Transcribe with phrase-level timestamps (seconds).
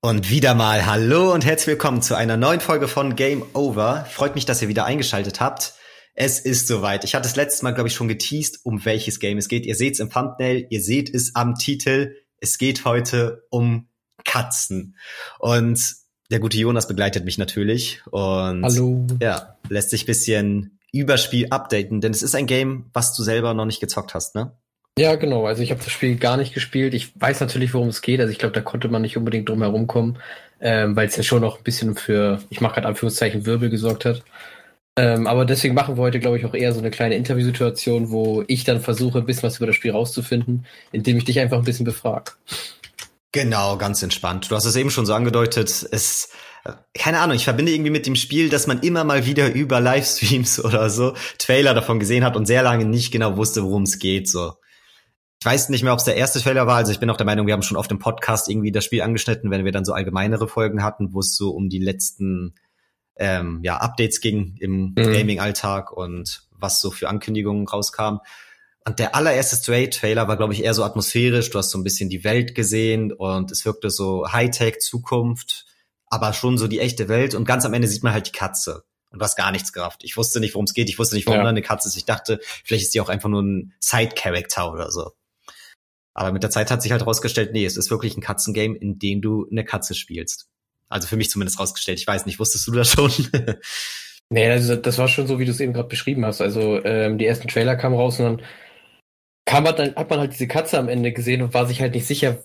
[0.00, 4.06] Und wieder mal hallo und herzlich willkommen zu einer neuen Folge von Game Over.
[4.08, 5.74] Freut mich, dass ihr wieder eingeschaltet habt.
[6.14, 7.02] Es ist soweit.
[7.02, 9.66] Ich hatte das letzte Mal, glaube ich, schon geteased, um welches Game es geht.
[9.66, 12.14] Ihr seht es im Thumbnail, ihr seht es am Titel.
[12.36, 13.88] Es geht heute um
[14.24, 14.96] Katzen.
[15.40, 15.96] Und
[16.30, 18.00] der gute Jonas begleitet mich natürlich.
[18.06, 19.04] Und Hallo.
[19.20, 23.66] ja, lässt sich bisschen Überspiel updaten, denn es ist ein Game, was du selber noch
[23.66, 24.56] nicht gezockt hast, ne?
[24.98, 25.46] Ja, genau.
[25.46, 26.94] Also ich habe das Spiel gar nicht gespielt.
[26.94, 28.20] Ich weiß natürlich, worum es geht.
[28.20, 30.18] Also ich glaube, da konnte man nicht unbedingt drum herum kommen,
[30.60, 34.04] ähm, weil es ja schon noch ein bisschen für, ich mache gerade Anführungszeichen, Wirbel gesorgt
[34.04, 34.22] hat.
[34.96, 38.42] Ähm, aber deswegen machen wir heute, glaube ich, auch eher so eine kleine Interviewsituation, wo
[38.48, 41.64] ich dann versuche, ein bisschen was über das Spiel rauszufinden, indem ich dich einfach ein
[41.64, 42.32] bisschen befrage.
[43.30, 44.50] Genau, ganz entspannt.
[44.50, 45.86] Du hast es eben schon so angedeutet.
[45.92, 46.30] Es,
[46.94, 50.58] keine Ahnung, ich verbinde irgendwie mit dem Spiel, dass man immer mal wieder über Livestreams
[50.64, 54.28] oder so Trailer davon gesehen hat und sehr lange nicht genau wusste, worum es geht.
[54.28, 54.54] So,
[55.40, 56.76] ich weiß nicht mehr, ob es der erste Trailer war.
[56.76, 59.02] Also ich bin auch der Meinung, wir haben schon auf dem Podcast irgendwie das Spiel
[59.02, 62.54] angeschnitten, wenn wir dann so allgemeinere Folgen hatten, wo es so um die letzten
[63.16, 65.12] ähm, ja, Updates ging im mhm.
[65.12, 68.18] Gaming-Alltag und was so für Ankündigungen rauskam.
[68.84, 71.50] Und der allererste Stray-Trailer war, glaube ich, eher so atmosphärisch.
[71.50, 75.66] Du hast so ein bisschen die Welt gesehen und es wirkte so Hightech, Zukunft,
[76.06, 77.34] aber schon so die echte Welt.
[77.34, 80.02] Und ganz am Ende sieht man halt die Katze und du hast gar nichts gerafft.
[80.04, 80.88] Ich wusste nicht, worum es geht.
[80.88, 81.44] Ich wusste nicht, warum ja.
[81.44, 81.96] da eine Katze ist.
[81.96, 85.12] Ich dachte, vielleicht ist die auch einfach nur ein Side-Character oder so.
[86.18, 88.98] Aber mit der Zeit hat sich halt rausgestellt, nee, es ist wirklich ein Katzengame, in
[88.98, 90.48] dem du eine Katze spielst.
[90.88, 92.00] Also für mich zumindest rausgestellt.
[92.00, 93.12] Ich weiß nicht, wusstest du das schon?
[94.28, 96.40] nee, also das war schon so, wie du es eben gerade beschrieben hast.
[96.40, 98.42] Also ähm, die ersten Trailer kamen raus und dann
[99.44, 101.94] kam man dann, hat man halt diese Katze am Ende gesehen und war sich halt
[101.94, 102.42] nicht sicher,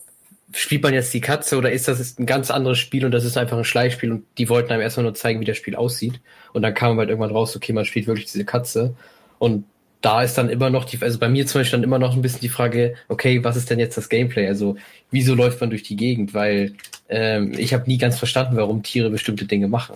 [0.51, 3.37] spielt man jetzt die Katze oder ist das ein ganz anderes Spiel und das ist
[3.37, 6.21] einfach ein Schleichspiel und die wollten einem erstmal nur zeigen, wie das Spiel aussieht.
[6.53, 8.95] Und dann kam halt irgendwann raus, okay, man spielt wirklich diese Katze.
[9.39, 9.65] Und
[10.03, 12.21] da ist dann immer noch die, also bei mir zum Beispiel dann immer noch ein
[12.21, 14.47] bisschen die Frage, okay, was ist denn jetzt das Gameplay?
[14.47, 14.75] Also
[15.11, 16.33] wieso läuft man durch die Gegend?
[16.33, 16.73] Weil
[17.07, 19.95] ähm, ich habe nie ganz verstanden, warum Tiere bestimmte Dinge machen.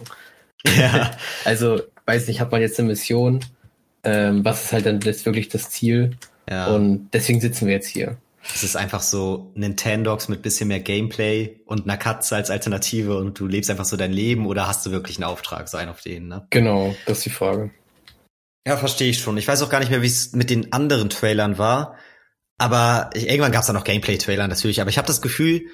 [0.66, 1.12] Ja.
[1.46, 3.44] also weiß nicht, hat man jetzt eine Mission?
[4.06, 6.16] Ähm, was ist halt dann jetzt wirklich das Ziel?
[6.50, 6.68] Ja.
[6.68, 8.16] Und deswegen sitzen wir jetzt hier.
[8.56, 13.38] Es ist einfach so Nintendogs mit bisschen mehr Gameplay und einer Katze als Alternative und
[13.38, 16.00] du lebst einfach so dein Leben oder hast du wirklich einen Auftrag, so einen auf
[16.00, 16.48] denen, ne?
[16.50, 17.72] Genau, das ist die Frage.
[18.68, 19.38] Ja, verstehe ich schon.
[19.38, 21.96] Ich weiß auch gar nicht mehr, wie es mit den anderen Trailern war.
[22.58, 24.82] Aber ich, irgendwann gab es da noch Gameplay-Trailer natürlich.
[24.82, 25.68] Aber ich habe das Gefühl,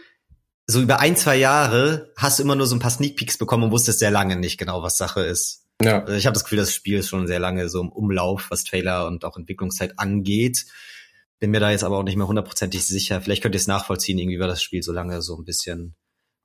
[0.67, 3.63] so über ein, zwei Jahre hast du immer nur so ein paar Sneak Peeks bekommen
[3.63, 5.65] und wusstest sehr lange nicht genau, was Sache ist.
[5.81, 6.01] Ja.
[6.01, 8.63] Also ich habe das Gefühl, das Spiel ist schon sehr lange so im Umlauf, was
[8.63, 10.67] Trailer und auch Entwicklungszeit angeht.
[11.39, 13.21] Bin mir da jetzt aber auch nicht mehr hundertprozentig sicher.
[13.21, 15.95] Vielleicht könnt ihr es nachvollziehen, irgendwie war das Spiel so lange so ein bisschen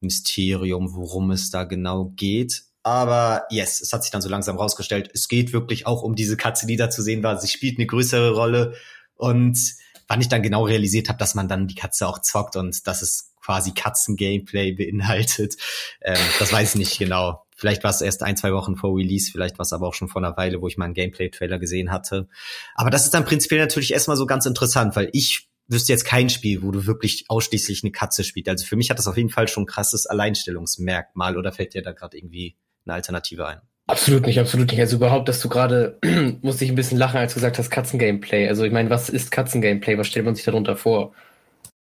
[0.00, 2.62] Mysterium, worum es da genau geht.
[2.88, 6.38] Aber yes, es hat sich dann so langsam rausgestellt, es geht wirklich auch um diese
[6.38, 7.38] Katze, die da zu sehen war.
[7.38, 8.74] Sie spielt eine größere Rolle.
[9.14, 9.58] Und
[10.06, 13.02] wann ich dann genau realisiert habe, dass man dann die Katze auch zockt und dass
[13.02, 15.56] es quasi Katzen-Gameplay beinhaltet,
[16.00, 17.44] ähm, das weiß ich nicht genau.
[17.56, 20.08] Vielleicht war es erst ein, zwei Wochen vor Release, vielleicht war es aber auch schon
[20.08, 22.28] vor einer Weile, wo ich mal einen Gameplay-Trailer gesehen hatte.
[22.74, 26.30] Aber das ist dann prinzipiell natürlich erstmal so ganz interessant, weil ich wüsste jetzt kein
[26.30, 28.48] Spiel, wo du wirklich ausschließlich eine Katze spielst.
[28.48, 31.82] Also für mich hat das auf jeden Fall schon ein krasses Alleinstellungsmerkmal oder fällt dir
[31.82, 33.60] da gerade irgendwie eine Alternative ein.
[33.88, 34.80] Absolut nicht, absolut nicht.
[34.80, 35.98] Also überhaupt, dass du gerade,
[36.42, 38.46] musste ich ein bisschen lachen, als du gesagt hast, Katzengameplay.
[38.46, 39.96] Also ich meine, was ist Katzengameplay?
[39.96, 41.14] Was stellt man sich darunter vor?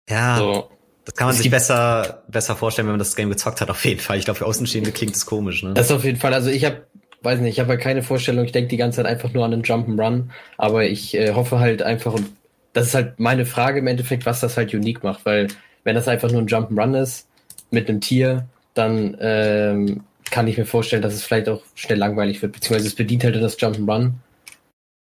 [0.09, 0.71] Ja, so.
[1.05, 3.99] das kann man sich besser, besser vorstellen, wenn man das Game gezockt hat, auf jeden
[3.99, 4.17] Fall.
[4.17, 5.75] Ich glaube, für Außenstehende klingt das komisch, ne?
[5.75, 6.33] Das auf jeden Fall.
[6.33, 6.87] Also ich habe,
[7.21, 8.45] weiß nicht, ich habe halt keine Vorstellung.
[8.45, 10.29] Ich denke die ganze Zeit einfach nur an einen Jump'n'Run.
[10.57, 12.31] Aber ich äh, hoffe halt einfach, und
[12.73, 15.23] das ist halt meine Frage im Endeffekt, was das halt unique macht.
[15.27, 15.49] Weil
[15.83, 17.27] wenn das einfach nur ein Jump'n'Run ist,
[17.69, 22.41] mit einem Tier, dann ähm, kann ich mir vorstellen, dass es vielleicht auch schnell langweilig
[22.41, 24.13] wird, beziehungsweise es bedient halt das Jump'n'Run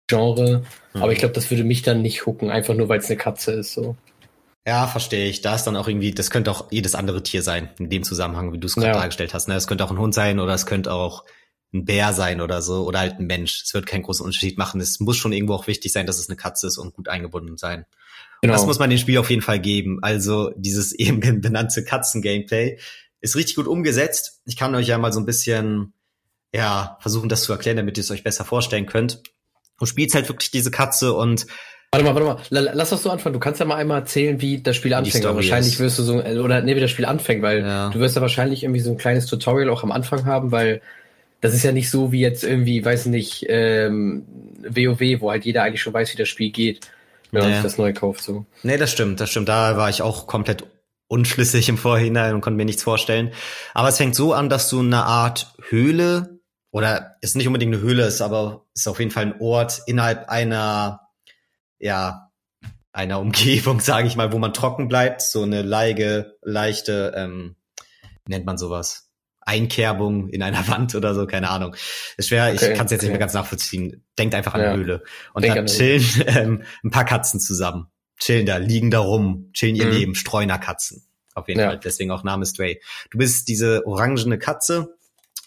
[0.09, 0.65] Genre,
[0.95, 1.03] mhm.
[1.03, 3.53] aber ich glaube, das würde mich dann nicht hucken, einfach nur weil es eine Katze
[3.53, 3.97] ist, so.
[4.67, 5.41] Ja, verstehe ich.
[5.41, 8.53] Da ist dann auch irgendwie, das könnte auch jedes andere Tier sein, in dem Zusammenhang,
[8.53, 8.93] wie du es gerade ja.
[8.95, 9.49] dargestellt hast.
[9.49, 9.55] Ne?
[9.55, 11.25] Es könnte auch ein Hund sein oder es könnte auch
[11.73, 13.63] ein Bär sein oder so oder halt ein Mensch.
[13.65, 14.81] Es wird keinen großen Unterschied machen.
[14.81, 17.57] Es muss schon irgendwo auch wichtig sein, dass es eine Katze ist und gut eingebunden
[17.57, 17.87] sein.
[18.43, 18.53] Genau.
[18.53, 20.01] Das muss man dem Spiel auf jeden Fall geben.
[20.03, 22.79] Also dieses eben benannte Katzen-Gameplay
[23.21, 24.41] ist richtig gut umgesetzt.
[24.45, 25.93] Ich kann euch ja mal so ein bisschen,
[26.53, 29.23] ja, versuchen, das zu erklären, damit ihr es euch besser vorstellen könnt.
[29.79, 31.47] Du spielst halt wirklich diese Katze und
[31.91, 33.33] Warte mal, warte mal, lass das so anfangen.
[33.33, 35.25] Du kannst ja mal einmal erzählen, wie das Spiel anfängt.
[35.25, 35.81] Wahrscheinlich ist.
[35.81, 37.89] wirst du so, oder nee, wie das Spiel anfängt, weil ja.
[37.89, 40.83] du wirst ja wahrscheinlich irgendwie so ein kleines Tutorial auch am Anfang haben, weil
[41.41, 44.25] das ist ja nicht so wie jetzt irgendwie, weiß nicht, ähm,
[44.69, 46.91] WoW, wo halt jeder eigentlich schon weiß, wie das Spiel geht,
[47.31, 48.23] wenn man sich das neu kauft.
[48.23, 48.45] So.
[48.63, 49.49] Nee, das stimmt, das stimmt.
[49.49, 50.65] Da war ich auch komplett
[51.09, 53.33] unschlüssig im Vorhinein und konnte mir nichts vorstellen.
[53.75, 56.39] Aber es fängt so an, dass du eine Art Höhle
[56.71, 60.29] oder ist nicht unbedingt eine Höhle, ist aber ist auf jeden Fall ein Ort innerhalb
[60.29, 61.01] einer
[61.79, 62.31] ja
[62.93, 67.57] einer Umgebung, sage ich mal, wo man trocken bleibt, so eine leige, leichte ähm,
[68.27, 69.11] nennt man sowas?
[69.41, 71.75] Einkerbung in einer Wand oder so, keine Ahnung.
[72.17, 73.07] Ist schwer, okay, ich kann es jetzt okay.
[73.07, 74.05] nicht mehr ganz nachvollziehen.
[74.19, 74.69] Denkt einfach an ja.
[74.69, 75.03] eine Höhle.
[75.33, 77.87] Und Denk dann chillen ähm, ein paar Katzen zusammen.
[78.19, 79.93] Chillen da, liegen da rum, chillen ihr mhm.
[79.93, 81.05] Leben, Streunerkatzen.
[81.35, 81.69] Auf jeden ja.
[81.69, 82.81] Fall, deswegen auch Name Stray.
[83.11, 84.97] Du bist diese orangene Katze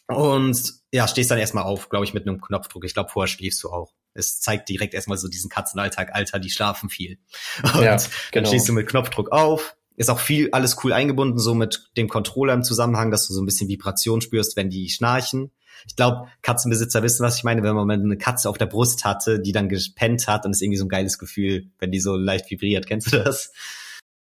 [0.08, 2.86] und ja, stehst dann erstmal auf, glaube ich, mit einem Knopfdruck.
[2.86, 3.94] Ich glaube, vorher schläfst du auch.
[4.14, 7.18] Es zeigt direkt erstmal so diesen Katzenalltag, Alter, die schlafen viel.
[7.64, 8.08] Und ja, genau.
[8.34, 12.10] dann stehst du mit Knopfdruck auf, ist auch viel alles cool eingebunden, so mit dem
[12.10, 15.52] Controller im Zusammenhang, dass du so ein bisschen Vibration spürst, wenn die schnarchen.
[15.88, 19.06] Ich glaube, Katzenbesitzer wissen, was ich meine, wenn man mal eine Katze auf der Brust
[19.06, 22.16] hatte, die dann gepennt hat, dann ist irgendwie so ein geiles Gefühl, wenn die so
[22.16, 22.88] leicht vibriert.
[22.88, 23.52] Kennst du das?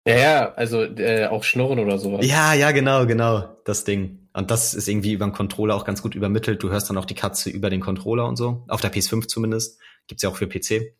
[0.08, 2.26] Ja, ja, also äh, auch Schnurren oder sowas.
[2.26, 4.28] Ja, ja, genau, genau, das Ding.
[4.34, 6.64] Und das ist irgendwie über den Controller auch ganz gut übermittelt.
[6.64, 8.64] Du hörst dann auch die Katze über den Controller und so.
[8.68, 9.80] Auf der PS5 zumindest.
[10.08, 10.96] Gibt's ja auch für PC.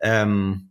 [0.00, 0.70] Ähm,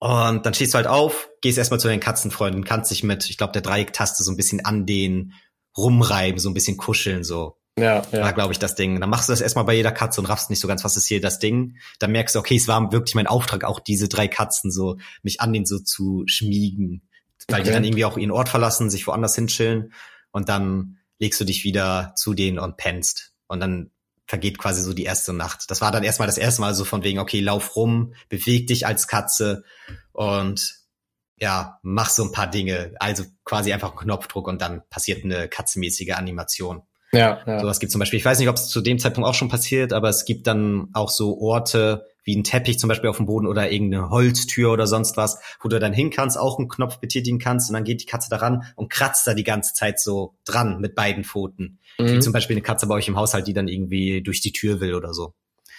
[0.00, 3.36] und dann stehst du halt auf, gehst erstmal zu deinen Katzenfreunden, kannst dich mit, ich
[3.36, 5.32] glaube, der Dreiecktaste so ein bisschen an den
[5.76, 7.57] rumreiben, so ein bisschen kuscheln, so.
[7.78, 8.22] Ja, ja.
[8.22, 9.00] War, glaube ich, das Ding.
[9.00, 11.06] Dann machst du das erstmal bei jeder Katze und raffst nicht so ganz, was ist
[11.06, 11.76] hier das Ding.
[11.98, 15.40] Dann merkst du, okay, es war wirklich mein Auftrag, auch diese drei Katzen so, mich
[15.40, 17.02] an den so zu schmiegen.
[17.48, 17.68] Weil okay.
[17.68, 19.92] die dann irgendwie auch ihren Ort verlassen, sich woanders hinchillen.
[20.30, 23.32] Und dann legst du dich wieder zu denen und pennst.
[23.46, 23.90] Und dann
[24.26, 25.70] vergeht quasi so die erste Nacht.
[25.70, 28.86] Das war dann erstmal das erste Mal so von wegen, okay, lauf rum, beweg dich
[28.86, 29.64] als Katze
[30.12, 30.78] und
[31.40, 32.94] ja, mach so ein paar Dinge.
[33.00, 36.82] Also quasi einfach einen Knopfdruck und dann passiert eine katzenmäßige Animation.
[37.12, 37.60] Ja, ja.
[37.60, 38.18] Sowas gibt zum Beispiel.
[38.18, 40.88] Ich weiß nicht, ob es zu dem Zeitpunkt auch schon passiert, aber es gibt dann
[40.92, 44.86] auch so Orte, wie ein Teppich zum Beispiel auf dem Boden oder irgendeine Holztür oder
[44.86, 48.02] sonst was, wo du dann hin kannst, auch einen Knopf betätigen kannst und dann geht
[48.02, 51.78] die Katze daran und kratzt da die ganze Zeit so dran mit beiden Pfoten.
[51.98, 52.16] Mhm.
[52.16, 54.80] Wie zum Beispiel eine Katze bei euch im Haushalt, die dann irgendwie durch die Tür
[54.80, 55.32] will oder so.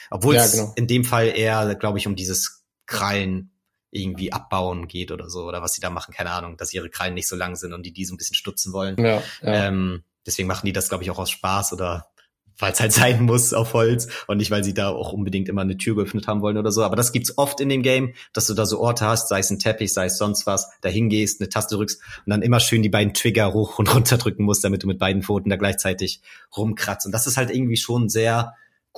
[0.10, 0.74] Obwohl ja, es genau.
[0.76, 3.52] in dem Fall eher, glaube ich, um dieses Krallen
[3.92, 7.14] irgendwie abbauen geht oder so oder was sie da machen, keine Ahnung, dass ihre Krallen
[7.14, 8.98] nicht so lang sind und die die so ein bisschen stutzen wollen.
[8.98, 9.68] Ja, ja.
[9.68, 12.12] Ähm, deswegen machen die das, glaube ich, auch aus Spaß oder
[12.60, 15.62] weil es halt sein muss auf Holz und nicht, weil sie da auch unbedingt immer
[15.62, 16.84] eine Tür geöffnet haben wollen oder so.
[16.84, 19.50] Aber das gibt's oft in dem Game, dass du da so Orte hast, sei es
[19.50, 22.84] ein Teppich, sei es sonst was, da hingehst, eine Taste drückst und dann immer schön
[22.84, 26.22] die beiden Trigger hoch und runter drücken musst, damit du mit beiden Pfoten da gleichzeitig
[26.56, 27.06] rumkratzt.
[27.06, 28.54] Und das ist halt irgendwie schon sehr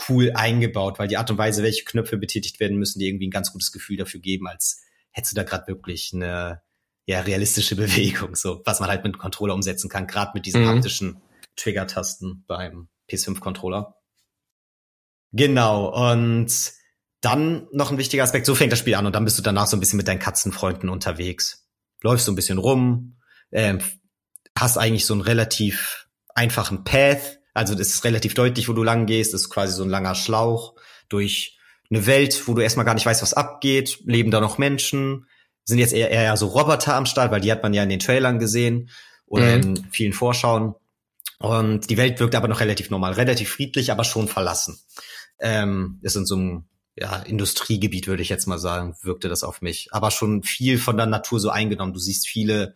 [0.10, 3.32] cool eingebaut, weil die Art und Weise, welche Knöpfe betätigt werden müssen, dir irgendwie ein
[3.32, 4.82] ganz gutes Gefühl dafür geben, als
[5.12, 6.62] hättest du da gerade wirklich eine
[7.12, 10.64] ja, realistische Bewegung, so was man halt mit dem Controller umsetzen kann, gerade mit diesen
[10.64, 10.68] mhm.
[10.70, 11.22] haptischen
[11.58, 13.96] Trigger-Tasten beim PS5-Controller.
[15.34, 16.52] Genau, und
[17.22, 19.68] dann noch ein wichtiger Aspekt, so fängt das Spiel an und dann bist du danach
[19.68, 21.68] so ein bisschen mit deinen Katzenfreunden unterwegs.
[22.02, 23.18] Läufst so ein bisschen rum,
[23.52, 23.78] äh,
[24.58, 29.06] hast eigentlich so einen relativ einfachen Path, also das ist relativ deutlich, wo du lang
[29.06, 30.76] gehst, das ist quasi so ein langer Schlauch
[31.10, 31.60] durch
[31.90, 35.28] eine Welt, wo du erstmal gar nicht weißt, was abgeht, leben da noch Menschen,
[35.64, 38.00] sind jetzt eher, eher so Roboter am Start, weil die hat man ja in den
[38.00, 38.90] Trailern gesehen
[39.26, 39.62] oder mhm.
[39.62, 40.76] in vielen Vorschauen.
[41.40, 44.80] Und die Welt wirkt aber noch relativ normal, relativ friedlich, aber schon verlassen.
[45.40, 46.66] Ähm, ist in so einem
[46.96, 49.88] ja, Industriegebiet, würde ich jetzt mal sagen, wirkte das auf mich.
[49.92, 51.94] Aber schon viel von der Natur so eingenommen.
[51.94, 52.76] Du siehst viele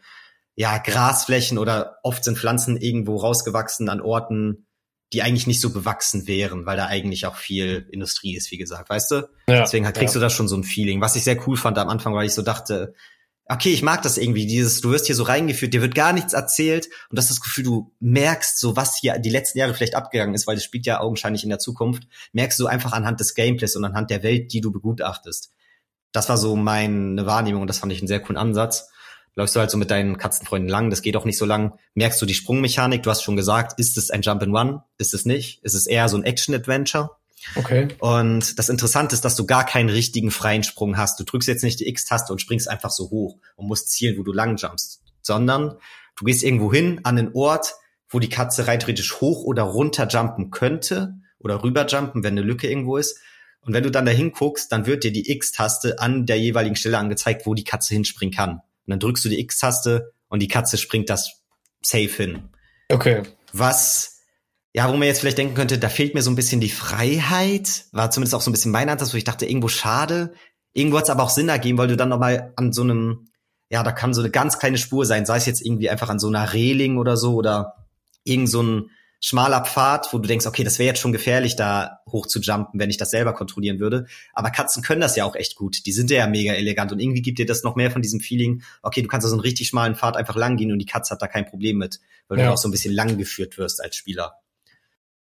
[0.55, 4.65] ja, Grasflächen oder oft sind Pflanzen irgendwo rausgewachsen an Orten,
[5.13, 8.89] die eigentlich nicht so bewachsen wären, weil da eigentlich auch viel Industrie ist, wie gesagt,
[8.89, 9.15] weißt du?
[9.47, 10.19] Ja, Deswegen kriegst ja.
[10.19, 11.01] du da schon so ein Feeling.
[11.01, 12.93] Was ich sehr cool fand am Anfang, weil ich so dachte,
[13.47, 16.33] okay, ich mag das irgendwie, dieses, du wirst hier so reingeführt, dir wird gar nichts
[16.33, 19.95] erzählt und das ist das Gefühl, du merkst so, was hier die letzten Jahre vielleicht
[19.95, 23.35] abgegangen ist, weil das spielt ja augenscheinlich in der Zukunft, merkst du einfach anhand des
[23.35, 25.51] Gameplays und anhand der Welt, die du begutachtest.
[26.11, 28.89] Das war so meine Wahrnehmung und das fand ich einen sehr coolen Ansatz.
[29.35, 31.77] Läufst du halt so mit deinen Katzenfreunden lang, das geht auch nicht so lang.
[31.93, 34.81] Merkst du die Sprungmechanik, du hast schon gesagt, ist es ein Jump and Run?
[34.97, 35.61] Ist es nicht?
[35.63, 37.09] Ist es eher so ein Action-Adventure?
[37.55, 37.89] Okay.
[37.99, 41.19] Und das Interessante ist, dass du gar keinen richtigen freien Sprung hast.
[41.19, 44.23] Du drückst jetzt nicht die X-Taste und springst einfach so hoch und musst zielen, wo
[44.23, 45.75] du lang jumpst, sondern
[46.15, 47.75] du gehst irgendwo hin an einen Ort,
[48.09, 52.47] wo die Katze rein theoretisch hoch oder runter jumpen könnte oder rüber jumpen, wenn eine
[52.47, 53.19] Lücke irgendwo ist.
[53.61, 56.97] Und wenn du dann da hinguckst, dann wird dir die X-Taste an der jeweiligen Stelle
[56.97, 58.61] angezeigt, wo die Katze hinspringen kann.
[58.85, 61.41] Und dann drückst du die X-Taste und die Katze springt das
[61.81, 62.49] safe hin.
[62.89, 63.23] Okay.
[63.53, 64.15] Was
[64.75, 67.85] ja, wo man jetzt vielleicht denken könnte, da fehlt mir so ein bisschen die Freiheit,
[67.93, 70.33] war zumindest auch so ein bisschen mein Ansatz, wo ich dachte, irgendwo schade.
[70.73, 73.29] Irgendwo hat es aber auch Sinn ergeben, weil du dann nochmal an so einem,
[73.69, 76.19] ja, da kann so eine ganz kleine Spur sein, sei es jetzt irgendwie einfach an
[76.19, 77.87] so einer Reling oder so oder
[78.25, 78.89] irgend so ein
[79.25, 82.79] schmaler Pfad, wo du denkst, okay, das wäre jetzt schon gefährlich, da hoch zu jumpen,
[82.79, 84.05] wenn ich das selber kontrollieren würde.
[84.33, 85.87] Aber Katzen können das ja auch echt gut.
[85.87, 88.61] Die sind ja mega elegant und irgendwie gibt dir das noch mehr von diesem Feeling,
[88.83, 91.09] okay, du kannst da so einen richtig schmalen Pfad einfach lang gehen und die Katze
[91.09, 92.45] hat da kein Problem mit, weil ja.
[92.45, 94.35] du auch so ein bisschen lang geführt wirst als Spieler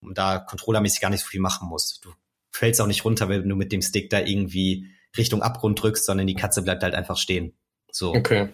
[0.01, 2.05] und da controllermäßig gar nicht so viel machen musst.
[2.05, 2.11] Du
[2.51, 4.85] fällst auch nicht runter, wenn du mit dem Stick da irgendwie
[5.17, 7.53] Richtung Abgrund drückst, sondern die Katze bleibt halt einfach stehen.
[7.91, 8.13] So.
[8.13, 8.49] Okay.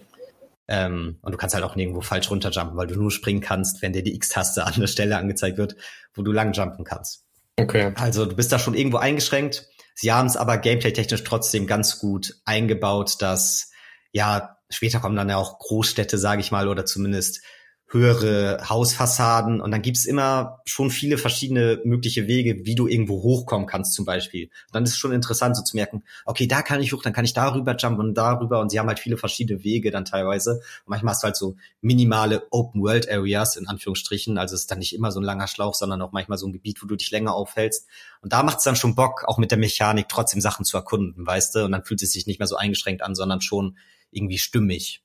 [0.73, 3.91] Ähm, und du kannst halt auch nirgendwo falsch runterjumpen, weil du nur springen kannst, wenn
[3.91, 5.75] dir die X-Taste an der Stelle angezeigt wird,
[6.13, 7.25] wo du lang jumpen kannst.
[7.57, 7.91] Okay.
[7.95, 9.67] Also du bist da schon irgendwo eingeschränkt.
[9.95, 13.71] Sie haben es aber gameplay-technisch trotzdem ganz gut eingebaut, dass
[14.13, 17.41] ja später kommen dann ja auch Großstädte, sage ich mal, oder zumindest
[17.91, 23.67] höhere Hausfassaden und dann gibt's immer schon viele verschiedene mögliche Wege, wie du irgendwo hochkommen
[23.67, 24.45] kannst zum Beispiel.
[24.45, 27.11] Und dann ist es schon interessant so zu merken, okay, da kann ich hoch, dann
[27.11, 30.61] kann ich darüber jumpen und darüber und sie haben halt viele verschiedene Wege dann teilweise.
[30.85, 34.95] Und manchmal hast du halt so minimale Open-World-Areas in Anführungsstrichen, also es ist dann nicht
[34.95, 37.33] immer so ein langer Schlauch, sondern auch manchmal so ein Gebiet, wo du dich länger
[37.33, 37.87] aufhältst.
[38.21, 41.55] Und da macht's dann schon Bock, auch mit der Mechanik trotzdem Sachen zu erkunden, weißt
[41.55, 41.65] du?
[41.65, 43.75] Und dann fühlt es sich nicht mehr so eingeschränkt an, sondern schon
[44.11, 45.03] irgendwie stimmig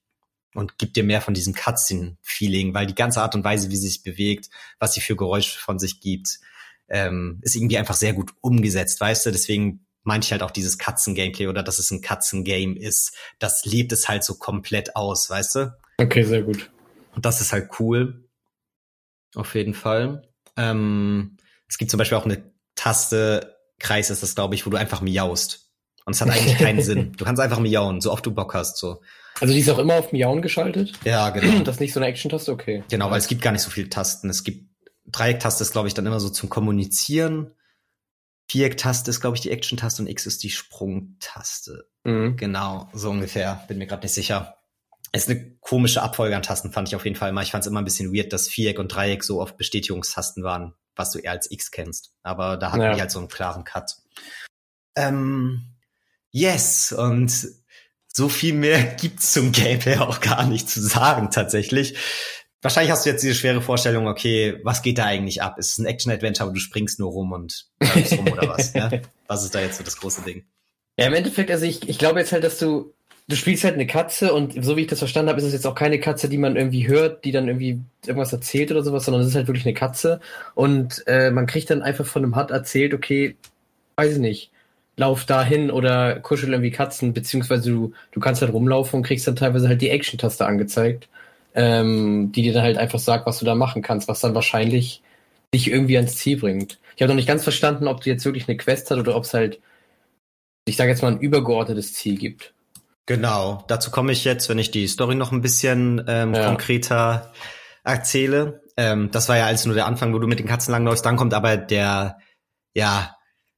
[0.57, 3.89] und gibt dir mehr von diesem Cutscene-Feeling, weil die ganze Art und Weise, wie sie
[3.89, 6.39] sich bewegt, was sie für Geräusche von sich gibt,
[6.89, 9.33] ähm, ist irgendwie einfach sehr gut umgesetzt, weißt du?
[9.33, 13.13] Deswegen meinte ich halt auch dieses Katzen-Gameplay oder dass es ein Katzen-Game ist.
[13.39, 15.77] Das lebt es halt so komplett aus, weißt du?
[15.99, 16.71] Okay, sehr gut.
[17.15, 18.29] Und das ist halt cool.
[19.35, 20.23] Auf jeden Fall.
[20.57, 21.37] Ähm,
[21.69, 25.01] es gibt zum Beispiel auch eine Taste, Kreis ist das, glaube ich, wo du einfach
[25.01, 25.73] miaust.
[26.05, 27.13] Und es hat eigentlich keinen Sinn.
[27.17, 29.03] Du kannst einfach miauen, so oft du Bock hast, so.
[29.41, 30.93] Also die ist auch immer auf Miauen geschaltet?
[31.05, 31.61] Ja, genau.
[31.65, 32.83] Das ist nicht so eine Action-Taste, okay.
[32.91, 34.31] Genau, weil es gibt gar nicht so viele Tasten.
[34.31, 34.71] Es gibt
[35.07, 37.53] Dreiecktaste ist, glaube ich, dann immer so zum Kommunizieren.
[38.49, 41.89] Vierecktaste ist, glaube ich, die Action-Taste und X ist die Sprungtaste.
[42.05, 42.37] Mhm.
[42.37, 43.65] Genau, so ungefähr.
[43.69, 44.57] Bin mir gerade nicht sicher.
[45.13, 47.43] Es ist eine komische Abfolge an Tasten, fand ich auf jeden Fall mal.
[47.43, 50.75] Ich fand es immer ein bisschen weird, dass Viereck und Dreieck so oft Bestätigungstasten waren,
[50.97, 52.13] was du eher als X kennst.
[52.23, 52.95] Aber da hatten Ja.
[52.95, 53.97] die halt so einen klaren Cut.
[54.97, 55.75] Ähm,
[56.31, 57.49] yes, und
[58.17, 61.97] so viel mehr gibt's zum Gameplay auch gar nicht zu sagen tatsächlich.
[62.63, 65.59] Wahrscheinlich hast du jetzt diese schwere Vorstellung, okay, was geht da eigentlich ab?
[65.59, 68.75] Ist es ein Action-Adventure, aber du springst nur rum und läufst rum oder was?
[68.75, 69.03] Ne?
[69.29, 70.45] Was ist da jetzt so das große Ding?
[70.97, 72.95] Ja, im Endeffekt, also ich, ich glaube jetzt halt, dass du,
[73.29, 75.67] du spielst halt eine Katze und so wie ich das verstanden habe, ist es jetzt
[75.67, 79.23] auch keine Katze, die man irgendwie hört, die dann irgendwie irgendwas erzählt oder sowas, sondern
[79.23, 80.21] es ist halt wirklich eine Katze
[80.55, 83.37] und äh, man kriegt dann einfach von einem HUD erzählt, okay,
[83.97, 84.53] weiß ich nicht,
[84.97, 89.37] lauf dahin oder kuschel irgendwie Katzen, beziehungsweise du, du kannst halt rumlaufen und kriegst dann
[89.37, 91.09] teilweise halt die Action-Taste angezeigt,
[91.55, 95.03] ähm, die dir dann halt einfach sagt, was du da machen kannst, was dann wahrscheinlich
[95.55, 96.79] dich irgendwie ans Ziel bringt.
[96.97, 99.25] Ich habe noch nicht ganz verstanden, ob du jetzt wirklich eine Quest hat oder ob
[99.25, 99.61] es halt
[100.69, 102.53] ich sage jetzt mal, ein übergeordnetes Ziel gibt.
[103.07, 106.49] Genau, dazu komme ich jetzt, wenn ich die Story noch ein bisschen ähm, Ja.
[106.49, 107.33] konkreter
[107.85, 108.63] erzähle.
[108.77, 111.07] Ähm, das war ja alles nur der Anfang, wo du mit den Katzen langläufst.
[111.07, 112.19] Dann kommt aber der,
[112.75, 113.16] ja,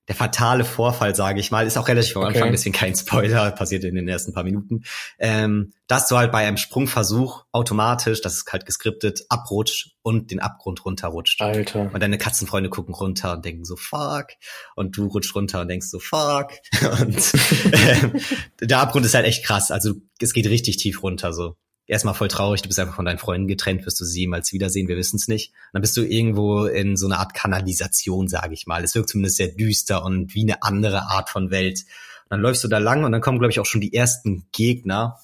[0.08, 1.66] der fatale Vorfall, sage ich mal.
[1.66, 2.34] Ist auch relativ am Okay.
[2.34, 4.82] Anfang, deswegen kein Spoiler, passiert in den ersten paar Minuten.
[5.18, 10.40] Ähm, dass du halt bei einem Sprungversuch automatisch, das ist halt geskriptet, abrutscht und den
[10.40, 11.40] Abgrund runterrutscht.
[11.42, 11.90] Alter.
[11.92, 14.28] Und deine Katzenfreunde gucken runter und denken so, fuck.
[14.74, 16.52] Und du rutschst runter und denkst so, fuck.
[17.00, 17.32] Und
[17.72, 18.20] ähm,
[18.60, 19.70] der Abgrund ist halt echt krass.
[19.70, 21.32] Also es geht richtig tief runter.
[21.32, 21.56] So
[21.88, 24.86] erstmal voll traurig, du bist einfach von deinen Freunden getrennt, wirst du sie jemals wiedersehen,
[24.86, 25.50] wir wissen es nicht.
[25.50, 28.84] Und dann bist du irgendwo in so einer Art Kanalisation, sage ich mal.
[28.84, 31.80] Es wirkt zumindest sehr düster und wie eine andere Art von Welt.
[32.24, 34.46] Und dann läufst du da lang und dann kommen, glaube ich, auch schon die ersten
[34.52, 35.18] Gegner.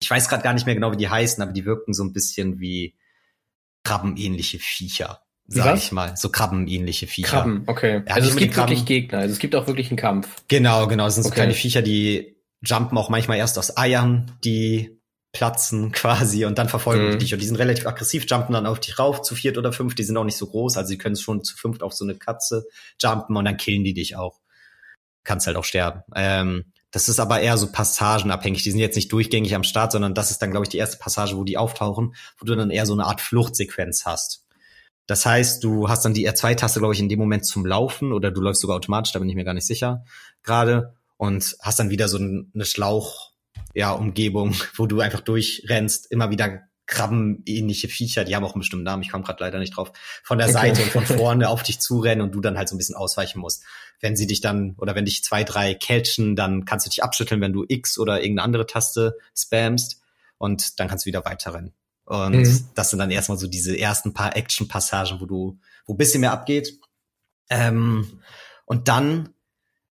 [0.00, 2.12] Ich weiß gerade gar nicht mehr genau, wie die heißen, aber die wirken so ein
[2.12, 2.94] bisschen wie
[3.84, 5.84] krabbenähnliche Viecher, sag was?
[5.84, 6.16] ich mal.
[6.16, 7.28] So krabbenähnliche Viecher.
[7.28, 8.02] Krabben, okay.
[8.06, 8.84] Ja, also es gibt wirklich.
[8.84, 10.42] Gegner, also es gibt auch wirklich einen Kampf.
[10.48, 11.04] Genau, genau.
[11.04, 11.36] Das sind so Okay.
[11.36, 14.98] kleine Viecher, die jumpen auch manchmal erst aus Eiern, die
[15.34, 17.10] platzen quasi und dann verfolgen Mhm.
[17.12, 17.34] die dich.
[17.34, 19.94] Und die sind relativ aggressiv, jumpen dann auf dich rauf, zu viert oder fünf.
[19.94, 22.14] Die sind auch nicht so groß, also sie können schon zu fünft auf so eine
[22.14, 22.64] Katze
[22.98, 24.40] jumpen und dann killen die dich auch.
[25.24, 26.02] Kannst halt auch sterben.
[26.14, 28.62] Ähm, das ist aber eher so passagenabhängig.
[28.62, 30.96] Die sind jetzt nicht durchgängig am Start, sondern das ist dann, glaube ich, die erste
[30.98, 34.44] Passage, wo die auftauchen, wo du dann eher so eine Art Fluchtsequenz hast.
[35.06, 38.30] Das heißt, du hast dann die R2-Taste, glaube ich, in dem Moment zum Laufen oder
[38.30, 40.04] du läufst sogar automatisch, da bin ich mir gar nicht sicher
[40.44, 43.32] gerade und hast dann wieder so ein- eine Schlauch,
[43.74, 48.84] ja, Umgebung, wo du einfach durchrennst, immer wieder krabbenähnliche Viecher, die haben auch einen bestimmten
[48.84, 49.90] Namen, ich komme gerade leider nicht drauf,
[50.22, 50.74] von der Okay.
[50.74, 53.40] Seite und von vorne auf dich zurennen und du dann halt so ein bisschen ausweichen
[53.40, 53.62] musst.
[54.00, 57.40] Wenn sie dich dann, oder wenn dich zwei, drei catchen, dann kannst du dich abschütteln,
[57.40, 60.02] wenn du X oder irgendeine andere Taste spammst
[60.36, 61.72] und dann kannst du wieder weiterrennen.
[62.04, 62.68] Und Mhm.
[62.74, 66.32] das sind dann erstmal so diese ersten paar Action-Passagen, wo du, wo ein bisschen mehr
[66.32, 66.78] abgeht.
[67.48, 68.20] Ähm,
[68.66, 69.30] und dann,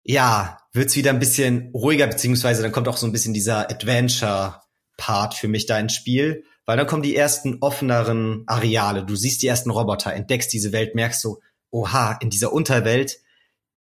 [0.08, 5.34] ja, wird's wieder ein bisschen ruhiger, beziehungsweise dann kommt auch so ein bisschen dieser Adventure-Part
[5.34, 9.06] für mich da ins Spiel, weil dann kommen die ersten offeneren Areale.
[9.06, 13.18] Du siehst die ersten Roboter, entdeckst diese Welt, merkst so, oha, in dieser Unterwelt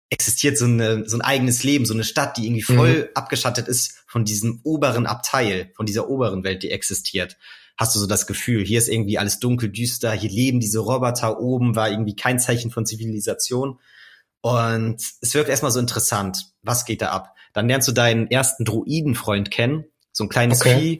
[0.09, 4.03] existiert so, eine, so ein eigenes Leben, so eine Stadt, die irgendwie voll abgeschattet ist
[4.05, 7.37] von diesem oberen Abteil, von dieser oberen Welt, die existiert.
[7.77, 11.39] Hast du so das Gefühl, hier ist irgendwie alles dunkel, düster, hier leben diese Roboter,
[11.39, 13.79] oben war irgendwie kein Zeichen von Zivilisation.
[14.41, 16.51] Und es wirkt erstmal so interessant.
[16.63, 17.35] Was geht da ab?
[17.53, 20.79] Dann lernst du deinen ersten Druidenfreund kennen, so ein kleines Okay.
[20.79, 20.99] Vieh.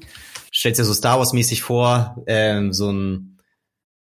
[0.53, 3.39] Stellst dir so Star Wars mäßig vor, ähm, so ein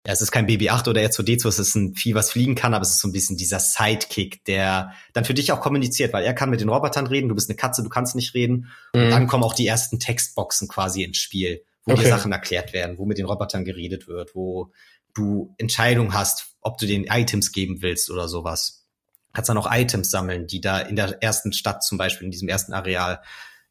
[0.05, 2.81] ja, es ist kein BB-8 oder R2D2, es ist ein Vieh, was fliegen kann, aber
[2.81, 6.33] es ist so ein bisschen dieser Sidekick, der dann für dich auch kommuniziert, weil er
[6.33, 8.69] kann mit den Robotern reden, du bist eine Katze, du kannst nicht reden.
[8.93, 9.11] Und Mhm.
[9.11, 12.03] dann kommen auch die ersten Textboxen quasi ins Spiel, wo Okay.
[12.03, 14.73] dir Sachen erklärt werden, wo mit den Robotern geredet wird, wo
[15.13, 18.82] du Entscheidung hast, ob du den Items geben willst oder sowas.
[19.33, 22.47] Kannst dann auch Items sammeln, die da in der ersten Stadt zum Beispiel, in diesem
[22.49, 23.21] ersten Areal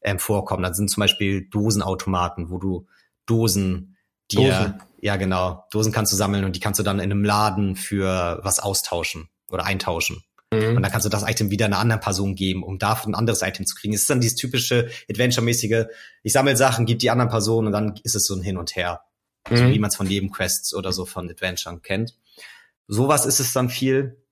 [0.01, 0.63] ähm, vorkommen.
[0.63, 2.87] Da sind zum Beispiel Dosenautomaten, wo du
[3.25, 3.95] Dosen
[4.31, 4.81] dir, Dosen.
[5.01, 8.39] ja genau, Dosen kannst du sammeln und die kannst du dann in einem Laden für
[8.43, 10.23] was austauschen oder eintauschen.
[10.51, 10.75] Mhm.
[10.77, 13.41] Und dann kannst du das Item wieder einer anderen Person geben, um dafür ein anderes
[13.41, 13.93] Item zu kriegen.
[13.93, 15.85] Es ist dann dieses typische Adventure-mäßige,
[16.23, 18.75] ich sammle Sachen, gib die anderen Personen und dann ist es so ein Hin und
[18.75, 19.01] Her.
[19.49, 19.71] So Mhm.
[19.73, 22.17] wie man es von Nebenquests oder so von Adventuren kennt.
[22.87, 24.22] Sowas ist es dann viel.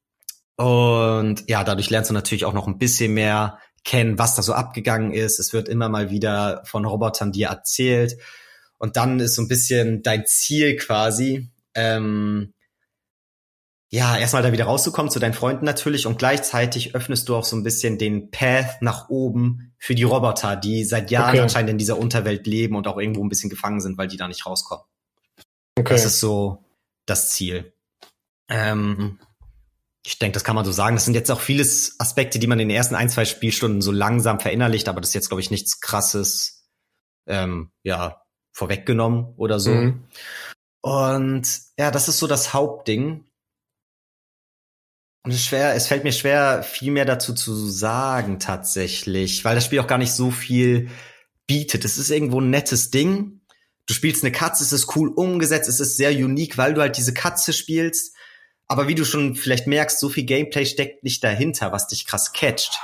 [0.62, 4.54] Und ja, dadurch lernst du natürlich auch noch ein bisschen mehr kennen, was da so
[4.54, 5.40] abgegangen ist.
[5.40, 8.16] Es wird immer mal wieder von Robotern dir erzählt.
[8.78, 12.54] Und dann ist so ein bisschen dein Ziel quasi, ähm,
[13.90, 17.56] ja, erstmal da wieder rauszukommen zu deinen Freunden natürlich und gleichzeitig öffnest du auch so
[17.56, 21.40] ein bisschen den Path nach oben für die Roboter, die seit Jahren Okay.
[21.40, 24.28] anscheinend in dieser Unterwelt leben und auch irgendwo ein bisschen gefangen sind, weil die da
[24.28, 24.86] nicht rauskommen.
[25.78, 25.94] Okay.
[25.94, 26.64] Das ist so
[27.08, 27.74] das Ziel.
[28.48, 29.20] Ähm,
[30.06, 30.96] ich denke, das kann man so sagen.
[30.96, 33.92] Das sind jetzt auch vieles Aspekte, die man in den ersten ein, zwei Spielstunden so
[33.92, 36.68] langsam verinnerlicht, aber das ist jetzt, glaube ich, nichts krasses,
[37.28, 39.72] ähm, ja, vorweggenommen oder so.
[39.72, 40.08] Mhm.
[40.82, 43.26] Und ja, das ist so das Hauptding.
[45.24, 49.54] Und es ist schwer, es fällt mir schwer, viel mehr dazu zu sagen tatsächlich, weil
[49.54, 50.90] das Spiel auch gar nicht so viel
[51.46, 51.86] bietet.
[51.86, 53.42] Es ist irgendwo ein nettes Ding.
[53.86, 56.98] Du spielst eine Katze, es ist cool umgesetzt, es ist sehr unique, weil du halt
[56.98, 58.16] diese Katze spielst.
[58.72, 62.32] Aber wie du schon vielleicht merkst, so viel Gameplay steckt nicht dahinter, was dich krass
[62.32, 62.80] catcht.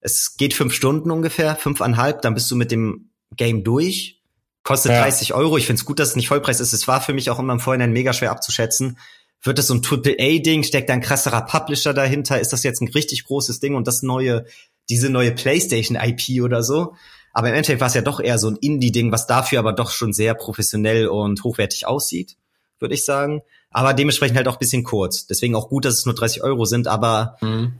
[0.00, 4.22] Es geht fünf Stunden ungefähr, fünfeinhalb, dann bist du mit dem Game durch.
[4.62, 5.02] Kostet Ja.
[5.02, 5.58] 30 Euro.
[5.58, 6.72] Ich find's gut, dass es nicht Vollpreis ist.
[6.72, 8.98] Es war für mich auch immer im Vorhinein mega schwer abzuschätzen.
[9.42, 10.62] Wird das so ein Triple-A-Ding?
[10.62, 12.40] Steckt da ein krasserer Publisher dahinter?
[12.40, 14.46] Ist das jetzt ein richtig großes Ding und das neue,
[14.88, 16.94] diese neue PlayStation-IP oder so?
[17.34, 19.90] Aber im Endeffekt war es ja doch eher so ein Indie-Ding, was dafür aber doch
[19.90, 22.38] schon sehr professionell und hochwertig aussieht,
[22.78, 23.42] würde ich sagen.
[23.70, 25.26] Aber dementsprechend halt auch ein bisschen kurz.
[25.26, 27.74] Deswegen auch gut, dass es nur 30 Euro sind, aber Mhm.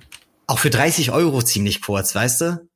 [0.46, 2.68] auch für 30 Euro ziemlich kurz, weißt du?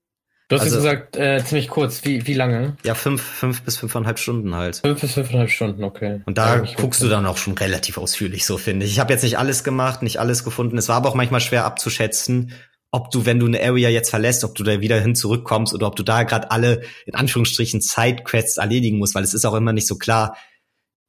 [0.48, 2.04] Du hast Also- jetzt gesagt, äh, ziemlich kurz.
[2.04, 2.76] Wie, wie lange?
[2.84, 4.76] Ja, fünf, fünf bis fünfeinhalb Stunden halt.
[4.84, 6.20] Fünf bis fünfeinhalb Stunden, okay.
[6.26, 8.92] Und da Ja, guckst du dann auch schon relativ ausführlich, so finde ich.
[8.92, 10.76] Ich habe jetzt nicht alles gemacht, nicht alles gefunden.
[10.76, 12.52] Es war aber auch manchmal schwer abzuschätzen,
[12.90, 15.86] ob du, wenn du eine Area jetzt verlässt, ob du da wieder hin zurückkommst oder
[15.86, 19.72] ob du da gerade alle, in Anführungsstrichen, Sidequests erledigen musst, weil es ist auch immer
[19.72, 20.36] nicht so klar,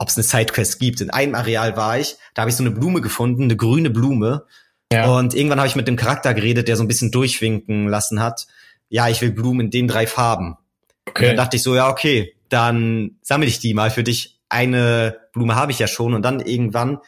[0.04, 1.00] ob es eine Sidequest gibt.
[1.00, 4.46] In einem Areal war ich, da habe ich so eine Blume gefunden, eine grüne Blume.
[4.92, 5.08] Ja.
[5.08, 8.46] Und irgendwann habe ich mit dem Charakter geredet, der so ein bisschen durchwinken lassen hat.
[8.90, 10.58] Ja, ich will Blumen in den drei Farben.
[11.06, 11.28] Und okay.
[11.28, 14.42] dann dachte ich so, ja, okay, dann sammle ich die mal für dich.
[14.50, 17.00] Eine Blume habe ich ja schon und dann irgendwann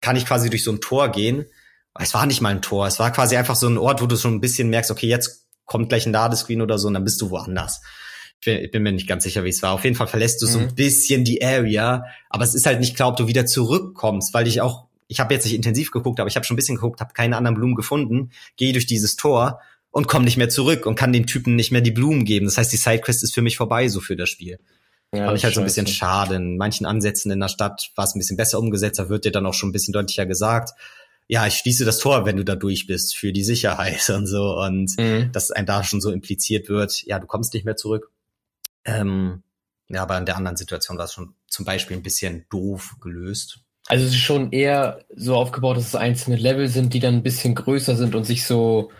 [0.00, 1.46] kann ich quasi durch so ein Tor gehen.
[1.98, 4.16] Es war nicht mal ein Tor, es war quasi einfach so ein Ort, wo du
[4.16, 7.20] schon ein bisschen merkst, okay, jetzt kommt gleich ein Ladescreen oder so und dann bist
[7.20, 7.82] du woanders.
[8.44, 9.72] Ich bin, mir nicht ganz sicher, wie es war.
[9.72, 10.74] Auf jeden Fall verlässt du so ein Mhm.
[10.74, 14.60] bisschen die Area, aber es ist halt nicht klar, ob du wieder zurückkommst, weil ich
[14.60, 17.12] auch, ich habe jetzt nicht intensiv geguckt, aber ich habe schon ein bisschen geguckt, habe
[17.14, 21.12] keine anderen Blumen gefunden, gehe durch dieses Tor und komme nicht mehr zurück und kann
[21.12, 22.46] den Typen nicht mehr die Blumen geben.
[22.46, 24.58] Das heißt, die Sidequest ist für mich vorbei, so für das Spiel.
[25.12, 26.36] ja, Fand ich halt so ein bisschen schade.
[26.36, 29.32] In manchen Ansätzen in der Stadt war es ein bisschen besser umgesetzt, da wird dir
[29.32, 30.70] dann auch schon ein bisschen deutlicher gesagt,
[31.26, 34.56] ja, ich schließe das Tor, wenn du da durch bist, für die Sicherheit und so.
[34.60, 35.30] Und Mhm.
[35.32, 38.10] dass ein da schon so impliziert wird, ja, du kommst nicht mehr zurück.
[38.84, 39.42] Ähm,
[39.88, 43.60] ja, aber in der anderen Situation war es schon zum Beispiel ein bisschen doof gelöst.
[43.86, 47.22] Also es ist schon eher so aufgebaut, dass es einzelne Level sind, die dann ein
[47.22, 48.90] bisschen größer sind und sich so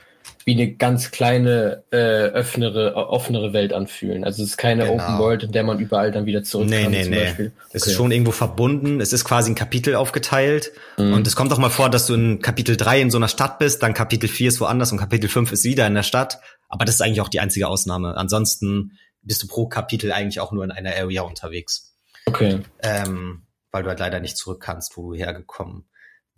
[0.45, 4.25] wie eine ganz kleine, äh, öffnere, offenere Welt anfühlen.
[4.25, 5.03] Also es ist keine Genau.
[5.03, 7.17] Open World, in der man überall dann wieder zurück Nee, kann, nee, nee.
[7.25, 7.53] Beispiel.
[7.73, 7.91] Es Okay.
[7.91, 9.01] ist schon irgendwo verbunden.
[9.01, 10.73] Es ist quasi ein Kapitel aufgeteilt.
[10.99, 11.13] Mhm.
[11.15, 13.59] Und es kommt auch mal vor, dass du in Kapitel 3 in so einer Stadt
[13.59, 16.41] bist, dann Kapitel 4 ist woanders und Kapitel 5 ist wieder in der Stadt.
[16.69, 18.17] Aber das ist eigentlich auch die einzige Ausnahme.
[18.17, 18.93] Ansonsten
[19.29, 21.95] bist du pro Kapitel eigentlich auch nur in einer Area unterwegs.
[22.27, 22.61] Okay.
[22.83, 25.85] Ähm, weil du halt leider nicht zurück kannst, wo du hergekommen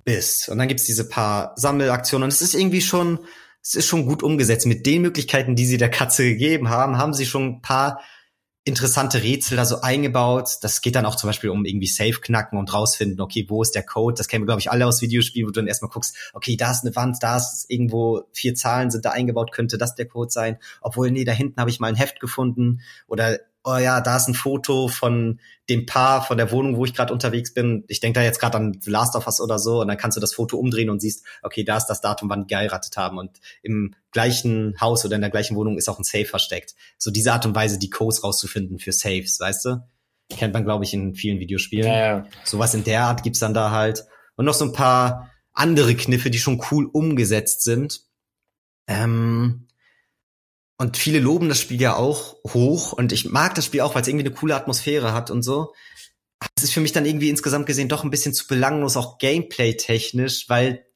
[0.05, 0.49] bist.
[0.49, 2.25] Und dann gibt's diese paar Sammelaktionen.
[2.25, 3.21] Und es ist irgendwie schon,
[3.63, 4.67] es ist schon gut umgesetzt.
[4.67, 8.01] Mit den Möglichkeiten, die sie der Katze gegeben haben, haben sie schon ein paar
[8.65, 10.59] interessante Rätsel da so eingebaut.
[10.61, 13.75] Das geht dann auch zum Beispiel um irgendwie Safe knacken und rausfinden, okay, wo ist
[13.75, 14.15] der Code?
[14.17, 16.71] Das kennen wir, glaube ich, alle aus Videospielen, wo du dann erstmal guckst, okay, da
[16.71, 20.31] ist eine Wand, da ist irgendwo vier Zahlen sind da eingebaut, könnte das der Code
[20.31, 20.59] sein?
[20.83, 24.29] Obwohl, nee, da hinten habe ich mal ein Heft gefunden oder oh ja, da ist
[24.29, 27.85] ein Foto von dem Paar von der Wohnung, wo ich gerade unterwegs bin.
[27.89, 30.17] Ich denke da jetzt gerade an The Last of Us oder so und dann kannst
[30.17, 33.19] du das Foto umdrehen und siehst, okay, da ist das Datum, wann die geheiratet haben
[33.19, 36.75] und im gleichen Haus oder in der gleichen Wohnung ist auch ein Safe versteckt.
[36.99, 39.83] So diese Art und Weise, die Codes rauszufinden für Saves, weißt du?
[40.31, 41.87] Kennt man, glaube ich, in vielen Videospielen.
[41.87, 42.27] Ja, ja.
[42.45, 44.05] Sowas in der Art gibt's dann da halt.
[44.37, 48.03] Und noch so ein paar andere Kniffe, die schon cool umgesetzt sind.
[48.87, 49.67] Ähm,
[50.81, 54.01] und viele loben das Spiel ja auch hoch und ich mag das Spiel auch, weil
[54.01, 55.75] es irgendwie eine coole Atmosphäre hat und so.
[56.57, 60.49] Es ist für mich dann irgendwie insgesamt gesehen doch ein bisschen zu belanglos, auch Gameplay-technisch,
[60.49, 60.87] weil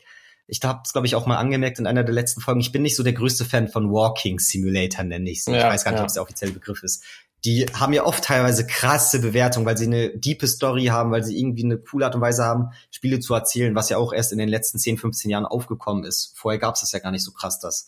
[0.47, 2.81] ich habe es, glaube ich, auch mal angemerkt in einer der letzten Folgen, ich bin
[2.81, 5.47] nicht so der größte Fan von Walking Simulator, nenne ich es.
[5.47, 6.05] Ja, ich weiß gar nicht, ja.
[6.05, 7.05] ob es der offizielle Begriff ist.
[7.45, 11.39] Die haben ja oft teilweise krasse Bewertungen, weil sie eine diepe Story haben, weil sie
[11.39, 14.39] irgendwie eine coole Art und Weise haben, Spiele zu erzählen, was ja auch erst in
[14.39, 16.33] den letzten 10, 15 Jahren aufgekommen ist.
[16.39, 17.87] Vorher gab es das ja gar nicht so krass, dass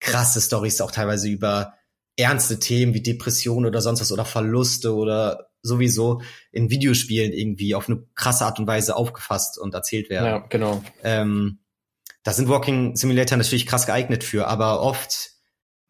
[0.00, 1.74] krasse Stories auch teilweise über
[2.16, 6.20] ernste Themen wie Depression oder sonst was oder Verluste oder sowieso
[6.52, 10.26] in Videospielen irgendwie auf eine krasse Art und Weise aufgefasst und erzählt werden.
[10.26, 10.82] Ja, genau.
[11.02, 11.60] Ähm,
[12.22, 15.30] da sind Walking Simulator natürlich krass geeignet für, aber oft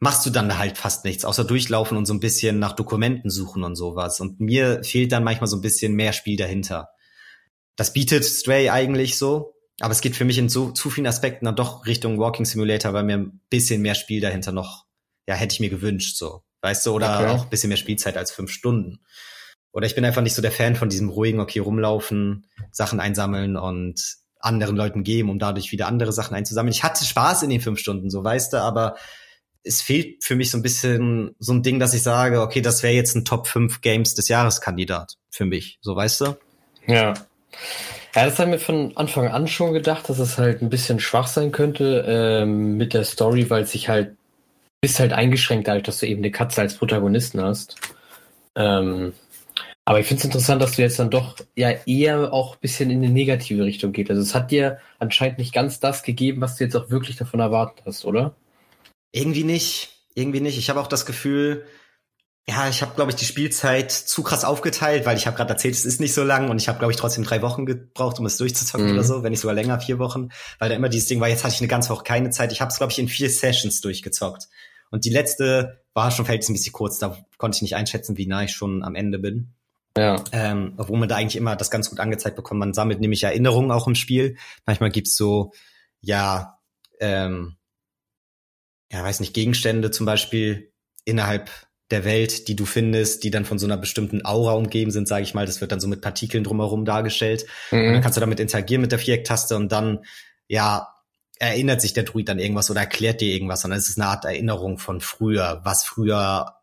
[0.00, 3.64] machst du dann halt fast nichts, außer durchlaufen und so ein bisschen nach Dokumenten suchen
[3.64, 4.20] und sowas.
[4.20, 6.90] Und mir fehlt dann manchmal so ein bisschen mehr Spiel dahinter.
[7.76, 11.44] Das bietet Stray eigentlich so, aber es geht für mich in so zu vielen Aspekten
[11.44, 14.86] dann doch Richtung Walking Simulator, weil mir ein bisschen mehr Spiel dahinter noch,
[15.26, 16.42] ja, hätte ich mir gewünscht, so.
[16.60, 17.28] Weißt du, oder okay.
[17.28, 19.00] auch ein bisschen mehr Spielzeit als fünf Stunden.
[19.72, 23.56] Oder ich bin einfach nicht so der Fan von diesem ruhigen, okay, rumlaufen, Sachen einsammeln
[23.56, 26.72] und anderen Leuten geben, um dadurch wieder andere Sachen einzusammeln.
[26.72, 28.96] Ich hatte Spaß in den fünf Stunden, so weißt du, aber
[29.62, 32.82] es fehlt für mich so ein bisschen so ein Ding, dass ich sage, okay, das
[32.82, 36.36] wäre jetzt ein Top 5 Games des Jahreskandidat für mich, so weißt du?
[36.86, 37.14] Ja.
[38.14, 41.26] Ja, das haben wir von Anfang an schon gedacht, dass es halt ein bisschen schwach
[41.26, 44.16] sein könnte ähm, mit der Story, weil es sich halt
[44.80, 47.76] bist halt eingeschränkt dadurch, dass du eben eine Katze als Protagonisten hast.
[48.54, 49.12] Ähm,
[49.84, 52.90] aber ich finde es interessant, dass du jetzt dann doch ja eher auch ein bisschen
[52.90, 54.10] in eine negative Richtung geht.
[54.10, 57.40] Also es hat dir anscheinend nicht ganz das gegeben, was du jetzt auch wirklich davon
[57.40, 58.34] erwartet hast, oder?
[59.12, 59.90] Irgendwie nicht.
[60.14, 60.58] Irgendwie nicht.
[60.58, 61.64] Ich habe auch das Gefühl,
[62.48, 65.74] ja, ich habe, glaube ich, die Spielzeit zu krass aufgeteilt, weil ich habe gerade erzählt,
[65.74, 68.24] es ist nicht so lang und ich habe, glaube ich, trotzdem drei Wochen gebraucht, um
[68.24, 68.92] es durchzuzocken mhm.
[68.94, 71.44] oder so, wenn nicht sogar länger, vier Wochen, weil da immer dieses Ding war, jetzt
[71.44, 72.50] hatte ich eine ganze Woche keine Zeit.
[72.50, 74.48] Ich habe es, glaube ich, in vier Sessions durchgezockt.
[74.90, 78.52] Und die letzte war schon bisschen kurz, da konnte ich nicht einschätzen, wie nah ich
[78.52, 79.52] schon am Ende bin.
[79.98, 80.24] Ja.
[80.32, 82.60] Ähm, obwohl man da eigentlich immer das ganz gut angezeigt bekommt.
[82.60, 84.36] Man sammelt nämlich Erinnerungen auch im Spiel.
[84.64, 85.52] Manchmal gibt's so,
[86.00, 86.58] ja,
[87.00, 87.56] ähm,
[88.90, 90.72] ja, weiß nicht, Gegenstände zum Beispiel
[91.04, 91.50] innerhalb
[91.90, 95.22] der Welt, die du findest, die dann von so einer bestimmten Aura umgeben sind, sage
[95.22, 95.46] ich mal.
[95.46, 97.46] Das wird dann so mit Partikeln drumherum dargestellt.
[97.70, 97.78] Mhm.
[97.78, 100.04] Und dann kannst du damit interagieren mit der Vierecktaste und dann,
[100.48, 100.88] ja,
[101.38, 103.64] erinnert sich der Druid an irgendwas oder erklärt dir irgendwas.
[103.64, 106.54] Und es ist eine Art Erinnerung von früher, was früher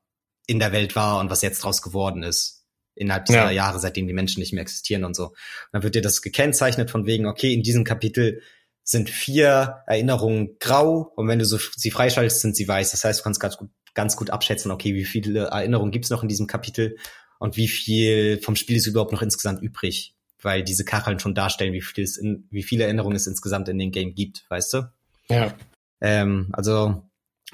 [0.47, 2.65] in der Welt war und was jetzt draus geworden ist.
[2.93, 3.51] Innerhalb dieser ja.
[3.51, 5.27] Jahre, seitdem die Menschen nicht mehr existieren und so.
[5.27, 5.35] Und
[5.71, 8.41] dann wird dir das gekennzeichnet von wegen, okay, in diesem Kapitel
[8.85, 12.91] sind vier Erinnerungen grau und wenn du so sie freischaltest, sind sie weiß.
[12.91, 16.21] Das heißt, du kannst ganz gut ganz gut abschätzen, okay, wie viele Erinnerungen gibt's noch
[16.21, 16.97] in diesem Kapitel
[17.39, 21.73] und wie viel vom Spiel ist überhaupt noch insgesamt übrig, weil diese Kacheln schon darstellen,
[21.73, 24.91] wie viel es in, wie viele Erinnerungen es insgesamt in den Game gibt, weißt du?
[25.29, 25.55] Ja.
[26.01, 27.04] Ähm, also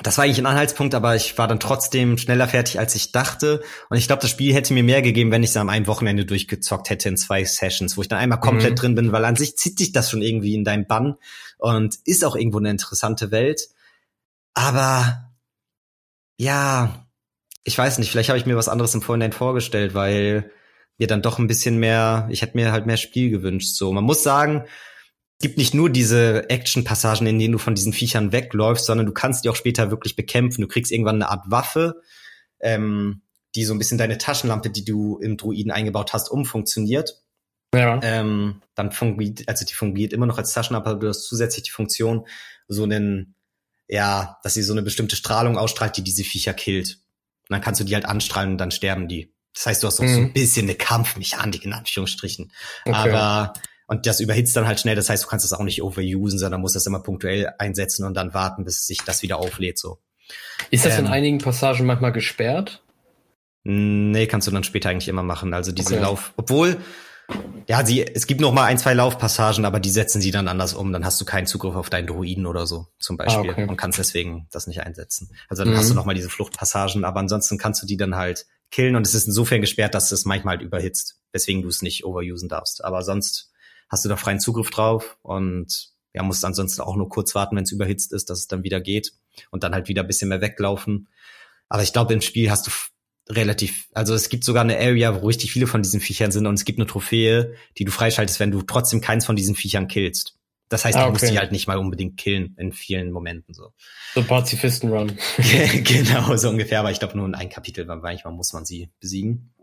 [0.04, 3.62] das war eigentlich ein Anhaltspunkt, aber ich war dann trotzdem schneller fertig, als ich dachte.
[3.90, 6.26] Und ich glaube, das Spiel hätte mir mehr gegeben, wenn ich es am einem Wochenende
[6.26, 8.76] durchgezockt hätte in zwei Sessions, wo ich dann einmal komplett mhm.
[8.76, 11.16] drin bin, weil an sich zieht dich das schon irgendwie in deinen Bann
[11.58, 13.70] und ist auch irgendwo eine interessante Welt.
[14.54, 15.30] Aber
[16.38, 17.06] ja,
[17.64, 20.52] ich weiß nicht, vielleicht habe ich mir was anderes im Vorhinein vorgestellt, weil
[20.98, 23.76] mir dann doch ein bisschen mehr, ich hätte mir halt mehr Spiel gewünscht.
[23.76, 24.66] So, man muss sagen,
[25.42, 29.44] gibt nicht nur diese Action-Passagen, in denen du von diesen Viechern wegläufst, sondern du kannst
[29.44, 30.62] die auch später wirklich bekämpfen.
[30.62, 32.02] Du kriegst irgendwann eine Art Waffe,
[32.60, 33.22] ähm,
[33.56, 37.22] die so ein bisschen deine Taschenlampe, die du im Druiden eingebaut hast, umfunktioniert.
[37.74, 38.00] Ja.
[38.04, 41.72] Ähm, dann fungiert, also die fungiert immer noch als Taschenlampe, aber du hast zusätzlich die
[41.72, 42.28] Funktion,
[42.68, 43.36] so einen
[43.92, 47.00] ja, dass sie so eine bestimmte Strahlung ausstrahlt, die diese Viecher killt.
[47.50, 49.36] Und dann kannst du die halt anstrahlen und dann sterben die.
[49.54, 50.14] Das heißt, du hast auch mhm.
[50.14, 52.54] so ein bisschen eine Kampfmechanik in Anführungsstrichen.
[52.86, 52.96] Okay.
[52.96, 53.54] Aber
[53.92, 54.96] und das überhitzt dann halt schnell.
[54.96, 58.14] Das heißt, du kannst das auch nicht overusen, sondern musst das immer punktuell einsetzen und
[58.14, 59.78] dann warten, bis sich das wieder auflädt.
[59.78, 60.00] So.
[60.70, 62.82] Ist das ähm, in einigen Passagen manchmal gesperrt?
[63.66, 65.54] Nee, kannst du dann später eigentlich immer machen.
[65.54, 66.04] Also diese okay.
[66.04, 66.78] Lauf, obwohl
[67.68, 70.74] ja, sie, es gibt noch mal ein, zwei Laufpassagen, aber die setzen sie dann anders
[70.74, 70.94] um.
[70.94, 73.50] Dann hast du keinen Zugriff auf deinen Druiden oder so, zum ah, Beispiel.
[73.50, 73.68] Ah, okay.
[73.68, 75.36] Und kannst deswegen das nicht einsetzen.
[75.50, 75.78] Also dann mhm.
[75.78, 79.06] hast du noch mal diese Fluchtpassagen, aber ansonsten kannst du die dann halt killen und
[79.06, 82.86] es ist insofern gesperrt, dass es manchmal halt überhitzt, weswegen du es nicht overusen darfst.
[82.86, 83.51] Aber sonst
[83.92, 87.64] hast du da freien Zugriff drauf und ja, musst ansonsten auch nur kurz warten, wenn
[87.64, 89.14] es überhitzt ist, dass es dann wieder geht
[89.52, 91.10] und dann halt wieder ein bisschen mehr weglaufen.
[91.70, 92.72] Aber ich glaube, im Spiel hast du
[93.30, 96.56] relativ, also es gibt sogar eine Area, wo richtig viele von diesen Viechern sind und
[96.56, 100.38] es gibt eine Trophäe, die du freischaltest, wenn du trotzdem keins von diesen Viechern killst.
[100.70, 101.08] Das heißt, ah, okay.
[101.08, 103.74] du musst die halt nicht mal unbedingt killen in vielen Momenten so.
[104.14, 105.18] So Pazifisten-Run.
[105.84, 108.90] genau, so ungefähr, aber ich glaube nur in ein Kapitel, weil manchmal muss man sie
[109.02, 109.54] besiegen.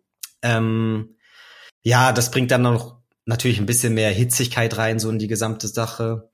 [0.43, 1.17] Ähm,
[1.83, 2.98] ja, das bringt dann noch
[3.29, 6.31] natürlich ein bisschen mehr Hitzigkeit rein, so in die gesamte Sache.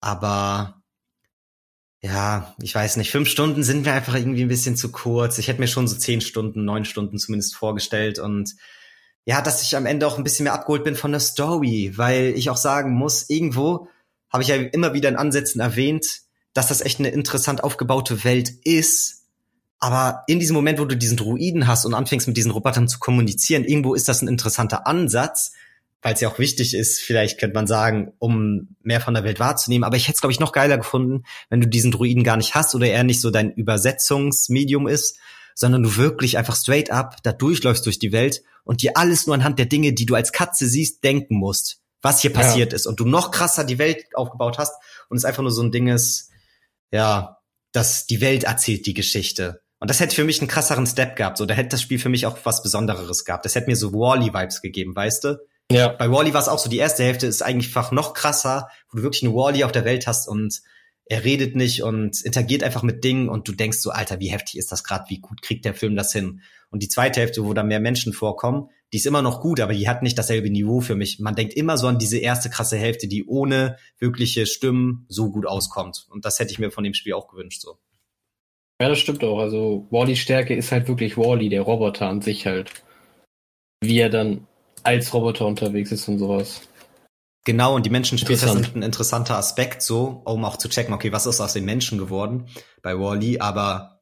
[0.00, 0.82] Aber
[2.02, 5.38] ja, ich weiß nicht, fünf Stunden sind mir einfach irgendwie ein bisschen zu kurz.
[5.38, 8.54] Ich hätte mir schon so zehn Stunden, neun Stunden zumindest vorgestellt und
[9.24, 12.34] ja, dass ich am Ende auch ein bisschen mehr abgeholt bin von der Story, weil
[12.36, 13.88] ich auch sagen muss, irgendwo
[14.30, 16.22] habe ich ja immer wieder in Ansätzen erwähnt,
[16.54, 19.28] dass das echt eine interessant aufgebaute Welt ist.
[19.78, 22.98] Aber in diesem Moment, wo du diesen Druiden hast und anfängst mit diesen Robotern zu
[22.98, 25.52] kommunizieren, irgendwo ist das ein interessanter Ansatz
[26.02, 29.38] weil es ja auch wichtig ist, vielleicht könnte man sagen, um mehr von der Welt
[29.38, 29.84] wahrzunehmen.
[29.84, 32.56] Aber ich hätte es, glaube ich, noch geiler gefunden, wenn du diesen Druiden gar nicht
[32.56, 35.18] hast oder er nicht so dein Übersetzungsmedium ist,
[35.54, 39.34] sondern du wirklich einfach straight up da durchläufst durch die Welt und dir alles nur
[39.34, 42.76] anhand der Dinge, die du als Katze siehst, denken musst, was hier passiert ja.
[42.76, 42.86] ist.
[42.86, 44.74] Und du noch krasser die Welt aufgebaut hast
[45.08, 46.30] und es einfach nur so ein Ding ist,
[46.90, 47.38] ja,
[47.70, 49.62] dass die Welt erzählt die Geschichte.
[49.78, 51.38] Und das hätte für mich einen krasseren Step gehabt.
[51.38, 53.44] So, da hätte das Spiel für mich auch was Besondereres gehabt.
[53.44, 55.40] Das hätte mir so Wally-Vibes gegeben, weißt du?
[55.70, 55.88] Ja.
[55.88, 58.98] Bei Wally war es auch so, die erste Hälfte ist eigentlich einfach noch krasser, wo
[58.98, 60.60] du wirklich eine Wally auf der Welt hast und
[61.06, 64.56] er redet nicht und interagiert einfach mit Dingen und du denkst so, Alter, wie heftig
[64.56, 66.42] ist das gerade, wie gut kriegt der Film das hin?
[66.70, 69.72] Und die zweite Hälfte, wo da mehr Menschen vorkommen, die ist immer noch gut, aber
[69.72, 71.18] die hat nicht dasselbe Niveau für mich.
[71.18, 75.46] Man denkt immer so an diese erste krasse Hälfte, die ohne wirkliche Stimmen so gut
[75.46, 76.06] auskommt.
[76.10, 77.78] Und das hätte ich mir von dem Spiel auch gewünscht, so.
[78.80, 79.38] Ja, das stimmt auch.
[79.38, 82.70] Also Wallys Stärke ist halt wirklich Wally, der Roboter an sich halt.
[83.80, 84.46] Wie er dann
[84.84, 86.62] als Roboter unterwegs ist und sowas.
[87.44, 91.10] Genau, und die Menschen später sind ein interessanter Aspekt, so, um auch zu checken, okay,
[91.10, 92.48] was ist aus den Menschen geworden
[92.82, 94.00] bei Wally, aber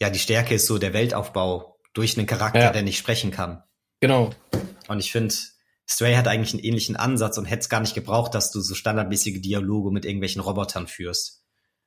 [0.00, 2.72] ja, die Stärke ist so der Weltaufbau durch einen Charakter, ja.
[2.72, 3.62] der nicht sprechen kann.
[4.00, 4.30] Genau.
[4.88, 5.34] Und ich finde,
[5.88, 8.74] Stray hat eigentlich einen ähnlichen Ansatz und hätte es gar nicht gebraucht, dass du so
[8.74, 11.42] standardmäßige Dialoge mit irgendwelchen Robotern führst.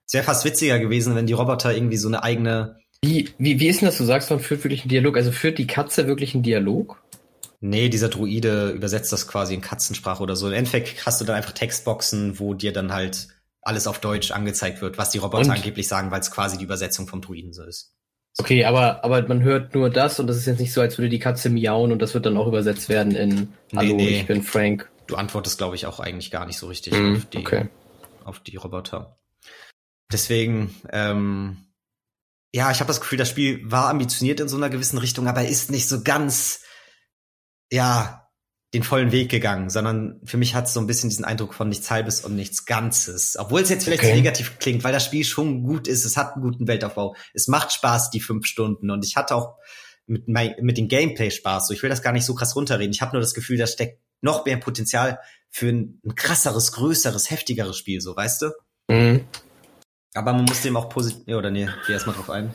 [0.05, 2.77] Es wäre fast witziger gewesen, wenn die Roboter irgendwie so eine eigene.
[3.01, 5.17] Wie, wie, wie ist denn das, du sagst, man führt wirklich einen Dialog?
[5.17, 7.03] Also führt die Katze wirklich einen Dialog?
[7.59, 10.47] Nee, dieser Druide übersetzt das quasi in Katzensprache oder so.
[10.47, 13.29] Im Endeffekt hast du dann einfach Textboxen, wo dir dann halt
[13.61, 15.51] alles auf Deutsch angezeigt wird, was die Roboter und?
[15.51, 17.95] angeblich sagen, weil es quasi die Übersetzung vom Druiden so ist.
[18.37, 21.09] Okay, aber, aber man hört nur das und das ist jetzt nicht so, als würde
[21.09, 24.19] die Katze miauen und das wird dann auch übersetzt werden in Hallo, nee, nee.
[24.19, 24.89] ich bin Frank.
[25.07, 27.69] Du antwortest, glaube ich, auch eigentlich gar nicht so richtig mm, auf, die, okay.
[28.25, 29.17] auf die Roboter.
[30.11, 31.57] Deswegen, ähm,
[32.53, 35.45] ja, ich habe das Gefühl, das Spiel war ambitioniert in so einer gewissen Richtung, aber
[35.45, 36.64] ist nicht so ganz
[37.75, 38.29] ja,
[38.73, 41.69] den vollen Weg gegangen, sondern für mich hat es so ein bisschen diesen Eindruck von
[41.69, 43.37] nichts Halbes und nichts Ganzes.
[43.37, 44.15] Obwohl es jetzt vielleicht okay.
[44.15, 47.71] negativ klingt, weil das Spiel schon gut ist, es hat einen guten Weltaufbau, es macht
[47.71, 49.55] Spaß, die fünf Stunden und ich hatte auch
[50.07, 51.67] mit, mein, mit dem Gameplay Spaß.
[51.67, 52.91] So, ich will das gar nicht so krass runterreden.
[52.91, 57.31] Ich habe nur das Gefühl, da steckt noch mehr Potenzial für ein, ein krasseres, größeres,
[57.31, 58.51] heftigeres Spiel, so weißt du?
[58.89, 59.25] Mhm.
[60.15, 62.51] Aber man muss dem auch positiv, oder nee, geh erstmal drauf ein.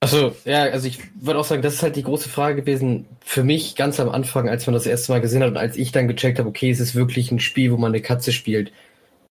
[0.00, 3.44] Achso, ja, also ich würde auch sagen, das ist halt die große Frage gewesen für
[3.44, 6.08] mich ganz am Anfang, als man das erste Mal gesehen hat und als ich dann
[6.08, 8.72] gecheckt habe, okay, es ist wirklich ein Spiel, wo man eine Katze spielt.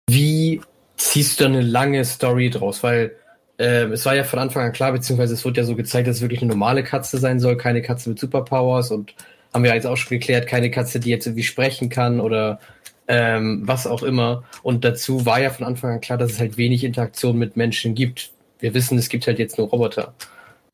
[0.07, 0.61] Wie
[0.99, 2.83] ziehst du eine lange Story draus?
[2.83, 3.13] Weil
[3.59, 6.17] äh, es war ja von Anfang an klar, beziehungsweise es wurde ja so gezeigt, dass
[6.17, 9.15] es wirklich eine normale Katze sein soll, keine Katze mit Superpowers und
[9.55, 12.61] haben wir jetzt auch schon geklärt, keine Katze, die jetzt irgendwie sprechen kann oder
[13.09, 14.45] ähm, was auch immer.
[14.63, 17.95] Und dazu war ja von Anfang an klar, dass es halt wenig Interaktion mit Menschen
[17.95, 18.33] gibt.
[18.61, 20.15] Wir wissen, es gibt halt jetzt nur Roboter.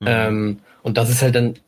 [0.01, 0.07] Mhm.
[0.07, 1.59] Ähm, und das ist halt dann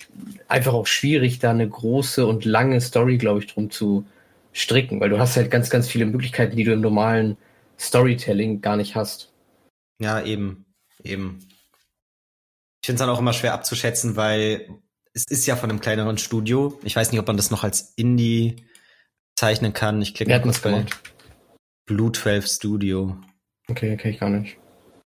[0.48, 4.04] einfach auch schwierig, da eine große und lange Story, glaube ich, drum zu
[4.52, 7.36] stricken, weil du hast halt ganz, ganz viele Möglichkeiten, die du im normalen
[7.78, 9.32] Storytelling gar nicht hast.
[9.98, 10.64] Ja, eben,
[11.02, 11.38] eben.
[12.82, 14.68] Ich finde es dann auch immer schwer abzuschätzen, weil
[15.14, 16.78] es ist ja von einem kleineren Studio.
[16.82, 18.64] Ich weiß nicht, ob man das noch als Indie
[19.36, 20.00] zeichnen kann.
[20.02, 20.84] Ich klicke mal kurz bei
[21.86, 23.16] Blue 12 Studio.
[23.68, 24.58] Okay, kenne ich gar nicht.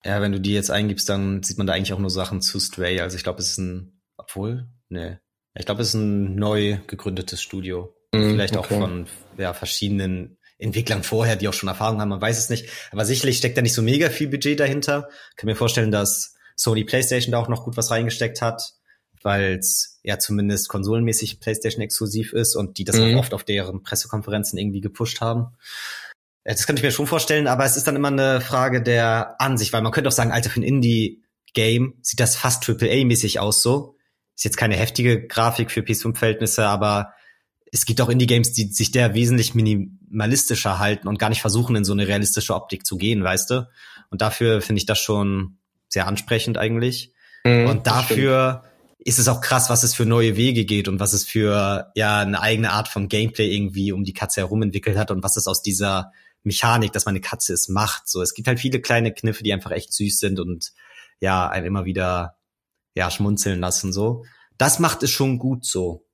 [0.03, 2.60] Ja, wenn du die jetzt eingibst, dann sieht man da eigentlich auch nur Sachen zu
[2.60, 3.01] Stray.
[3.01, 5.17] Also ich glaube, es ist ein, obwohl, nee.
[5.55, 7.93] Ich glaube, es ist ein neu gegründetes Studio.
[8.13, 8.75] Mm, Vielleicht okay.
[8.75, 12.69] auch von ja, verschiedenen Entwicklern vorher, die auch schon Erfahrung haben, man weiß es nicht.
[12.91, 15.10] Aber sicherlich steckt da nicht so mega viel Budget dahinter.
[15.32, 18.62] Ich kann mir vorstellen, dass Sony PlayStation da auch noch gut was reingesteckt hat
[19.23, 23.15] weil es ja zumindest konsolenmäßig PlayStation exklusiv ist und die das mhm.
[23.15, 25.47] auch oft auf deren Pressekonferenzen irgendwie gepusht haben.
[26.43, 29.73] Das kann ich mir schon vorstellen, aber es ist dann immer eine Frage der Ansicht,
[29.73, 33.97] weil man könnte auch sagen, Alter, für ein Indie-Game sieht das fast AAA-mäßig aus so.
[34.36, 37.13] Ist jetzt keine heftige Grafik für PS5-Verhältnisse, aber
[37.71, 41.86] es gibt auch Indie-Games, die sich der wesentlich minimalistischer halten und gar nicht versuchen, in
[41.86, 43.69] so eine realistische Optik zu gehen, weißt du?
[44.10, 47.13] Und dafür finde ich das schon sehr ansprechend eigentlich.
[47.43, 48.63] Mhm, und dafür
[48.99, 52.19] ist es auch krass, was es für neue Wege geht und was es für ja
[52.19, 55.47] eine eigene Art von Gameplay irgendwie um die Katze herum entwickelt hat und was es
[55.47, 56.12] aus dieser
[56.43, 58.09] Mechanik, dass man eine Katze ist, macht.
[58.09, 60.73] So, es gibt halt viele kleine Kniffe, die einfach echt süß sind und
[61.21, 62.38] ja, einen immer wieder
[62.95, 64.25] ja schmunzeln lassen so.
[64.57, 66.05] Das macht es schon gut so.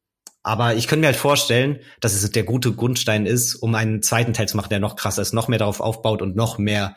[0.43, 4.33] Aber ich könnte mir halt vorstellen, dass es der gute Grundstein ist, um einen zweiten
[4.33, 6.95] Teil zu machen, der noch krasser ist, noch mehr darauf aufbaut und noch mehr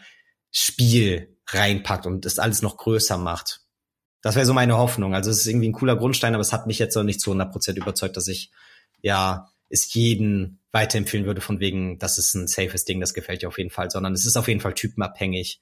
[0.51, 3.63] Spiel reinpackt und das alles noch größer macht.
[4.23, 5.15] Das wäre so meine Hoffnung.
[5.15, 7.33] Also es ist irgendwie ein cooler Grundstein, aber es hat mich jetzt noch nicht zu
[7.33, 8.51] 100% überzeugt, dass ich
[9.01, 13.49] ja es jeden weiterempfehlen würde von wegen, das ist ein safes Ding, das gefällt dir
[13.49, 15.61] auf jeden Fall, sondern es ist auf jeden Fall typenabhängig,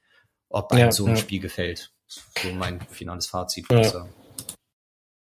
[0.48, 1.16] ob einem ja, so ein ja.
[1.16, 1.92] Spiel gefällt.
[2.06, 3.66] So mein finales Fazit.
[3.70, 4.08] Ja.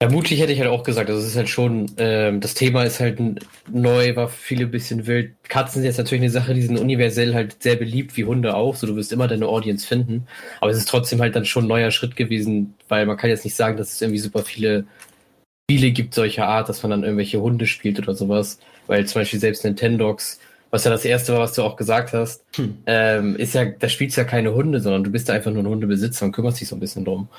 [0.01, 2.99] Vermutlich hätte ich halt auch gesagt, also es ist halt schon, ähm, das Thema ist
[2.99, 3.19] halt
[3.71, 5.35] neu, war viele bisschen wild.
[5.47, 8.75] Katzen sind jetzt natürlich eine Sache, die sind universell halt sehr beliebt, wie Hunde auch,
[8.75, 10.25] so du wirst immer deine Audience finden.
[10.59, 13.43] Aber es ist trotzdem halt dann schon ein neuer Schritt gewesen, weil man kann jetzt
[13.43, 14.85] nicht sagen, dass es irgendwie super viele
[15.69, 18.57] Spiele gibt solcher Art, dass man dann irgendwelche Hunde spielt oder sowas.
[18.87, 20.39] Weil zum Beispiel selbst Nintendogs,
[20.71, 22.79] was ja das erste war, was du auch gesagt hast, hm.
[22.87, 25.61] ähm, ist ja, da spielst du ja keine Hunde, sondern du bist da einfach nur
[25.61, 27.29] ein Hundebesitzer und kümmerst dich so ein bisschen drum.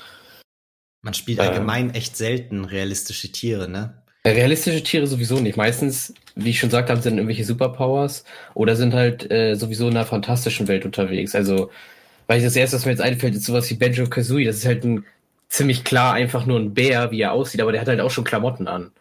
[1.03, 3.93] Man spielt allgemein echt selten realistische Tiere, ne?
[4.25, 5.57] Realistische Tiere sowieso nicht.
[5.57, 9.97] Meistens, wie ich schon gesagt habe, sind irgendwelche Superpowers oder sind halt äh, sowieso in
[9.97, 11.35] einer fantastischen Welt unterwegs.
[11.35, 11.71] Also,
[12.27, 14.45] weil das erste, was mir jetzt einfällt, ist sowas wie Benjo Kazooie.
[14.45, 15.03] Das ist halt ein
[15.49, 18.23] ziemlich klar einfach nur ein Bär, wie er aussieht, aber der hat halt auch schon
[18.23, 18.91] Klamotten an.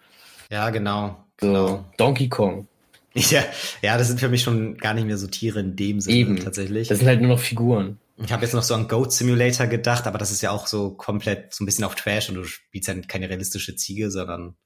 [0.50, 1.24] Ja, genau.
[1.36, 1.68] genau.
[1.68, 2.66] So, Donkey Kong.
[3.14, 3.44] Ja,
[3.82, 6.36] ja, das sind für mich schon gar nicht mehr so Tiere in dem Sinne Eben.
[6.42, 6.88] tatsächlich.
[6.88, 7.98] Das sind halt nur noch Figuren.
[8.16, 10.90] Ich habe jetzt noch so an Goat Simulator gedacht, aber das ist ja auch so
[10.90, 14.56] komplett so ein bisschen auf Trash und du spielst ja keine realistische Ziege, sondern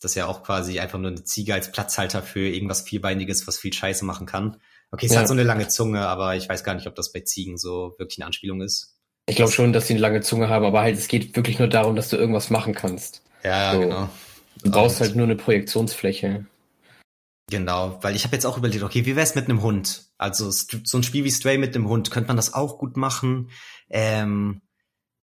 [0.00, 3.58] das ist ja auch quasi einfach nur eine Ziege als Platzhalter für irgendwas Vierbeiniges, was
[3.58, 4.60] viel Scheiße machen kann.
[4.90, 5.20] Okay, es ja.
[5.20, 7.94] hat so eine lange Zunge, aber ich weiß gar nicht, ob das bei Ziegen so
[7.98, 8.96] wirklich eine Anspielung ist.
[9.26, 11.68] Ich glaube schon, dass sie eine lange Zunge haben, aber halt, es geht wirklich nur
[11.68, 13.22] darum, dass du irgendwas machen kannst.
[13.44, 13.80] Ja, so.
[13.80, 14.08] genau.
[14.62, 16.46] Du brauchst und halt nur eine Projektionsfläche.
[17.50, 20.10] Genau, weil ich habe jetzt auch überlegt, okay, wie wär's mit einem Hund?
[20.18, 23.50] Also so ein Spiel wie Stray mit einem Hund, könnte man das auch gut machen?
[23.88, 24.60] Ähm,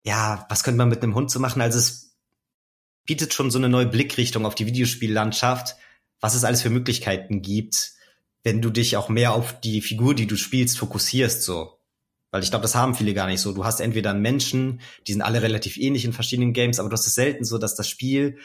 [0.04, 1.62] ja, was könnte man mit einem Hund so machen?
[1.62, 2.18] Also es
[3.06, 5.78] bietet schon so eine neue Blickrichtung auf die Videospiellandschaft,
[6.20, 7.94] was es alles für Möglichkeiten gibt,
[8.44, 11.80] wenn du dich auch mehr auf die Figur, die du spielst, fokussierst so.
[12.32, 13.54] Weil ich glaube, das haben viele gar nicht so.
[13.54, 16.94] Du hast entweder einen Menschen, die sind alle relativ ähnlich in verschiedenen Games, aber du
[16.94, 18.38] hast es selten so, dass das Spiel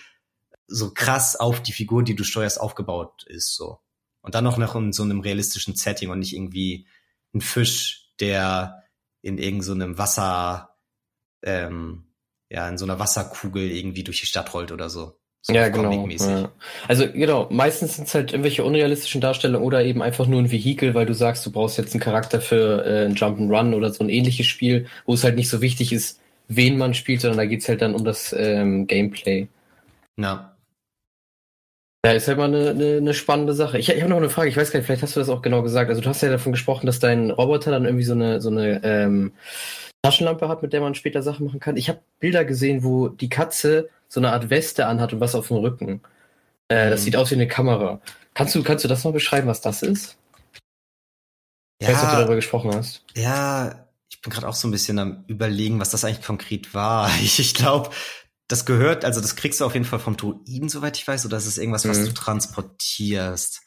[0.67, 3.81] so krass auf die Figur, die du steuerst, aufgebaut ist, so.
[4.23, 6.87] Und dann noch noch in so einem realistischen Setting und nicht irgendwie
[7.35, 8.83] ein Fisch, der
[9.21, 10.77] in irgendeinem so Wasser,
[11.43, 12.05] ähm,
[12.51, 15.19] ja, in so einer Wasserkugel irgendwie durch die Stadt rollt oder so.
[15.47, 16.09] So ja, genau.
[16.09, 16.51] Ja.
[16.89, 20.95] Also genau, meistens sind es halt irgendwelche unrealistischen Darstellungen oder eben einfach nur ein Vehikel,
[20.95, 24.09] weil du sagst, du brauchst jetzt einen Charakter für äh, ein Jump'n'Run oder so ein
[24.09, 27.69] ähnliches Spiel, wo es halt nicht so wichtig ist, wen man spielt, sondern da geht's
[27.69, 29.49] halt dann um das ähm, Gameplay.
[30.17, 30.54] Na.
[32.05, 33.79] Ja, ist halt mal eine, eine, eine spannende Sache.
[33.79, 35.41] Ich, ich habe noch eine Frage, ich weiß gar nicht, vielleicht hast du das auch
[35.41, 35.89] genau gesagt.
[35.89, 38.85] Also du hast ja davon gesprochen, dass dein Roboter dann irgendwie so eine, so eine
[38.85, 39.33] ähm,
[40.03, 41.79] Taschenlampe hat, mit der man später Sachen machen kann.
[41.79, 45.49] Ich habe Bilder gesehen, wo die Katze so eine Art Weste anhat und was auf
[45.49, 46.03] dem Rücken.
[46.69, 46.91] Äh, mhm.
[46.91, 48.03] Das sieht aus wie eine Kamera.
[48.35, 50.19] Kannst du, kannst du das mal beschreiben, was das ist?
[51.81, 53.03] Ja, ich weiß ob du darüber gesprochen hast.
[53.17, 57.11] Ja, ich bin gerade auch so ein bisschen am überlegen, was das eigentlich konkret war.
[57.23, 57.89] Ich, ich glaube,
[58.49, 61.37] das gehört, also das kriegst du auf jeden Fall vom Druiden, soweit ich weiß, oder
[61.37, 62.07] ist es irgendwas, was mhm.
[62.07, 63.63] du transportierst?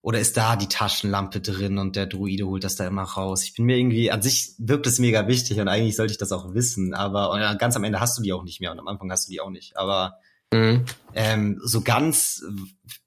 [0.00, 3.42] Oder ist da die Taschenlampe drin und der Druide holt das da immer raus?
[3.42, 6.30] Ich bin mir irgendwie, an sich wirkt es mega wichtig und eigentlich sollte ich das
[6.30, 9.10] auch wissen, aber ganz am Ende hast du die auch nicht mehr und am Anfang
[9.10, 9.78] hast du die auch nicht.
[9.78, 10.18] Aber
[10.52, 10.84] mhm.
[11.14, 12.44] ähm, so ganz,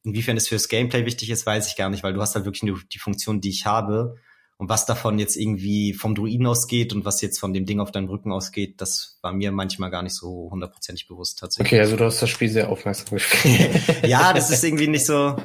[0.04, 2.64] inwiefern es fürs Gameplay wichtig ist, weiß ich gar nicht, weil du hast halt wirklich
[2.64, 4.18] nur die Funktion, die ich habe
[4.60, 7.92] und was davon jetzt irgendwie vom Druiden ausgeht und was jetzt von dem Ding auf
[7.92, 11.74] deinem Rücken ausgeht, das war mir manchmal gar nicht so hundertprozentig bewusst tatsächlich.
[11.74, 13.82] Okay, also du hast das Spiel sehr aufmerksam gespielt.
[14.08, 15.36] ja, das ist irgendwie nicht so.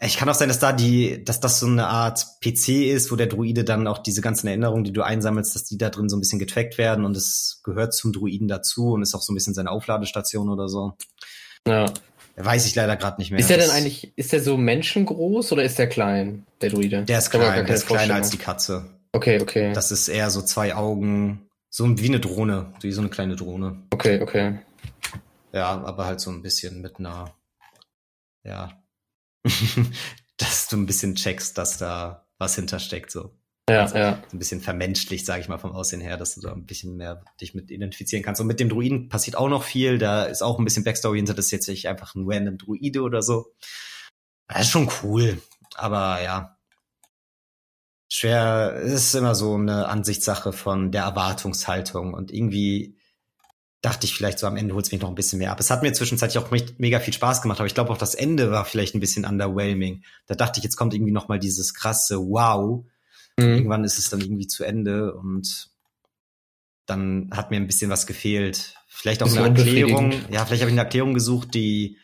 [0.00, 3.16] Ich kann auch sein, dass da die, dass das so eine Art PC ist, wo
[3.16, 6.16] der Druide dann auch diese ganzen Erinnerungen, die du einsammelst, dass die da drin so
[6.16, 9.34] ein bisschen getrackt werden und es gehört zum Druiden dazu und ist auch so ein
[9.34, 10.92] bisschen seine Aufladestation oder so.
[11.66, 11.86] Ja.
[12.36, 13.40] Weiß ich leider gerade nicht mehr.
[13.40, 17.04] Ist der denn eigentlich, ist der so menschengroß oder ist der klein, der Druide?
[17.04, 18.90] Der ist klein, der ist kleiner als die Katze.
[19.12, 19.72] Okay, okay.
[19.72, 23.82] Das ist eher so zwei Augen, so wie eine Drohne, wie so eine kleine Drohne.
[23.90, 24.58] Okay, okay.
[25.52, 27.34] Ja, aber halt so ein bisschen mit einer,
[28.44, 28.82] ja,
[30.36, 33.30] dass du ein bisschen checkst, dass da was hintersteckt, so.
[33.68, 34.22] Ja, also ja.
[34.32, 37.24] ein bisschen vermenschlicht, sage ich mal, vom Aussehen her, dass du da ein bisschen mehr
[37.40, 38.40] dich mit identifizieren kannst.
[38.40, 39.98] Und mit dem Druiden passiert auch noch viel.
[39.98, 41.34] Da ist auch ein bisschen Backstory hinter.
[41.34, 43.52] Das ist jetzt nicht einfach ein random Druide oder so.
[44.46, 45.42] Das ist schon cool.
[45.74, 46.56] Aber ja.
[48.08, 52.14] Schwer, es ist immer so eine Ansichtssache von der Erwartungshaltung.
[52.14, 52.96] Und irgendwie
[53.82, 55.58] dachte ich vielleicht so am Ende holt es mich noch ein bisschen mehr ab.
[55.58, 58.52] Es hat mir zwischenzeitlich auch mega viel Spaß gemacht, aber ich glaube auch das Ende
[58.52, 60.04] war vielleicht ein bisschen underwhelming.
[60.26, 62.84] Da dachte ich, jetzt kommt irgendwie noch mal dieses krasse Wow.
[63.38, 63.44] Mhm.
[63.46, 65.70] Irgendwann ist es dann irgendwie zu Ende und
[66.86, 68.74] dann hat mir ein bisschen was gefehlt.
[68.88, 70.12] Vielleicht auch eine Erklärung.
[70.30, 71.98] Ja, vielleicht habe ich eine Erklärung gesucht, die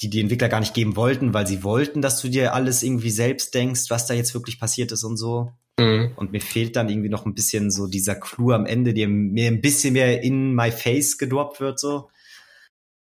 [0.00, 3.10] die die Entwickler gar nicht geben wollten, weil sie wollten, dass du dir alles irgendwie
[3.10, 5.52] selbst denkst, was da jetzt wirklich passiert ist und so.
[5.78, 6.12] Mhm.
[6.16, 9.48] Und mir fehlt dann irgendwie noch ein bisschen so dieser Clou am Ende, der mir
[9.48, 12.10] ein bisschen mehr in my face gedroppt wird, so.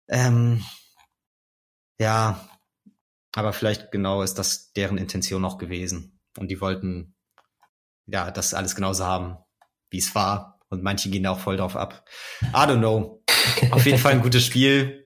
[0.09, 0.63] Ähm,
[1.99, 2.49] ja,
[3.35, 6.19] aber vielleicht genau ist das deren Intention auch gewesen.
[6.37, 7.15] Und die wollten,
[8.07, 9.37] ja, das alles genauso haben,
[9.91, 10.61] wie es war.
[10.69, 12.09] Und manche gehen da auch voll drauf ab.
[12.43, 13.23] I don't know.
[13.71, 15.03] Auf jeden Fall ein gutes Spiel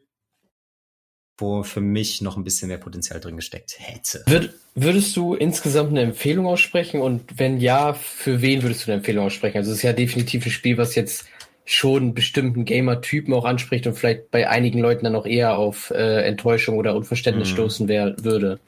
[1.38, 4.22] wo für mich noch ein bisschen mehr Potenzial drin gesteckt hätte.
[4.26, 7.00] Würd, würdest du insgesamt eine Empfehlung aussprechen?
[7.00, 9.58] Und wenn ja, für wen würdest du eine Empfehlung aussprechen?
[9.58, 11.26] Also es ist ja definitiv ein Spiel, was jetzt
[11.64, 16.22] schon bestimmten Gamer-Typen auch anspricht und vielleicht bei einigen Leuten dann auch eher auf äh,
[16.22, 17.54] Enttäuschung oder Unverständnis mhm.
[17.54, 18.60] stoßen wär, würde.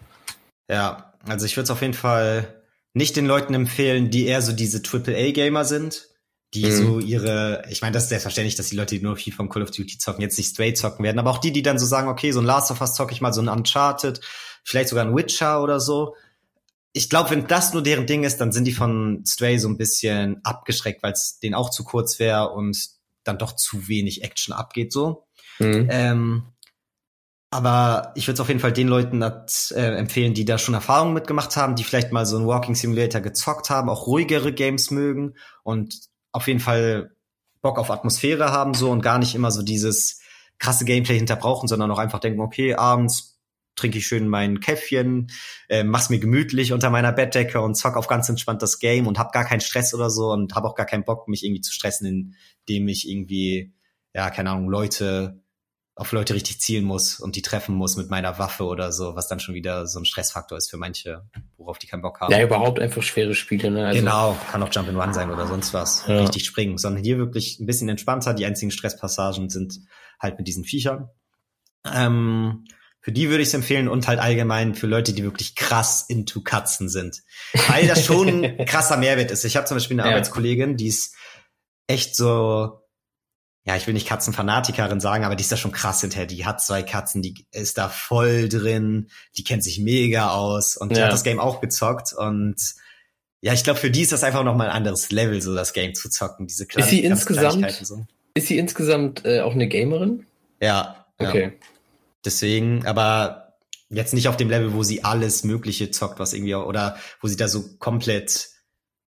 [0.68, 2.57] Ja, also ich würde es auf jeden Fall
[2.98, 6.08] nicht den Leuten empfehlen, die eher so diese AAA-Gamer sind,
[6.54, 6.76] die mhm.
[6.76, 9.62] so ihre, ich meine, das ist selbstverständlich, dass die Leute, die nur viel vom Call
[9.62, 12.08] of Duty zocken, jetzt nicht straight zocken werden, aber auch die, die dann so sagen,
[12.08, 14.20] okay, so ein Last of Us zocke ich mal, so ein Uncharted,
[14.64, 16.14] vielleicht sogar ein Witcher oder so.
[16.92, 19.76] Ich glaube, wenn das nur deren Ding ist, dann sind die von Stray so ein
[19.76, 22.78] bisschen abgeschreckt, weil es denen auch zu kurz wäre und
[23.24, 25.26] dann doch zu wenig Action abgeht so.
[25.58, 25.88] Mhm.
[25.90, 26.42] Ähm,
[27.50, 30.74] aber ich würde es auf jeden Fall den Leuten das, äh, empfehlen, die da schon
[30.74, 34.90] Erfahrungen mitgemacht haben, die vielleicht mal so ein Walking Simulator gezockt haben, auch ruhigere Games
[34.90, 35.94] mögen und
[36.32, 37.12] auf jeden Fall
[37.62, 40.20] Bock auf Atmosphäre haben so und gar nicht immer so dieses
[40.58, 43.38] krasse Gameplay hinterbrauchen, sondern auch einfach denken, okay, abends
[43.76, 45.30] trinke ich schön mein Käffchen,
[45.68, 49.18] äh, mach's mir gemütlich unter meiner Bettdecke und zock auf ganz entspannt das Game und
[49.18, 51.72] hab gar keinen Stress oder so und hab auch gar keinen Bock, mich irgendwie zu
[51.72, 52.34] stressen,
[52.66, 53.72] indem ich irgendwie,
[54.12, 55.40] ja, keine Ahnung, Leute
[55.98, 59.26] auf Leute richtig zielen muss und die treffen muss mit meiner Waffe oder so, was
[59.26, 62.32] dann schon wieder so ein Stressfaktor ist für manche, worauf die keinen Bock haben.
[62.32, 63.86] Ja, überhaupt einfach schwere Spiele, ne?
[63.88, 66.04] Also genau, kann auch Jump in One sein oder sonst was.
[66.06, 66.20] Ja.
[66.20, 66.78] Richtig springen.
[66.78, 68.32] Sondern hier wirklich ein bisschen entspannter.
[68.32, 69.80] Die einzigen Stresspassagen sind
[70.20, 71.10] halt mit diesen Viechern.
[71.92, 72.64] Ähm,
[73.00, 76.42] für die würde ich es empfehlen und halt allgemein für Leute, die wirklich krass into
[76.42, 77.22] Katzen sind.
[77.68, 79.44] Weil das schon ein krasser Mehrwert ist.
[79.44, 80.14] Ich habe zum Beispiel eine ja.
[80.14, 81.16] Arbeitskollegin, die ist
[81.88, 82.82] echt so
[83.68, 86.24] ja, ich will nicht Katzenfanatikerin sagen, aber die ist da schon krass hinterher.
[86.24, 90.96] Die hat zwei Katzen, die ist da voll drin, die kennt sich mega aus und
[90.96, 92.56] die hat das Game auch gezockt und
[93.42, 95.94] ja, ich glaube, für die ist das einfach nochmal ein anderes Level, so das Game
[95.94, 98.06] zu zocken, diese kleinen Ist sie insgesamt, so.
[98.32, 100.24] ist sie insgesamt äh, auch eine Gamerin?
[100.62, 101.04] Ja.
[101.18, 101.42] Okay.
[101.42, 101.66] Ja.
[102.24, 103.52] Deswegen, aber
[103.90, 107.36] jetzt nicht auf dem Level, wo sie alles Mögliche zockt, was irgendwie, oder wo sie
[107.36, 108.48] da so komplett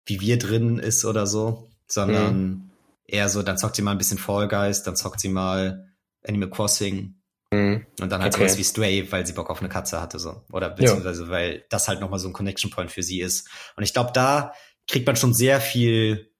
[0.07, 2.68] wie wir drin ist oder so, sondern mhm
[3.09, 5.89] eher so, dann zockt sie mal ein bisschen Fall Guys, dann zockt sie mal
[6.25, 7.17] Animal Crossing
[7.51, 7.87] mhm.
[8.01, 8.45] und dann halt okay.
[8.45, 11.31] sowas wie Stray, weil sie Bock auf eine Katze hatte so oder beziehungsweise ja.
[11.31, 13.49] weil das halt nochmal so ein Connection Point für sie ist.
[13.77, 14.53] Und ich glaube, da
[14.87, 16.31] kriegt man schon sehr viel,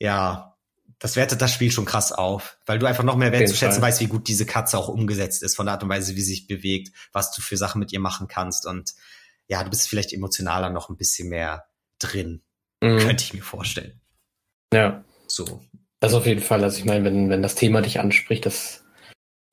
[0.00, 0.56] ja,
[0.98, 4.06] das wertet das Spiel schon krass auf, weil du einfach noch mehr wertzuschätzen weißt, wie
[4.06, 6.96] gut diese Katze auch umgesetzt ist von der Art und Weise, wie sie sich bewegt,
[7.12, 8.94] was du für Sachen mit ihr machen kannst und
[9.46, 11.66] ja, du bist vielleicht emotionaler noch ein bisschen mehr
[11.98, 12.42] drin,
[12.80, 12.98] mhm.
[12.98, 14.00] könnte ich mir vorstellen.
[14.72, 15.04] Ja.
[15.26, 15.62] So.
[16.04, 16.62] Das auf jeden Fall.
[16.62, 18.84] Also ich meine, wenn, wenn das Thema dich anspricht, das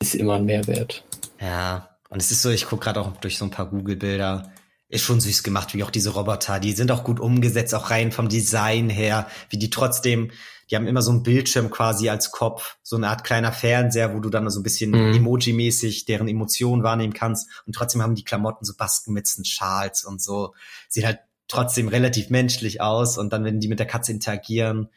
[0.02, 1.06] ist immer ein Mehrwert.
[1.40, 4.52] Ja, und es ist so, ich gucke gerade auch durch so ein paar Google-Bilder.
[4.90, 6.60] Ist schon süß gemacht, wie auch diese Roboter.
[6.60, 10.32] Die sind auch gut umgesetzt, auch rein vom Design her, wie die trotzdem,
[10.70, 14.20] die haben immer so einen Bildschirm quasi als Kopf, so eine Art kleiner Fernseher, wo
[14.20, 15.14] du dann so ein bisschen mhm.
[15.14, 17.48] Emoji-mäßig deren Emotionen wahrnehmen kannst.
[17.66, 20.54] Und trotzdem haben die Klamotten so Baskenmützen, Schals und so.
[20.90, 23.18] Sieht halt trotzdem relativ menschlich aus.
[23.18, 24.90] Und dann, wenn die mit der Katze interagieren,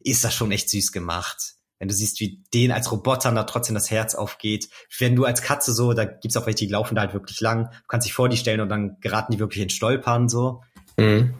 [0.00, 1.54] ist das schon echt süß gemacht.
[1.78, 4.68] Wenn du siehst, wie denen als Robotern da trotzdem das Herz aufgeht.
[4.98, 7.70] Wenn du als Katze so, da gibt's auch welche, die laufen da halt wirklich lang.
[7.70, 10.62] Du kannst dich vor die stellen und dann geraten die wirklich in Stolpern so.
[10.98, 11.34] Mhm.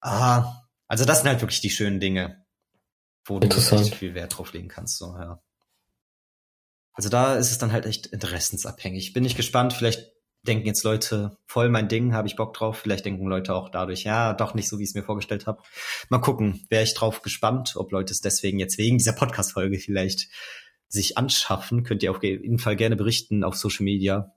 [0.00, 2.42] Ah, also das sind halt wirklich die schönen Dinge,
[3.26, 4.96] wo du echt viel Wert drauf legen kannst.
[4.96, 5.42] So, ja.
[6.94, 9.12] Also da ist es dann halt echt interessensabhängig.
[9.12, 10.10] Bin ich gespannt, vielleicht
[10.46, 12.78] denken jetzt Leute, voll mein Ding, habe ich Bock drauf.
[12.78, 15.62] Vielleicht denken Leute auch dadurch, ja, doch nicht so, wie ich es mir vorgestellt habe.
[16.08, 20.28] Mal gucken, wäre ich drauf gespannt, ob Leute es deswegen jetzt wegen dieser Podcast-Folge vielleicht
[20.88, 21.84] sich anschaffen.
[21.84, 24.32] Könnt ihr auf jeden Fall gerne berichten auf Social Media.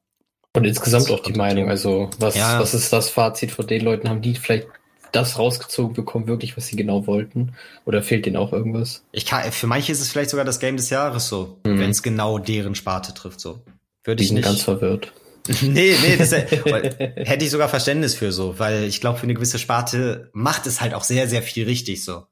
[0.54, 1.70] Und insgesamt auch die Meinung.
[1.70, 2.60] Also was, ja.
[2.60, 4.08] was ist das Fazit von den Leuten?
[4.08, 4.68] Haben die vielleicht
[5.12, 7.54] das rausgezogen bekommen, wirklich, was sie genau wollten?
[7.86, 9.04] Oder fehlt denen auch irgendwas?
[9.12, 11.80] Ich kann, für manche ist es vielleicht sogar das Game des Jahres so, mhm.
[11.80, 13.40] wenn es genau deren Sparte trifft.
[13.40, 13.62] So
[14.04, 14.46] würde ich nicht.
[14.46, 15.14] ganz verwirrt.
[15.62, 19.60] nee, nee, das hätte ich sogar Verständnis für so, weil ich glaube, für eine gewisse
[19.60, 22.26] Sparte macht es halt auch sehr, sehr viel richtig so.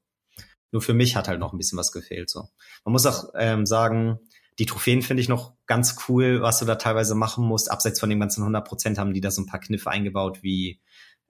[0.72, 2.48] Nur für mich hat halt noch ein bisschen was gefehlt so.
[2.84, 4.20] Man muss auch ähm, sagen,
[4.60, 7.72] Die Trophäen finde ich noch ganz cool, was du da teilweise machen musst.
[7.72, 10.80] Abseits von den ganzen 100% haben die da so ein paar Kniffe eingebaut, wie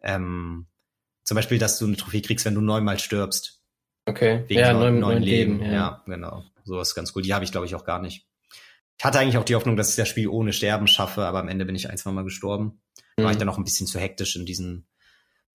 [0.01, 0.67] ähm,
[1.23, 3.61] zum Beispiel, dass du eine Trophäe kriegst, wenn du neunmal stirbst.
[4.05, 4.43] Okay.
[4.47, 5.59] Wegen ja, neun, neun, neun neun Leben.
[5.59, 5.71] Leben.
[5.71, 5.73] Ja.
[5.73, 6.03] Ja.
[6.05, 6.43] genau.
[6.65, 7.21] Sowas ist ganz cool.
[7.21, 8.27] Die habe ich, glaube ich, auch gar nicht.
[8.97, 11.47] Ich hatte eigentlich auch die Hoffnung, dass ich das Spiel ohne Sterben schaffe, aber am
[11.49, 12.81] Ende bin ich ein, zwei Mal gestorben.
[13.17, 13.39] War ich Mhm.
[13.39, 14.87] dann noch ein bisschen zu hektisch in diesen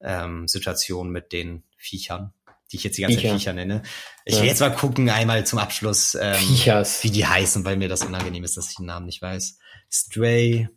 [0.01, 2.33] ähm, Situationen mit den Viechern,
[2.71, 3.35] die ich jetzt die ganze Zeit Viecher.
[3.39, 3.83] Viecher nenne.
[4.25, 4.43] Ich Ja.
[4.43, 7.03] will jetzt mal gucken, einmal zum Abschluss, ähm, Viechers.
[7.03, 9.59] wie die heißen, weil mir das unangenehm ist, dass ich den Namen nicht weiß.
[9.91, 10.69] Stray,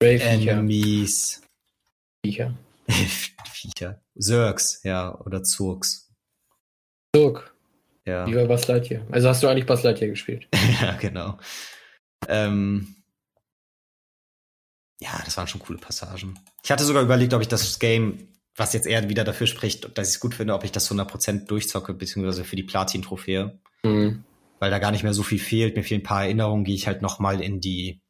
[0.00, 0.24] Viecher.
[0.30, 1.42] Enemies,
[2.24, 2.54] Viecher.
[3.52, 6.12] Viecher, Zergs, ja, oder Zurks.
[7.14, 7.53] Zurück.
[8.06, 8.26] Ja.
[8.26, 9.02] Wie bei Buzz Lightyear.
[9.10, 10.46] Also hast du eigentlich Buzz Lightyear gespielt?
[10.82, 11.38] ja, genau.
[12.28, 12.96] Ähm,
[15.00, 16.38] ja, das waren schon coole Passagen.
[16.62, 20.08] Ich hatte sogar überlegt, ob ich das Game, was jetzt eher wieder dafür spricht, dass
[20.08, 24.24] ich es gut finde, ob ich das 100% durchzocke, beziehungsweise für die Platin-Trophäe, Mhm.
[24.60, 25.76] weil da gar nicht mehr so viel fehlt.
[25.76, 28.00] Mir fehlen ein paar Erinnerungen, gehe ich halt nochmal in die,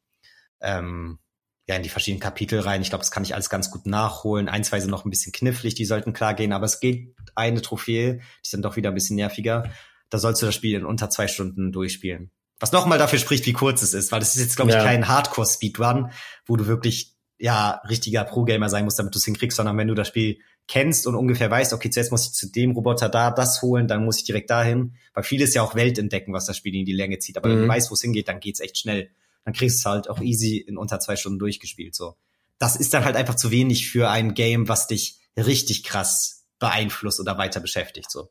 [0.61, 1.19] ähm,
[1.67, 2.83] ja, in die verschiedenen Kapitel rein.
[2.83, 4.49] Ich glaube, das kann ich alles ganz gut nachholen.
[4.49, 7.63] Ein, zwei sind noch ein bisschen knifflig, die sollten klar gehen, aber es geht eine
[7.63, 9.71] Trophäe, die ist dann doch wieder ein bisschen nerviger.
[10.11, 12.31] Da sollst du das Spiel in unter zwei Stunden durchspielen.
[12.61, 14.85] Was nochmal dafür spricht, wie kurz es ist, weil das ist jetzt, glaube ich, Ja.
[14.85, 16.11] kein Hardcore-Speedrun,
[16.47, 19.95] wo du wirklich, ja, richtiger Pro-Gamer sein musst, damit du es hinkriegst, sondern wenn du
[19.95, 20.39] das Spiel
[20.69, 24.05] kennst und ungefähr weißt, okay, zuerst muss ich zu dem Roboter da das holen, dann
[24.05, 26.93] muss ich direkt dahin, weil vieles ja auch Welt entdecken, was das Spiel in die
[26.93, 27.37] Länge zieht.
[27.37, 27.69] Aber wenn du Mhm.
[27.69, 29.11] weißt, wo es hingeht, dann geht's echt schnell.
[29.45, 32.17] Dann kriegst du es halt auch easy in unter zwei Stunden durchgespielt, so.
[32.59, 37.21] Das ist dann halt einfach zu wenig für ein Game, was dich richtig krass beeinflusst
[37.21, 38.31] oder weiter beschäftigt, so.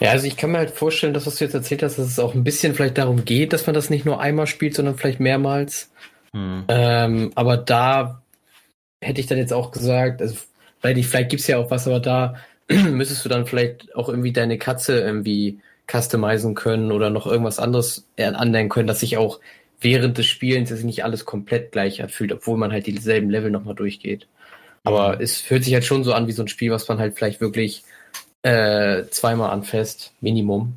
[0.00, 2.18] Ja, also ich kann mir halt vorstellen, dass was du jetzt erzählt hast, dass es
[2.18, 5.20] auch ein bisschen vielleicht darum geht, dass man das nicht nur einmal spielt, sondern vielleicht
[5.20, 5.90] mehrmals.
[6.32, 6.64] Hm.
[6.68, 8.22] Ähm, aber da
[9.00, 10.36] hätte ich dann jetzt auch gesagt, also
[10.80, 12.36] vielleicht, vielleicht gibt's ja auch was, aber da
[12.68, 15.60] müsstest du dann vielleicht auch irgendwie deine Katze irgendwie
[15.92, 19.40] customizen können oder noch irgendwas anderes äh, anlernen können, dass sich auch
[19.80, 23.74] während des Spielens jetzt nicht alles komplett gleich anfühlt, obwohl man halt dieselben Level nochmal
[23.74, 24.26] durchgeht.
[24.84, 27.14] Aber es fühlt sich halt schon so an wie so ein Spiel, was man halt
[27.14, 27.84] vielleicht wirklich
[28.42, 30.76] äh, zweimal anfasst, Minimum,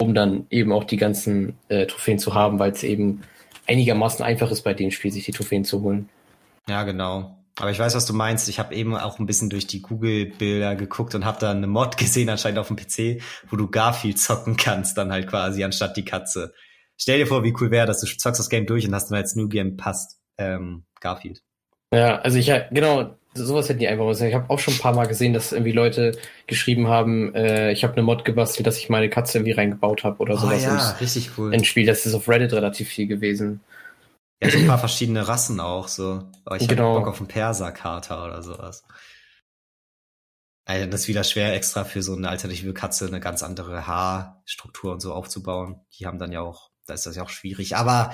[0.00, 3.22] um dann eben auch die ganzen äh, Trophäen zu haben, weil es eben
[3.66, 6.08] einigermaßen einfach ist, bei dem Spiel sich die Trophäen zu holen.
[6.68, 7.36] Ja, genau.
[7.58, 8.48] Aber ich weiß, was du meinst.
[8.48, 11.96] Ich habe eben auch ein bisschen durch die Google-Bilder geguckt und habe da eine Mod
[11.98, 16.04] gesehen, anscheinend auf dem PC, wo du Garfield zocken kannst, dann halt quasi anstatt die
[16.04, 16.52] Katze.
[16.98, 18.00] Stell dir vor, wie cool wäre das.
[18.00, 21.42] Du zockst das Game durch und hast dann als New Game passt ähm, Garfield.
[21.92, 24.12] Ja, also ich genau, sowas hätten die einfach mal.
[24.12, 27.84] Ich habe auch schon ein paar Mal gesehen, dass irgendwie Leute geschrieben haben, äh, ich
[27.84, 31.30] habe eine Mod gebastelt, dass ich meine Katze irgendwie reingebaut habe oder sowas ins, richtig
[31.38, 31.54] cool.
[31.54, 31.86] ins Spiel.
[31.86, 33.60] Das ist auf Reddit relativ viel gewesen.
[34.42, 36.30] Ja, so ein paar verschiedene Rassen auch so.
[36.44, 36.94] Aber ich Genau.
[36.94, 38.84] hab Bock auf einen Perserkater oder sowas.
[40.68, 44.92] Also das ist wieder schwer, extra für so eine alternative Katze eine ganz andere Haarstruktur
[44.92, 45.80] und so aufzubauen.
[45.98, 47.76] Die haben dann ja auch, da ist das ja auch schwierig.
[47.76, 48.12] Aber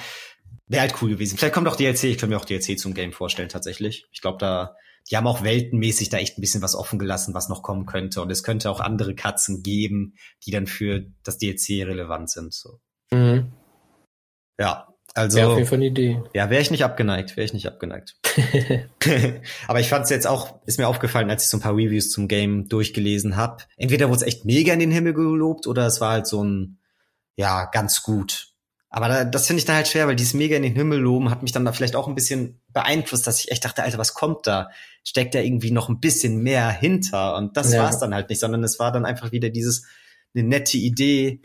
[0.67, 1.39] wäre halt cool gewesen.
[1.39, 4.07] Vielleicht kommt auch DLC, ich könnte mir auch DLC zum Game vorstellen tatsächlich.
[4.13, 4.77] Ich glaube, da,
[5.11, 8.21] die haben auch weltenmäßig da echt ein bisschen was offen gelassen, was noch kommen könnte.
[8.21, 10.15] Und es könnte auch andere Katzen geben,
[10.45, 12.53] die dann für das DLC relevant sind.
[12.53, 12.81] So.
[13.11, 13.51] Mhm.
[14.61, 15.39] Ja, also.
[15.39, 16.23] ja, auf jeden Fall eine Idee.
[16.35, 18.17] Ja, wäre ich nicht abgeneigt, wäre ich nicht abgeneigt.
[19.69, 22.11] Aber ich fand es jetzt auch, ist mir aufgefallen, als ich so ein paar Reviews
[22.11, 23.65] zum Game durchgelesen habe.
[23.77, 26.79] Entweder wurde es echt mega in den Himmel gelobt oder es war halt so ein,
[27.37, 28.49] ja, ganz gut.
[28.91, 31.31] Aber da, das finde ich dann halt schwer, weil dieses mega in den Himmel loben
[31.31, 34.13] hat mich dann da vielleicht auch ein bisschen beeinflusst, dass ich echt dachte, Alter, was
[34.13, 34.69] kommt da?
[35.03, 37.37] Steckt da irgendwie noch ein bisschen mehr hinter?
[37.37, 37.85] Und das Ja.
[37.85, 39.87] war es dann halt nicht, sondern es war dann einfach wieder dieses,
[40.35, 41.41] eine nette Idee,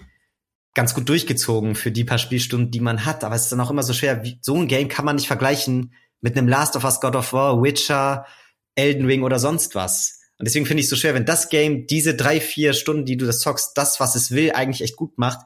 [0.78, 3.24] ganz gut durchgezogen für die paar Spielstunden, die man hat.
[3.24, 4.24] Aber es ist dann auch immer so schwer.
[4.24, 7.34] Wie, so ein Game kann man nicht vergleichen mit einem Last of Us, God of
[7.34, 8.28] War, Witcher,
[8.76, 10.22] Elden Ring oder sonst was.
[10.38, 13.18] Und deswegen finde ich es so schwer, wenn das Game diese drei, vier Stunden, die
[13.18, 15.40] du das zockst, das, was es will, eigentlich echt gut macht,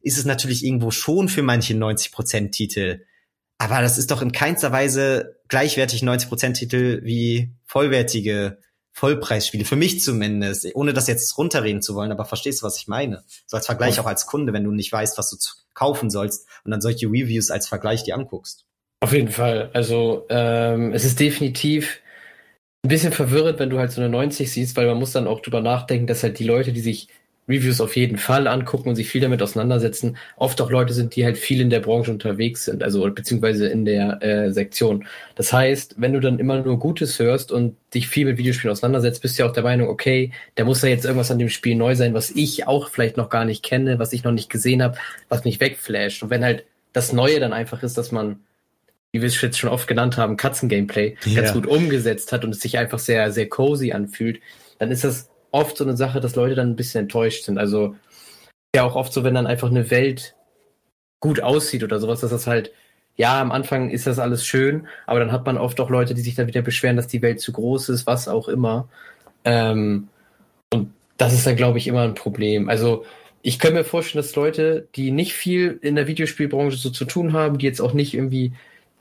[0.00, 3.04] ist es natürlich irgendwo schon für manche 90% Titel.
[3.58, 8.58] Aber das ist doch in keinster Weise gleichwertig 90% Titel wie vollwertige
[8.98, 9.64] Vollpreisspiele.
[9.64, 10.68] Für mich zumindest.
[10.74, 13.22] Ohne das jetzt runterreden zu wollen, aber verstehst du, was ich meine?
[13.46, 15.36] So als Vergleich auch als Kunde, wenn du nicht weißt, was du
[15.74, 18.64] kaufen sollst und dann solche Reviews als Vergleich dir anguckst.
[19.00, 19.70] Auf jeden Fall.
[19.72, 22.00] Also ähm, es ist definitiv
[22.84, 25.40] ein bisschen verwirrend, wenn du halt so eine 90 siehst, weil man muss dann auch
[25.40, 27.08] drüber nachdenken, dass halt die Leute, die sich
[27.48, 31.24] Reviews auf jeden Fall angucken und sich viel damit auseinandersetzen, oft auch Leute sind, die
[31.24, 35.06] halt viel in der Branche unterwegs sind, also beziehungsweise in der äh, Sektion.
[35.34, 39.22] Das heißt, wenn du dann immer nur Gutes hörst und dich viel mit Videospielen auseinandersetzt,
[39.22, 41.74] bist du ja auch der Meinung, okay, da muss ja jetzt irgendwas an dem Spiel
[41.74, 44.82] neu sein, was ich auch vielleicht noch gar nicht kenne, was ich noch nicht gesehen
[44.82, 46.22] habe, was mich wegflasht.
[46.22, 48.40] Und wenn halt das Neue dann einfach ist, dass man
[49.12, 51.40] wie wir es jetzt schon oft genannt haben, Katzen-Gameplay Ja.
[51.40, 54.40] ganz gut umgesetzt hat und es sich einfach sehr, sehr cozy anfühlt,
[54.78, 57.58] dann ist das oft so eine Sache, dass Leute dann ein bisschen enttäuscht sind.
[57.58, 57.96] Also
[58.74, 60.34] ja auch oft so, wenn dann einfach eine Welt
[61.20, 62.72] gut aussieht oder sowas, dass das halt,
[63.16, 66.20] ja, am Anfang ist das alles schön, aber dann hat man oft auch Leute, die
[66.20, 68.88] sich dann wieder beschweren, dass die Welt zu groß ist, was auch immer.
[69.44, 70.08] Ähm,
[70.72, 72.68] und das ist dann, glaube ich, immer ein Problem.
[72.68, 73.04] Also
[73.42, 77.32] ich kann mir vorstellen, dass Leute, die nicht viel in der Videospielbranche so zu tun
[77.32, 78.52] haben, die jetzt auch nicht irgendwie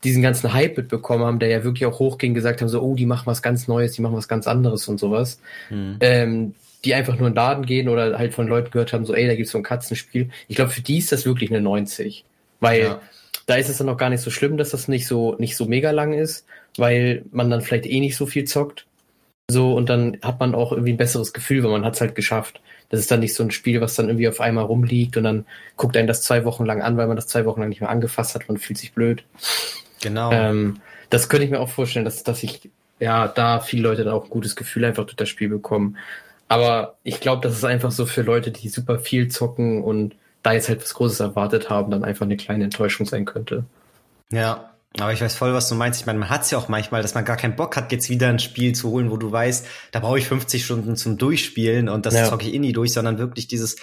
[0.04, 3.06] diesen ganzen Hype mitbekommen haben, der ja wirklich auch hochging, gesagt haben, so, oh, die
[3.06, 5.40] machen was ganz Neues, die machen was ganz anderes und sowas.
[5.70, 5.98] Mhm.
[6.02, 9.14] Ähm, die einfach nur in den Laden gehen oder halt von Leuten gehört haben, so,
[9.14, 10.30] ey, da gibt's so ein Katzenspiel.
[10.48, 12.24] Ich glaube, für die ist das wirklich eine 90.
[12.60, 13.02] Weil ja.
[13.46, 15.66] da ist es dann auch gar nicht so schlimm, dass das nicht so, nicht so
[15.66, 16.46] mega lang ist,
[16.78, 18.86] weil man dann vielleicht eh nicht so viel zockt.
[19.50, 22.62] So, und dann hat man auch irgendwie ein besseres Gefühl, weil man hat's halt geschafft.
[22.90, 25.46] Das ist dann nicht so ein Spiel, was dann irgendwie auf einmal rumliegt und dann
[25.76, 27.90] guckt einen das zwei Wochen lang an, weil man das zwei Wochen lang nicht mehr
[27.90, 29.24] angefasst hat, man fühlt sich blöd.
[30.02, 30.32] Genau.
[30.32, 30.80] Ähm,
[31.10, 32.70] das könnte ich mir auch vorstellen, dass, dass ich,
[33.00, 35.98] ja, da viele Leute dann auch ein gutes Gefühl einfach durch das Spiel bekommen.
[36.48, 40.54] Aber ich glaube, das ist einfach so für Leute, die super viel zocken und da
[40.54, 43.66] jetzt halt was Großes erwartet haben, dann einfach eine kleine Enttäuschung sein könnte.
[44.32, 46.00] Ja, aber ich weiß voll, was du meinst.
[46.00, 48.10] Ich meine, man hat es ja auch manchmal, dass man gar keinen Bock hat, jetzt
[48.10, 51.90] wieder ein Spiel zu holen, wo du weißt, da brauche ich 50 Stunden zum Durchspielen
[51.90, 52.30] und das ja.
[52.30, 53.76] zocke ich eh nie durch, sondern wirklich dieses,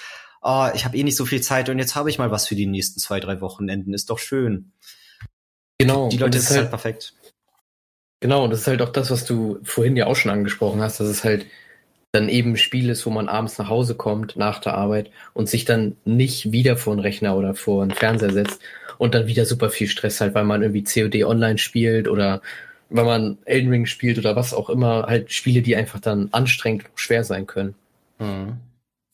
[0.43, 2.57] oh, ich habe eh nicht so viel Zeit und jetzt habe ich mal was für
[2.57, 3.95] die nächsten zwei, drei Wochenenden.
[3.95, 4.73] Ist doch schön.
[5.79, 6.09] Genau.
[6.09, 7.15] Die Leute, das ist halt, halt perfekt.
[8.21, 11.01] Genau, und das ist halt auch das, was du vorhin ja auch schon angesprochen hast,
[11.01, 11.47] dass es halt
[12.13, 15.49] dann eben ein Spiel ist, wo man abends nach Hause kommt nach der Arbeit und
[15.49, 18.63] sich dann nicht wieder vor einen Rechner oder vor einen Fernseher setzt
[18.99, 22.41] und dann wieder super viel Stress halt, weil man irgendwie COD online spielt oder
[22.89, 26.85] weil man Elden Ring spielt oder was auch immer, halt Spiele, die einfach dann anstrengend
[26.85, 27.75] und schwer sein können.
[28.19, 28.59] Mhm.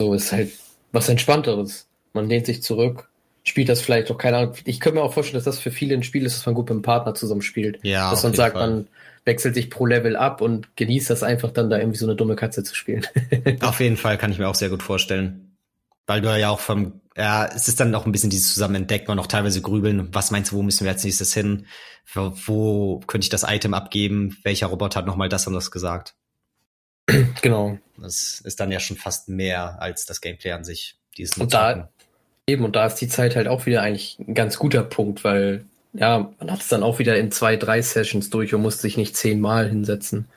[0.01, 0.53] So ist halt
[0.93, 1.89] was Entspannteres.
[2.13, 3.10] Man lehnt sich zurück,
[3.51, 4.55] spielt das vielleicht auch, keine Ahnung.
[4.65, 6.71] Ich könnte mir auch vorstellen, dass das für viele ein Spiel ist, das man gut
[6.71, 7.81] mit dem Partner zusammen spielt.
[7.83, 8.11] Ja.
[8.11, 8.71] Dass man sagt, Fall.
[8.71, 8.89] man
[9.25, 12.37] wechselt sich pro Level ab und genießt das einfach dann da irgendwie so eine dumme
[12.37, 13.05] Katze zu spielen.
[13.61, 15.57] Auf jeden Fall kann ich mir auch sehr gut vorstellen.
[16.07, 19.11] Weil du ja auch vom, ja, es ist dann auch ein bisschen dieses zusammen entdecken
[19.11, 20.09] und auch teilweise grübeln.
[20.13, 21.67] Was meinst du, wo müssen wir als nächstes hin?
[22.13, 24.39] Wo, wo könnte ich das Item abgeben?
[24.43, 26.15] Welcher Roboter hat nochmal das und das gesagt?
[27.43, 27.79] Genau.
[27.99, 30.97] Das ist dann ja schon fast mehr als das Gameplay an sich.
[31.17, 31.91] Dieses und da,
[32.51, 35.65] eben, und da ist die Zeit halt auch wieder eigentlich ein ganz guter Punkt, weil
[35.93, 38.97] ja, man hat es dann auch wieder in zwei, drei Sessions durch und musste sich
[38.97, 40.29] nicht zehnmal hinsetzen.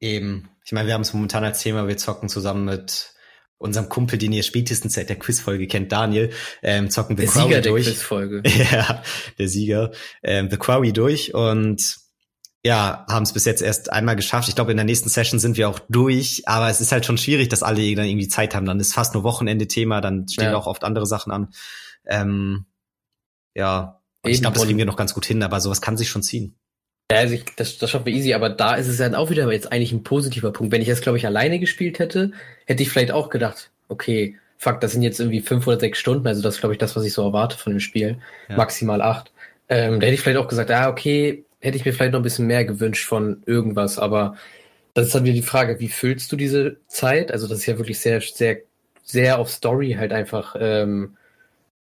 [0.00, 0.48] Eben.
[0.64, 3.14] Ich meine, wir haben es momentan als Thema, wir zocken zusammen mit
[3.56, 6.30] unserem Kumpel, den ihr spätestens seit der Quizfolge kennt, Daniel,
[6.62, 7.84] ähm, zocken The der Quarry Sieger durch.
[7.84, 8.42] Der Quizfolge.
[8.70, 9.02] ja,
[9.38, 9.90] der Sieger.
[10.22, 11.96] Ähm, The Quarry durch und
[12.68, 14.50] ja, haben es bis jetzt erst einmal geschafft.
[14.50, 17.16] Ich glaube, in der nächsten Session sind wir auch durch, aber es ist halt schon
[17.16, 18.66] schwierig, dass alle dann irgendwie Zeit haben.
[18.66, 20.56] Dann ist fast nur Wochenende-Thema, dann stehen ja.
[20.56, 21.48] auch oft andere Sachen an.
[22.04, 22.66] Ähm,
[23.54, 26.22] ja, ich glaube, das kriegen wir noch ganz gut hin, aber sowas kann sich schon
[26.22, 26.58] ziehen.
[27.10, 29.50] Ja, also ich, das, das schaffen wir easy, aber da ist es dann auch wieder
[29.50, 30.70] jetzt eigentlich ein positiver Punkt.
[30.70, 32.32] Wenn ich das, glaube ich, alleine gespielt hätte,
[32.66, 36.26] hätte ich vielleicht auch gedacht, okay, fuck, das sind jetzt irgendwie fünf oder sechs Stunden,
[36.26, 38.18] also das ist, glaube ich, das, was ich so erwarte von dem Spiel.
[38.50, 38.56] Ja.
[38.58, 39.32] Maximal acht.
[39.70, 42.24] Ähm, da hätte ich vielleicht auch gesagt, ah, okay, hätte ich mir vielleicht noch ein
[42.24, 44.36] bisschen mehr gewünscht von irgendwas, aber
[44.94, 47.30] das ist dann wieder die Frage, wie füllst du diese Zeit?
[47.32, 48.58] Also das ist ja wirklich sehr, sehr,
[49.02, 51.16] sehr auf Story halt einfach ähm,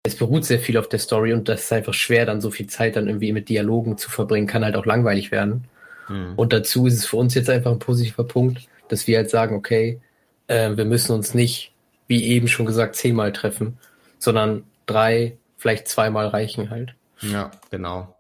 [0.04, 2.68] es beruht sehr viel auf der Story und das ist einfach schwer, dann so viel
[2.68, 5.66] Zeit dann irgendwie mit Dialogen zu verbringen, kann halt auch langweilig werden.
[6.10, 6.34] Mhm.
[6.36, 9.56] Und dazu ist es für uns jetzt einfach ein positiver Punkt, dass wir halt sagen,
[9.56, 10.02] okay,
[10.48, 11.74] äh, wir müssen uns nicht,
[12.08, 13.78] wie eben schon gesagt, zehnmal treffen,
[14.18, 16.96] sondern drei, vielleicht zweimal reichen halt.
[17.22, 18.16] Ja, genau.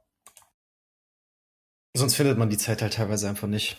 [1.93, 3.77] Sonst findet man die Zeit halt teilweise einfach nicht.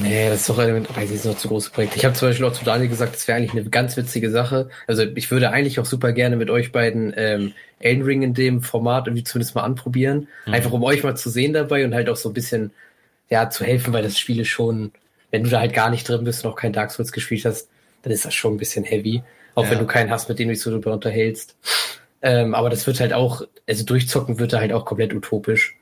[0.00, 1.96] Nee, das ist doch, weiß ich, ist noch zu großes Projekt.
[1.96, 4.70] Ich habe zum Beispiel auch zu Daniel gesagt, das wäre eigentlich eine ganz witzige Sache.
[4.86, 8.62] Also ich würde eigentlich auch super gerne mit euch beiden ähm, Elden Ring in dem
[8.62, 10.28] Format irgendwie zumindest mal anprobieren.
[10.46, 10.54] Mhm.
[10.54, 12.70] Einfach um euch mal zu sehen dabei und halt auch so ein bisschen
[13.28, 14.92] ja zu helfen, weil das Spiel ist schon,
[15.32, 17.68] wenn du da halt gar nicht drin bist und auch kein Dark Souls gespielt hast,
[18.02, 19.22] dann ist das schon ein bisschen heavy.
[19.56, 19.72] Auch ja.
[19.72, 21.56] wenn du keinen hast, mit dem du dich so drüber unterhältst.
[22.22, 25.77] Ähm, aber das wird halt auch, also durchzocken wird da halt auch komplett utopisch.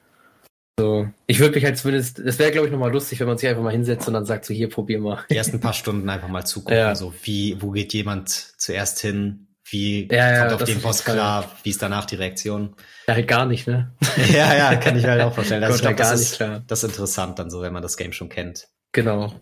[0.79, 3.49] So, ich würde mich halt zumindest, das wäre glaube ich nochmal lustig, wenn man sich
[3.49, 5.24] einfach mal hinsetzt und dann sagt so, hier, probier mal.
[5.31, 6.95] Die ersten paar Stunden einfach mal zugucken, ja.
[6.95, 11.51] so wie, wo geht jemand zuerst hin, wie ja, kommt ja, auf den Boss klar,
[11.62, 12.77] wie ist danach die Reaktion?
[13.09, 13.95] Ja, halt gar nicht, ne?
[14.33, 15.62] ja, ja, kann ich mir halt auch vorstellen.
[15.62, 16.62] Das, also, ich glaub, das, ist, klar.
[16.66, 18.68] das ist interessant dann so, wenn man das Game schon kennt.
[18.93, 19.33] Genau.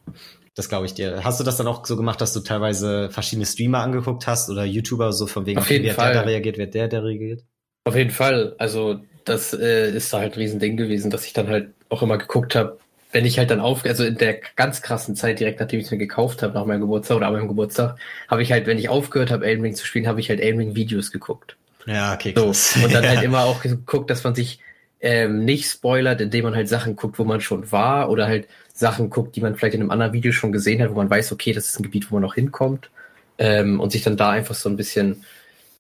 [0.55, 1.25] Das glaube ich dir.
[1.25, 4.65] Hast du das dann auch so gemacht, dass du teilweise verschiedene Streamer angeguckt hast oder
[4.65, 6.13] YouTuber so von wegen, auf jeden wer Fall.
[6.13, 7.45] der da reagiert, wer der, der reagiert?
[7.85, 8.55] Auf jeden Fall.
[8.59, 12.19] Also das äh, ist da halt ein Riesending gewesen, dass ich dann halt auch immer
[12.19, 12.79] geguckt habe,
[13.13, 15.93] wenn ich halt dann auf, also in der ganz krassen Zeit, direkt nachdem ich es
[15.93, 17.97] mir gekauft habe, nach meinem Geburtstag oder an meinem Geburtstag,
[18.29, 20.59] habe ich halt, wenn ich aufgehört habe, Elden Ring zu spielen, habe ich halt Elden
[20.59, 21.57] Ring Videos geguckt.
[21.87, 22.35] Ja, okay.
[22.37, 22.47] So,
[22.85, 24.59] und dann halt immer auch geguckt, dass man sich
[25.01, 29.11] ähm, nicht spoilert, indem man halt Sachen guckt, wo man schon war oder halt Sachen
[29.11, 31.53] guckt, die man vielleicht in einem anderen Video schon gesehen hat, wo man weiß, okay,
[31.53, 32.91] das ist ein Gebiet, wo man noch hinkommt
[33.39, 35.25] ähm, und sich dann da einfach so ein bisschen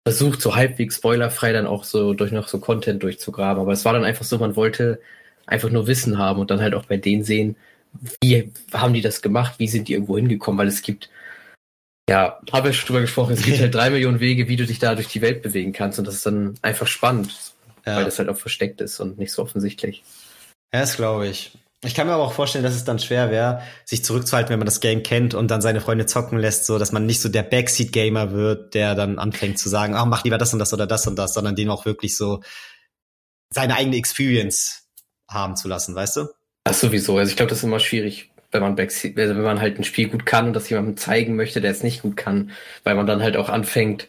[0.06, 3.60] versucht, so halbwegs spoilerfrei dann auch so durch noch so Content durchzugraben.
[3.60, 5.00] Aber es war dann einfach so, man wollte
[5.46, 7.56] einfach nur Wissen haben und dann halt auch bei denen sehen,
[8.20, 11.10] wie haben die das gemacht, wie sind die irgendwo hingekommen, weil es gibt,
[12.08, 14.78] ja, habe ich schon drüber gesprochen, es gibt halt drei Millionen Wege, wie du dich
[14.78, 17.54] da durch die Welt bewegen kannst und das ist dann einfach spannend,
[17.86, 17.96] ja.
[17.96, 20.02] weil das halt auch versteckt ist und nicht so offensichtlich.
[20.72, 21.52] Ja, das glaube ich.
[21.84, 24.66] Ich kann mir aber auch vorstellen, dass es dann schwer wäre, sich zurückzuhalten, wenn man
[24.66, 27.42] das Game kennt und dann seine Freunde zocken lässt, so dass man nicht so der
[27.42, 31.06] Backseat-Gamer wird, der dann anfängt zu sagen, ach, mach lieber das und das oder das
[31.06, 32.42] und das, sondern den auch wirklich so
[33.50, 34.88] seine eigene Experience
[35.28, 36.28] haben zu lassen, weißt du?
[36.64, 37.18] Ach sowieso.
[37.18, 39.84] Also ich glaube, das ist immer schwierig, wenn man Backseat, also wenn man halt ein
[39.84, 43.06] Spiel gut kann und das jemandem zeigen möchte, der es nicht gut kann, weil man
[43.06, 44.08] dann halt auch anfängt,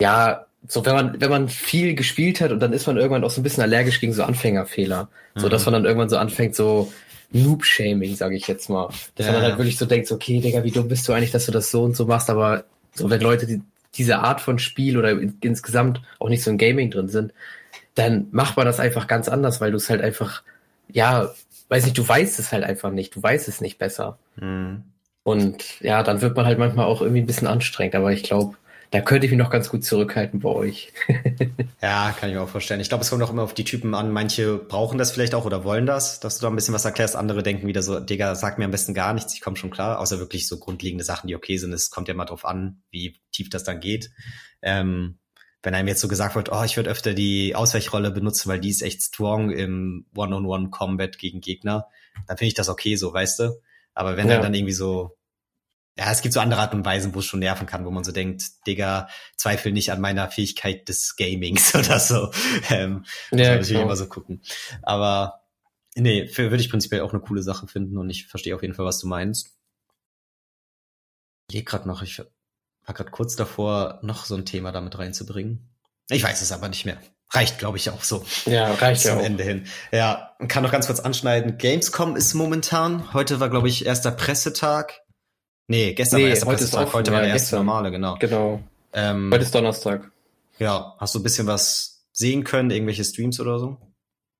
[0.00, 3.30] ja, so wenn man wenn man viel gespielt hat und dann ist man irgendwann auch
[3.30, 5.40] so ein bisschen allergisch gegen so Anfängerfehler, mhm.
[5.40, 5.72] so dass mhm.
[5.72, 6.92] man dann irgendwann so anfängt so
[7.32, 9.32] Noob-Shaming, sage ich jetzt mal, dass ja.
[9.32, 11.46] man dann halt wirklich so denkt, so, okay, Digga, wie dumm bist du eigentlich, dass
[11.46, 13.62] du das so und so machst, aber so wenn Leute die,
[13.94, 17.32] diese Art von Spiel oder in, insgesamt auch nicht so im Gaming drin sind,
[17.94, 20.42] dann macht man das einfach ganz anders, weil du es halt einfach,
[20.90, 21.30] ja,
[21.68, 24.18] weiß nicht, du weißt es halt einfach nicht, du weißt es nicht besser.
[24.36, 24.84] Mhm.
[25.24, 28.56] Und ja, dann wird man halt manchmal auch irgendwie ein bisschen anstrengend, aber ich glaube,
[28.92, 30.92] da könnte ich mich noch ganz gut zurückhalten bei euch.
[31.82, 32.78] ja, kann ich mir auch vorstellen.
[32.80, 34.12] Ich glaube, es kommt auch immer auf die Typen an.
[34.12, 37.16] Manche brauchen das vielleicht auch oder wollen das, dass du da ein bisschen was erklärst.
[37.16, 39.98] Andere denken wieder so, Digga, sag mir am besten gar nichts, ich komme schon klar.
[39.98, 41.72] Außer wirklich so grundlegende Sachen, die okay sind.
[41.72, 44.10] Es kommt ja mal drauf an, wie tief das dann geht.
[44.60, 45.18] Ähm,
[45.62, 48.68] wenn einem jetzt so gesagt wird, oh, ich würde öfter die Ausweichrolle benutzen, weil die
[48.68, 51.86] ist echt strong im One-on-One-Combat gegen Gegner,
[52.26, 53.60] dann finde ich das okay so, weißt du?
[53.94, 54.38] Aber wenn ja.
[54.38, 55.16] dann irgendwie so,
[55.98, 58.02] ja, es gibt so andere Art und Weisen, wo es schon nerven kann, wo man
[58.02, 62.30] so denkt, Digga, zweifel nicht an meiner Fähigkeit des Gamings oder so.
[62.70, 64.42] Ähm, ja, muss ich immer so gucken.
[64.82, 65.42] Aber
[65.94, 68.74] nee, für, würde ich prinzipiell auch eine coole Sache finden und ich verstehe auf jeden
[68.74, 69.50] Fall, was du meinst.
[71.50, 75.68] Ich grad noch, ich war gerade kurz davor, noch so ein Thema damit reinzubringen.
[76.08, 76.98] Ich weiß es aber nicht mehr.
[77.30, 78.24] Reicht, glaube ich, auch so.
[78.44, 79.22] Ja, reicht ja auch.
[79.22, 79.66] Ende hin.
[79.90, 81.56] Ja, kann noch ganz kurz anschneiden.
[81.56, 83.12] Gamescom ist momentan.
[83.14, 85.01] Heute war, glaube ich, erster Pressetag.
[85.72, 86.86] Nee, gestern nee, war erster heute Pressetag.
[86.86, 88.16] Ist heute ja, war der erste normale, genau.
[88.18, 88.60] Genau.
[88.92, 90.10] Ähm, heute ist Donnerstag.
[90.58, 92.70] Ja, hast du ein bisschen was sehen können?
[92.70, 93.76] Irgendwelche Streams oder so?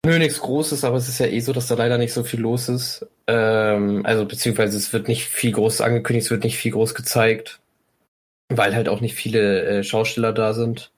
[0.04, 2.40] Nö, nichts Großes, aber es ist ja eh so, dass da leider nicht so viel
[2.40, 3.06] los ist.
[3.26, 7.60] Ähm, also beziehungsweise es wird nicht viel groß angekündigt, es wird nicht viel groß gezeigt
[8.56, 10.90] weil halt auch nicht viele äh, Schausteller da sind.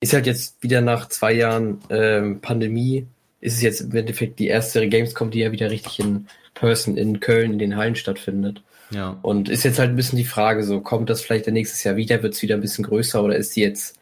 [0.00, 3.06] Ist halt jetzt wieder nach zwei Jahren ähm, Pandemie,
[3.40, 7.20] ist es jetzt im Endeffekt die erste Gamescom, die ja wieder richtig in Person in
[7.20, 8.62] Köln in den Hallen stattfindet.
[8.90, 9.18] Ja.
[9.22, 12.22] Und ist jetzt halt ein bisschen die Frage, so kommt das vielleicht nächstes Jahr wieder,
[12.22, 13.98] wird es wieder ein bisschen größer oder ist die jetzt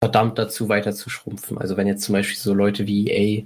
[0.00, 1.58] verdammt dazu, weiter zu schrumpfen?
[1.58, 3.44] Also wenn jetzt zum Beispiel so Leute wie EA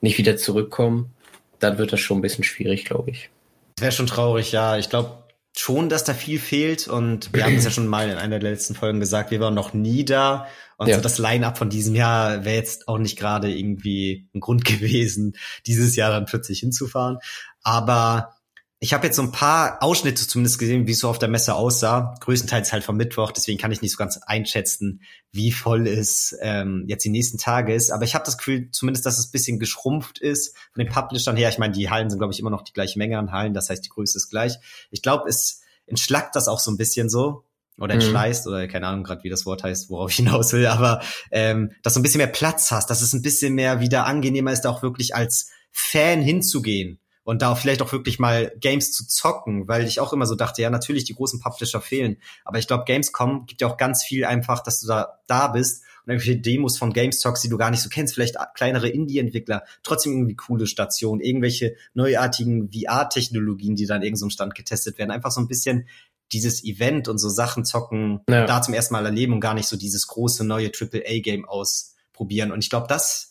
[0.00, 1.10] nicht wieder zurückkommen,
[1.58, 3.30] dann wird das schon ein bisschen schwierig, glaube ich.
[3.78, 4.78] Wäre schon traurig, ja.
[4.78, 5.20] Ich glaube,
[5.56, 8.50] schon, dass da viel fehlt und wir haben es ja schon mal in einer der
[8.50, 10.96] letzten Folgen gesagt, wir waren noch nie da und ja.
[10.96, 15.36] so das Line-up von diesem Jahr wäre jetzt auch nicht gerade irgendwie ein Grund gewesen,
[15.66, 17.18] dieses Jahr dann plötzlich hinzufahren.
[17.62, 18.36] Aber
[18.82, 21.54] ich habe jetzt so ein paar Ausschnitte zumindest gesehen, wie es so auf der Messe
[21.54, 22.14] aussah.
[22.20, 25.02] Größtenteils halt vom Mittwoch, deswegen kann ich nicht so ganz einschätzen,
[25.32, 27.90] wie voll es ähm, jetzt die nächsten Tage ist.
[27.90, 31.50] Aber ich habe das Gefühl, zumindest, dass es bisschen geschrumpft ist von den Publishern her.
[31.50, 33.68] Ich meine, die Hallen sind, glaube ich, immer noch die gleiche Menge an Hallen, das
[33.68, 34.56] heißt, die Größe ist gleich.
[34.90, 37.44] Ich glaube, es entschlackt das auch so ein bisschen so
[37.76, 38.00] oder mhm.
[38.00, 38.52] entschleißt mhm.
[38.52, 41.92] oder keine Ahnung gerade, wie das Wort heißt, worauf ich hinaus will, aber ähm, dass
[41.92, 44.82] du ein bisschen mehr Platz hast, dass es ein bisschen mehr wieder angenehmer ist, auch
[44.82, 50.00] wirklich als Fan hinzugehen und da vielleicht auch wirklich mal Games zu zocken, weil ich
[50.00, 53.60] auch immer so dachte, ja, natürlich, die großen Publisher fehlen, aber ich glaube, Gamescom gibt
[53.60, 57.42] ja auch ganz viel einfach, dass du da da bist und irgendwelche Demos von GameStocks,
[57.42, 62.70] die du gar nicht so kennst, vielleicht kleinere Indie-Entwickler, trotzdem irgendwie coole Stationen, irgendwelche neuartigen
[62.72, 65.86] VR-Technologien, die dann irgend so Stand getestet werden, einfach so ein bisschen
[66.32, 68.46] dieses Event und so Sachen zocken, ja.
[68.46, 72.52] da zum ersten Mal erleben und gar nicht so dieses große neue AAA-Game ausprobieren.
[72.52, 73.29] Und ich glaube, das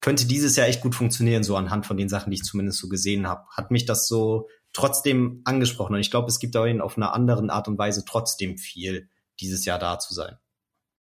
[0.00, 2.88] könnte dieses Jahr echt gut funktionieren, so anhand von den Sachen, die ich zumindest so
[2.88, 3.44] gesehen habe.
[3.50, 5.94] Hat mich das so trotzdem angesprochen.
[5.94, 9.08] Und ich glaube, es gibt auch auf einer anderen Art und Weise trotzdem viel,
[9.40, 10.38] dieses Jahr da zu sein.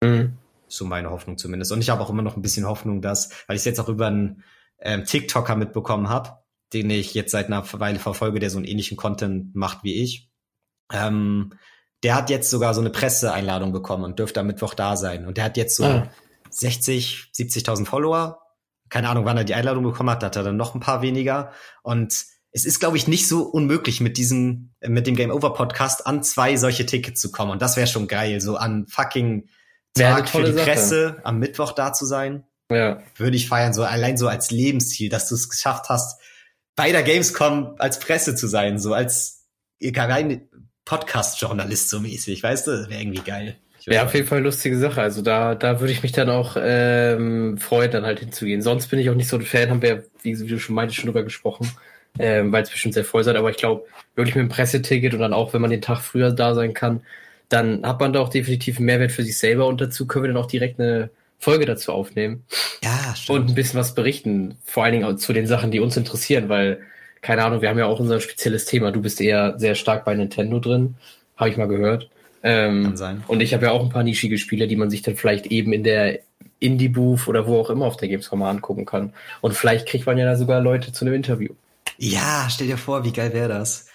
[0.03, 0.37] Mhm.
[0.69, 1.73] So meine Hoffnung zumindest.
[1.73, 3.89] Und ich habe auch immer noch ein bisschen Hoffnung, dass, weil ich es jetzt auch
[3.89, 4.43] über einen
[4.81, 6.39] ähm, TikToker mitbekommen habe,
[6.73, 10.31] den ich jetzt seit einer Weile verfolge, der so einen ähnlichen Content macht wie ich.
[10.93, 11.55] Ähm,
[12.03, 15.27] der hat jetzt sogar so eine Presseeinladung bekommen und dürfte am Mittwoch da sein.
[15.27, 16.11] Und der hat jetzt so ah.
[16.51, 18.41] 60, 70.000 Follower
[18.91, 21.53] keine Ahnung, wann er die Einladung bekommen hat, hat er dann noch ein paar weniger.
[21.83, 26.07] Und es ist, glaube ich, nicht so unmöglich, mit diesem, mit dem Game Over Podcast
[26.07, 27.53] an zwei solche Tickets zu kommen.
[27.53, 29.49] Und das wäre schon geil, so an fucking
[29.95, 30.65] Tag für die Sache.
[30.65, 32.45] Presse am Mittwoch da zu sein.
[32.71, 33.01] Ja.
[33.17, 36.21] Würde ich feiern, so allein so als Lebensziel, dass du es geschafft hast,
[36.77, 39.47] bei der Gamescom als Presse zu sein, so als
[39.83, 40.49] rein
[40.85, 42.71] Podcast-Journalist so mäßig, weißt du?
[42.73, 43.59] Das wäre irgendwie geil.
[43.87, 45.01] Ja, auf jeden Fall eine lustige Sache.
[45.01, 48.63] Also da, da würde ich mich dann auch ähm, freuen, dann halt hinzugehen.
[48.63, 51.01] Sonst bin ich auch nicht so ein Fan, haben wir, wie, wie du schon meintest,
[51.01, 51.71] schon drüber gesprochen,
[52.19, 53.37] ähm, weil es bestimmt sehr voll sein.
[53.37, 56.31] Aber ich glaube, wirklich mit dem Presseticket und dann auch, wenn man den Tag früher
[56.33, 57.03] da sein kann,
[57.49, 60.33] dann hat man da auch definitiv einen Mehrwert für sich selber und dazu können wir
[60.33, 62.45] dann auch direkt eine Folge dazu aufnehmen.
[62.83, 63.39] Ja, stimmt.
[63.39, 64.57] Und ein bisschen was berichten.
[64.65, 66.81] Vor allen Dingen auch zu den Sachen, die uns interessieren, weil,
[67.23, 68.91] keine Ahnung, wir haben ja auch unser spezielles Thema.
[68.91, 70.97] Du bist eher sehr stark bei Nintendo drin,
[71.37, 72.11] habe ich mal gehört.
[72.49, 73.25] Ähm, Kann sein.
[73.29, 75.73] und ich habe ja auch ein paar nischige Spiele, die man sich dann vielleicht eben
[75.73, 76.21] in der
[76.61, 79.13] Indie-Booth oder wo auch immer auf der Gamescom mal angucken kann.
[79.41, 81.53] Und vielleicht kriegt man ja da sogar Leute zu einem Interview.
[81.99, 83.87] Ja, stell dir vor, wie geil wäre das?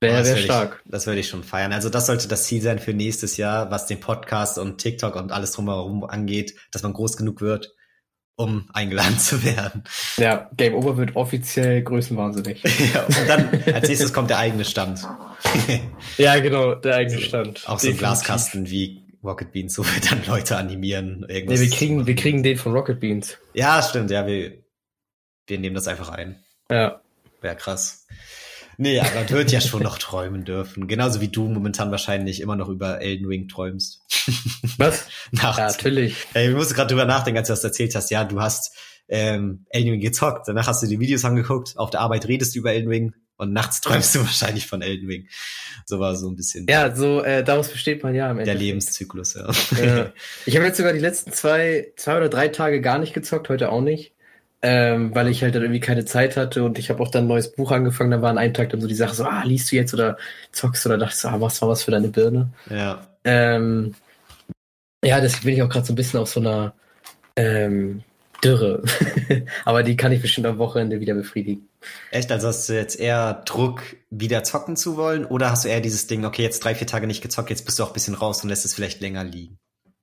[0.00, 0.82] Wäre Oh, wär würd stark.
[0.84, 1.72] Ich, das würde ich schon feiern.
[1.72, 5.30] Also das sollte das Ziel sein für nächstes Jahr, was den Podcast und TikTok und
[5.30, 7.74] alles drumherum angeht, dass man groß genug wird,
[8.40, 9.84] um eingeladen zu werden.
[10.16, 12.62] Ja, Game Over wird offiziell größenwahnsinnig.
[12.94, 15.06] ja, und dann als nächstes kommt der eigene Stand.
[16.18, 17.68] ja, genau, der eigene Stand.
[17.68, 17.96] Auch so ein.
[17.96, 21.26] Glaskasten wie Rocket Beans, wo wir dann Leute animieren.
[21.28, 23.36] Nee, Irgendwas wir kriegen, wir kriegen den von Rocket Beans.
[23.52, 24.54] Ja, stimmt, ja, wir,
[25.46, 26.42] wir nehmen das einfach ein.
[26.70, 27.00] Ja.
[27.42, 28.06] Wäre krass.
[28.80, 30.88] Nee, aber man wird ja schon noch träumen dürfen.
[30.88, 34.00] Genauso wie du momentan wahrscheinlich immer noch über Elden Ring träumst.
[34.78, 35.06] Was?
[35.32, 35.58] Nachts.
[35.58, 36.16] Ja, natürlich.
[36.32, 38.10] Ey, ich musste gerade drüber nachdenken, als du das erzählt hast.
[38.10, 38.74] Ja, du hast
[39.08, 40.48] ähm, Elden Ring gezockt.
[40.48, 41.76] Danach hast du die Videos angeguckt.
[41.76, 43.14] Auf der Arbeit redest du über Elden Ring.
[43.36, 45.28] Und nachts träumst du wahrscheinlich von Elden Ring.
[45.84, 48.46] So war so ein bisschen Ja, so, äh, daraus besteht man ja am Ende.
[48.50, 49.50] der Lebenszyklus, ja.
[49.78, 50.12] Ja.
[50.46, 53.70] Ich habe jetzt sogar die letzten zwei, zwei oder drei Tage gar nicht gezockt, heute
[53.72, 54.14] auch nicht.
[54.62, 57.28] Ähm, weil ich halt dann irgendwie keine Zeit hatte und ich habe auch dann ein
[57.28, 59.72] neues Buch angefangen, dann war an einem Tag dann so die Sache so, ah, liest
[59.72, 60.18] du jetzt oder
[60.52, 62.50] zockst du oder dachte ich so, ah, was war was für deine Birne?
[62.68, 63.06] ja.
[63.24, 63.94] Ähm,
[65.04, 66.74] ja, deswegen bin ich auch gerade so ein bisschen auf so einer
[67.36, 68.02] ähm,
[68.42, 68.82] Dürre.
[69.64, 71.68] Aber die kann ich bestimmt am Wochenende wieder befriedigen.
[72.10, 72.30] Echt?
[72.30, 75.24] Also hast du jetzt eher Druck, wieder zocken zu wollen?
[75.24, 77.78] Oder hast du eher dieses Ding, okay, jetzt drei, vier Tage nicht gezockt, jetzt bist
[77.78, 79.58] du auch ein bisschen raus und lässt es vielleicht länger liegen?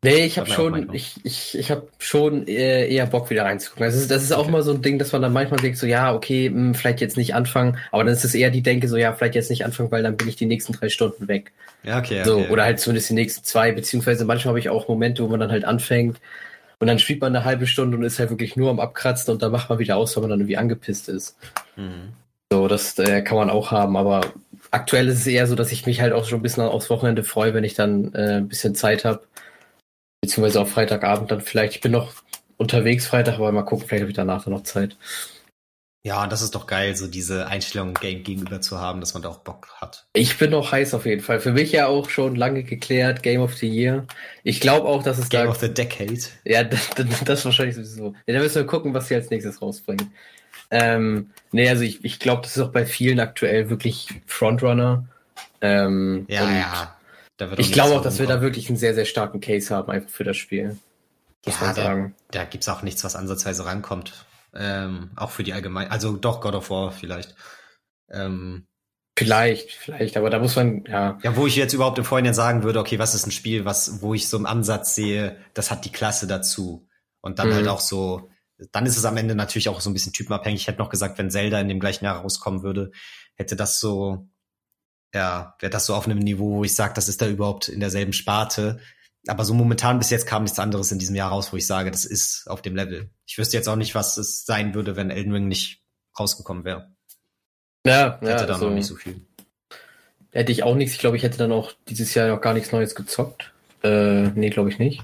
[0.08, 3.84] Nee, ich habe schon, ich, ich, ich habe schon äh, eher Bock wieder reinzugucken.
[3.86, 4.52] Also das ist, das ist auch Okay.
[4.52, 7.18] mal so ein Ding, dass man dann manchmal denkt, so ja, okay, mh, vielleicht jetzt
[7.18, 9.92] nicht anfangen, aber dann ist es eher die Denke, so ja, vielleicht jetzt nicht anfangen,
[9.92, 11.52] weil dann bin ich die nächsten drei Stunden weg.
[11.84, 12.24] Ja, okay.
[12.24, 12.50] So, okay.
[12.50, 15.52] oder halt zumindest die nächsten zwei, beziehungsweise manchmal habe ich auch Momente, wo man dann
[15.52, 16.20] halt anfängt
[16.80, 19.42] und dann spielt man eine halbe Stunde und ist halt wirklich nur am Abkratzen und
[19.42, 21.36] dann macht man wieder aus, weil man dann irgendwie angepisst ist.
[21.76, 22.14] Mhm.
[22.52, 24.22] So, das äh, kann man auch haben, aber
[24.72, 27.24] aktuell ist es eher so, dass ich mich halt auch schon ein bisschen aufs Wochenende
[27.24, 29.22] freue, wenn ich dann äh, ein bisschen Zeit habe.
[30.22, 31.76] Beziehungsweise auf Freitagabend dann vielleicht.
[31.76, 32.14] Ich bin noch
[32.58, 34.98] unterwegs Freitag, aber mal gucken, vielleicht habe ich danach dann noch Zeit.
[36.08, 39.24] Ja, und das ist doch geil, so diese Einstellung Game gegenüber zu haben, dass man
[39.24, 40.08] da auch Bock hat.
[40.14, 41.42] Ich bin noch heiß auf jeden Fall.
[41.42, 44.06] Für mich ja auch schon lange geklärt, Game of the Year.
[44.44, 45.50] Ich glaube auch, dass es Game da.
[45.50, 46.22] of the Decade.
[46.46, 48.14] Ja, das, das, das wahrscheinlich sowieso.
[48.26, 50.14] Ja, da müssen wir gucken, was sie als nächstes rausbringen.
[50.72, 55.06] Ähm, nee, also ich, ich glaube, das ist auch bei vielen aktuell wirklich Frontrunner.
[55.60, 56.97] Ähm, Ja, ja.
[57.58, 60.24] Ich glaube auch, dass wir da wirklich einen sehr, sehr starken Case haben, einfach für
[60.24, 60.78] das Spiel.
[61.46, 64.26] Ja, da, da gibt's auch nichts, was ansatzweise rankommt.
[64.54, 67.36] Ähm, auch für die allgemein, also doch God of War vielleicht.
[68.10, 68.66] Ähm,
[69.18, 71.18] Vielleicht, vielleicht, aber da muss man, ja.
[71.24, 74.04] ja, wo ich jetzt überhaupt im Vorhinein sagen würde, okay, was ist ein Spiel, was,
[74.04, 76.88] wo ich so im Ansatz sehe, das hat die Klasse dazu.
[77.22, 77.54] Und dann Mhm.
[77.56, 78.30] halt auch so,
[78.72, 80.62] dann ist es am Ende natürlich auch so ein bisschen typenabhängig.
[80.62, 82.92] Ich hätte noch gesagt, wenn Zelda in dem gleichen Jahr rauskommen würde,
[83.34, 84.28] hätte das so,
[85.14, 87.80] ja, wäre das so auf einem Niveau, wo ich sage, das ist da überhaupt in
[87.80, 88.80] derselben Sparte.
[89.28, 91.92] Aber so momentan bis jetzt kam nichts anderes in diesem Jahr raus, wo ich sage,
[91.92, 93.10] das ist auf dem Level.
[93.26, 95.82] Ich wüsste jetzt auch nicht, was es sein würde, wenn Elden Ring nicht
[96.18, 96.92] rausgekommen wäre.
[97.86, 99.22] Ja, Hätte ja, da also, noch nicht so viel.
[100.32, 100.94] hätte ich auch nichts.
[100.94, 103.54] Ich glaube, ich hätte dann auch dieses Jahr noch gar nichts Neues gezockt.
[103.84, 105.04] Äh, nee, glaube ich nicht.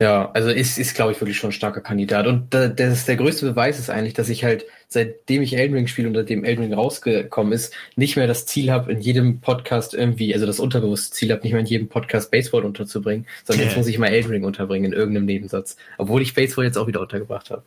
[0.00, 2.26] Ja, also ist, ist glaube ich, wirklich schon ein starker Kandidat.
[2.26, 4.64] Und da, das ist der größte Beweis ist eigentlich, dass ich halt,
[4.94, 8.70] seitdem ich Elden Ring spiele und seitdem Elden Ring rausgekommen ist, nicht mehr das Ziel
[8.70, 12.30] habe, in jedem Podcast irgendwie, also das unterbewusste Ziel habe, nicht mehr in jedem Podcast
[12.30, 15.76] Baseball unterzubringen, sondern jetzt muss ich mal Elden Ring unterbringen in irgendeinem Nebensatz.
[15.98, 17.62] Obwohl ich Baseball jetzt auch wieder untergebracht habe.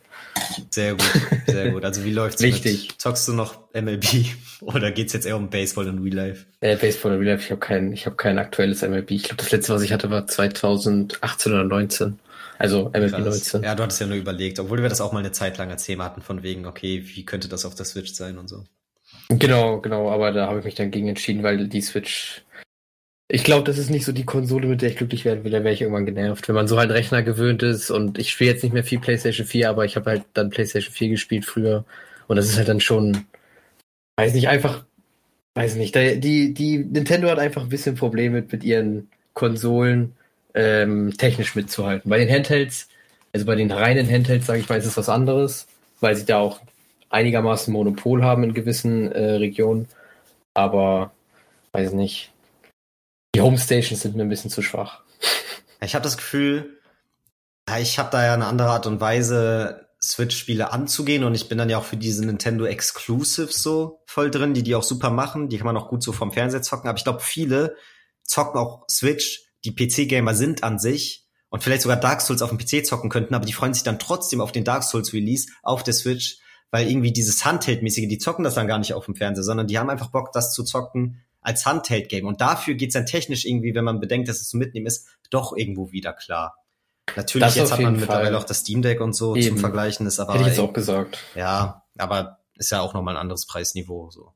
[0.70, 1.84] Sehr gut, sehr gut.
[1.84, 2.88] Also wie läuft's Wichtig.
[2.88, 3.00] Mit?
[3.00, 4.04] Zockst du noch MLB
[4.62, 6.46] oder geht's jetzt eher um Baseball und Real Life?
[6.60, 9.12] Äh, Baseball in Real Life, ich habe kein, ich habe kein aktuelles MLB.
[9.12, 12.18] Ich glaube, das letzte, was ich hatte, war 2018 oder 19.
[12.58, 13.52] Also MLB Krass.
[13.52, 13.62] 19.
[13.62, 15.84] Ja, du hattest ja nur überlegt, obwohl wir das auch mal eine Zeit lang als
[15.84, 18.64] Thema hatten, von wegen, okay, wie könnte das auf der Switch sein und so.
[19.28, 22.44] Genau, genau, aber da habe ich mich dann gegen entschieden, weil die Switch.
[23.30, 25.52] Ich glaube, das ist nicht so die Konsole, mit der ich glücklich werden will.
[25.52, 26.48] Da wäre ich irgendwann genervt.
[26.48, 29.46] Wenn man so halt Rechner gewöhnt ist und ich spiele jetzt nicht mehr viel PlayStation
[29.46, 31.84] 4, aber ich habe halt dann PlayStation 4 gespielt früher.
[32.26, 33.26] Und das ist halt dann schon,
[34.16, 34.84] weiß nicht, einfach,
[35.54, 35.94] weiß nicht.
[35.94, 40.14] Die, die Nintendo hat einfach ein bisschen Probleme mit, mit ihren Konsolen
[40.58, 42.10] ähm, technisch mitzuhalten.
[42.10, 42.88] Bei den Handhelds,
[43.32, 45.68] also bei den reinen Handhelds, sage ich mal, ist es was anderes,
[46.00, 46.60] weil sie da auch
[47.10, 49.86] einigermaßen Monopol haben in gewissen äh, Regionen.
[50.54, 51.12] Aber
[51.72, 52.32] weiß nicht.
[53.36, 55.02] Die Home Stations sind mir ein bisschen zu schwach.
[55.80, 56.80] Ich habe das Gefühl,
[57.80, 61.70] ich habe da ja eine andere Art und Weise, Switch-Spiele anzugehen und ich bin dann
[61.70, 65.48] ja auch für diese Nintendo Exclusives so voll drin, die die auch super machen.
[65.48, 66.88] Die kann man auch gut so vom Fernseher zocken.
[66.88, 67.76] Aber ich glaube, viele
[68.24, 72.58] zocken auch Switch, die PC-Gamer sind an sich und vielleicht sogar Dark Souls auf dem
[72.58, 75.82] PC zocken könnten, aber die freuen sich dann trotzdem auf den Dark Souls Release auf
[75.82, 76.38] der Switch,
[76.70, 79.78] weil irgendwie dieses Handheld-mäßige, die zocken das dann gar nicht auf dem Fernseher, sondern die
[79.78, 82.26] haben einfach Bock, das zu zocken als Handheld-Game.
[82.26, 85.56] Und dafür geht's dann technisch irgendwie, wenn man bedenkt, dass es zu mitnehmen ist, doch
[85.56, 86.56] irgendwo wieder klar.
[87.16, 89.48] Natürlich, das jetzt hat man mittlerweile auch das Steam Deck und so Eben.
[89.48, 90.34] zum Vergleichen, ist aber.
[90.34, 91.18] Hätte ich jetzt auch gesagt.
[91.34, 94.34] Ja, aber ist ja auch nochmal ein anderes Preisniveau, so.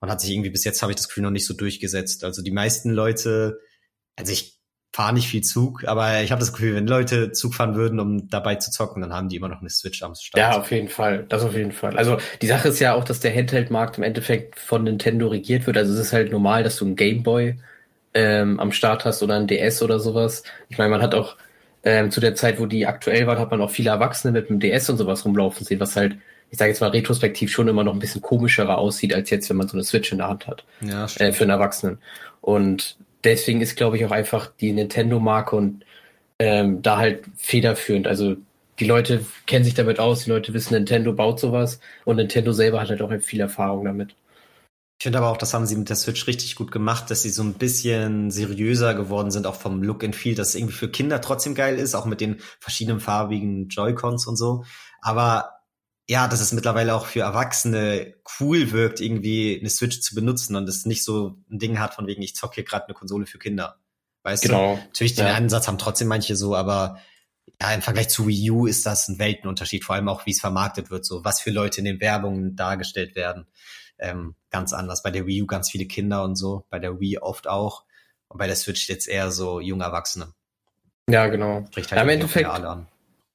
[0.00, 2.24] Man hat sich irgendwie bis jetzt, habe ich das Gefühl, noch nicht so durchgesetzt.
[2.24, 3.60] Also die meisten Leute,
[4.16, 4.59] also ich
[4.92, 8.28] fahre nicht viel Zug, aber ich habe das Gefühl, wenn Leute Zug fahren würden, um
[8.28, 10.36] dabei zu zocken, dann haben die immer noch eine Switch am Start.
[10.36, 11.26] Ja, auf jeden Fall.
[11.28, 11.96] Das auf jeden Fall.
[11.96, 15.76] Also die Sache ist ja auch, dass der Handheld-Markt im Endeffekt von Nintendo regiert wird.
[15.76, 17.54] Also es ist halt normal, dass du einen Gameboy
[18.14, 20.42] ähm, am Start hast oder ein DS oder sowas.
[20.68, 21.36] Ich meine, man hat auch
[21.84, 24.58] ähm, zu der Zeit, wo die aktuell waren, hat man auch viele Erwachsene mit dem
[24.58, 26.16] DS und sowas rumlaufen sehen, was halt,
[26.50, 29.56] ich sage jetzt mal retrospektiv schon immer noch ein bisschen komischerer aussieht, als jetzt, wenn
[29.56, 30.64] man so eine Switch in der Hand hat.
[30.80, 31.98] Ja, äh, für einen Erwachsenen.
[32.40, 35.84] Und deswegen ist, glaube ich, auch einfach die Nintendo-Marke und
[36.38, 38.06] ähm, da halt federführend.
[38.06, 38.36] Also
[38.78, 42.80] die Leute kennen sich damit aus, die Leute wissen, Nintendo baut sowas und Nintendo selber
[42.80, 44.16] hat halt auch viel Erfahrung damit.
[44.98, 47.30] Ich finde aber auch, das haben sie mit der Switch richtig gut gemacht, dass sie
[47.30, 50.90] so ein bisschen seriöser geworden sind, auch vom Look and Feel, dass es irgendwie für
[50.90, 54.64] Kinder trotzdem geil ist, auch mit den verschiedenen farbigen Joy-Cons und so.
[55.00, 55.59] Aber
[56.10, 60.68] ja, dass es mittlerweile auch für Erwachsene cool wirkt, irgendwie eine Switch zu benutzen und
[60.68, 63.38] es nicht so ein Ding hat von wegen, ich zocke hier gerade eine Konsole für
[63.38, 63.78] Kinder.
[64.24, 64.74] Weißt genau.
[64.74, 64.82] du?
[64.86, 65.34] Natürlich, den ja.
[65.34, 66.98] Ansatz haben trotzdem manche so, aber
[67.60, 70.40] ja, im Vergleich zu Wii U ist das ein Weltenunterschied, vor allem auch, wie es
[70.40, 73.46] vermarktet wird, so was für Leute in den Werbungen dargestellt werden.
[73.96, 75.04] Ähm, ganz anders.
[75.04, 77.84] Bei der Wii U ganz viele Kinder und so, bei der Wii oft auch.
[78.26, 80.34] Und bei der Switch jetzt eher so junge Erwachsene.
[81.08, 81.66] Ja, genau.
[81.68, 82.88] Spricht halt ja, im Endeffekt, an.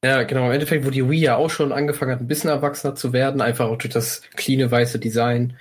[0.06, 0.45] Ja, genau.
[0.45, 3.41] Im Endeffekt, wo die Wii ja auch schon angefangen hat, ein bisschen erwachsener zu werden,
[3.41, 5.58] einfach auch durch das cleane weiße Design,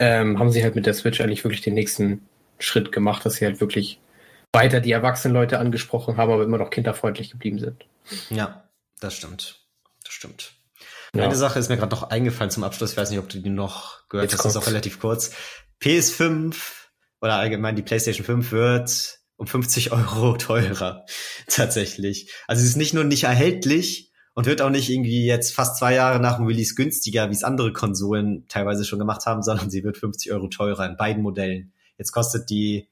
[0.00, 2.28] ähm, haben sie halt mit der Switch eigentlich wirklich den nächsten
[2.58, 4.00] Schritt gemacht, dass sie halt wirklich
[4.52, 7.86] weiter die erwachsenen Leute angesprochen haben, aber immer noch kinderfreundlich geblieben sind.
[8.30, 8.64] Ja,
[8.98, 9.60] das stimmt.
[10.02, 10.54] Das stimmt.
[11.14, 11.22] Ja.
[11.22, 12.90] Eine Sache ist mir gerade noch eingefallen zum Abschluss.
[12.90, 14.44] Ich weiß nicht, ob du die noch gehört Jetzt hast.
[14.44, 15.36] Das ist auch relativ kurz.
[15.80, 16.56] PS5
[17.20, 21.04] oder allgemein die PlayStation 5 wird um 50 Euro teurer.
[21.48, 22.30] Tatsächlich.
[22.46, 25.94] Also sie ist nicht nur nicht erhältlich und wird auch nicht irgendwie jetzt fast zwei
[25.94, 29.84] Jahre nach dem Release günstiger, wie es andere Konsolen teilweise schon gemacht haben, sondern sie
[29.84, 31.72] wird 50 Euro teurer in beiden Modellen.
[31.98, 32.88] Jetzt kostet die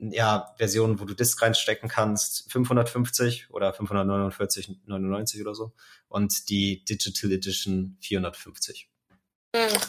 [0.00, 5.72] ja, Version, wo du Disk reinstecken kannst, 550 oder 549,99 oder so.
[6.08, 8.88] Und die Digital Edition 450.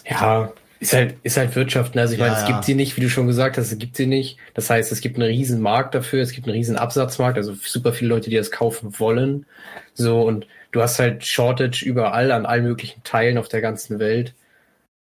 [0.05, 1.93] Ja, ist halt, ist halt Wirtschaft.
[1.93, 2.01] Ne?
[2.01, 2.53] Also ich ja, meine, es ja.
[2.53, 4.37] gibt sie nicht, wie du schon gesagt hast, es gibt sie nicht.
[4.55, 7.93] Das heißt, es gibt einen riesen Markt dafür, es gibt einen riesen Absatzmarkt, also super
[7.93, 9.45] viele Leute, die das kaufen wollen.
[9.93, 14.33] So, und du hast halt Shortage überall an allen möglichen Teilen auf der ganzen Welt.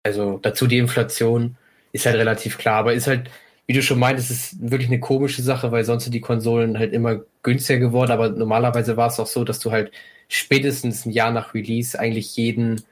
[0.03, 1.57] Also dazu die Inflation
[1.91, 3.31] ist halt relativ klar, aber ist halt,
[3.65, 6.93] wie du schon meintest, ist wirklich eine komische Sache, weil sonst sind die Konsolen halt
[6.93, 9.91] immer günstiger geworden, aber normalerweise war es auch so, dass du halt
[10.27, 12.83] spätestens ein Jahr nach Release eigentlich jeden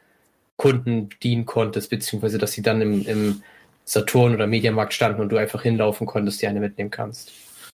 [0.61, 3.43] Kunden dienen konntest, beziehungsweise dass sie dann im, im
[3.83, 7.31] Saturn oder Mediamarkt standen und du einfach hinlaufen konntest, die eine mitnehmen kannst.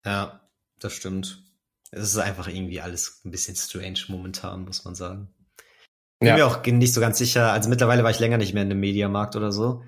[0.05, 0.39] Ja,
[0.79, 1.41] das stimmt.
[1.89, 5.29] Es ist einfach irgendwie alles ein bisschen strange momentan, muss man sagen.
[6.19, 6.35] Bin ja.
[6.35, 7.51] mir auch nicht so ganz sicher.
[7.51, 9.83] Also mittlerweile war ich länger nicht mehr in einem Mediamarkt oder so.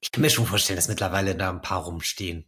[0.00, 2.44] Ich kann mir schon vorstellen, dass mittlerweile da ein paar rumstehen.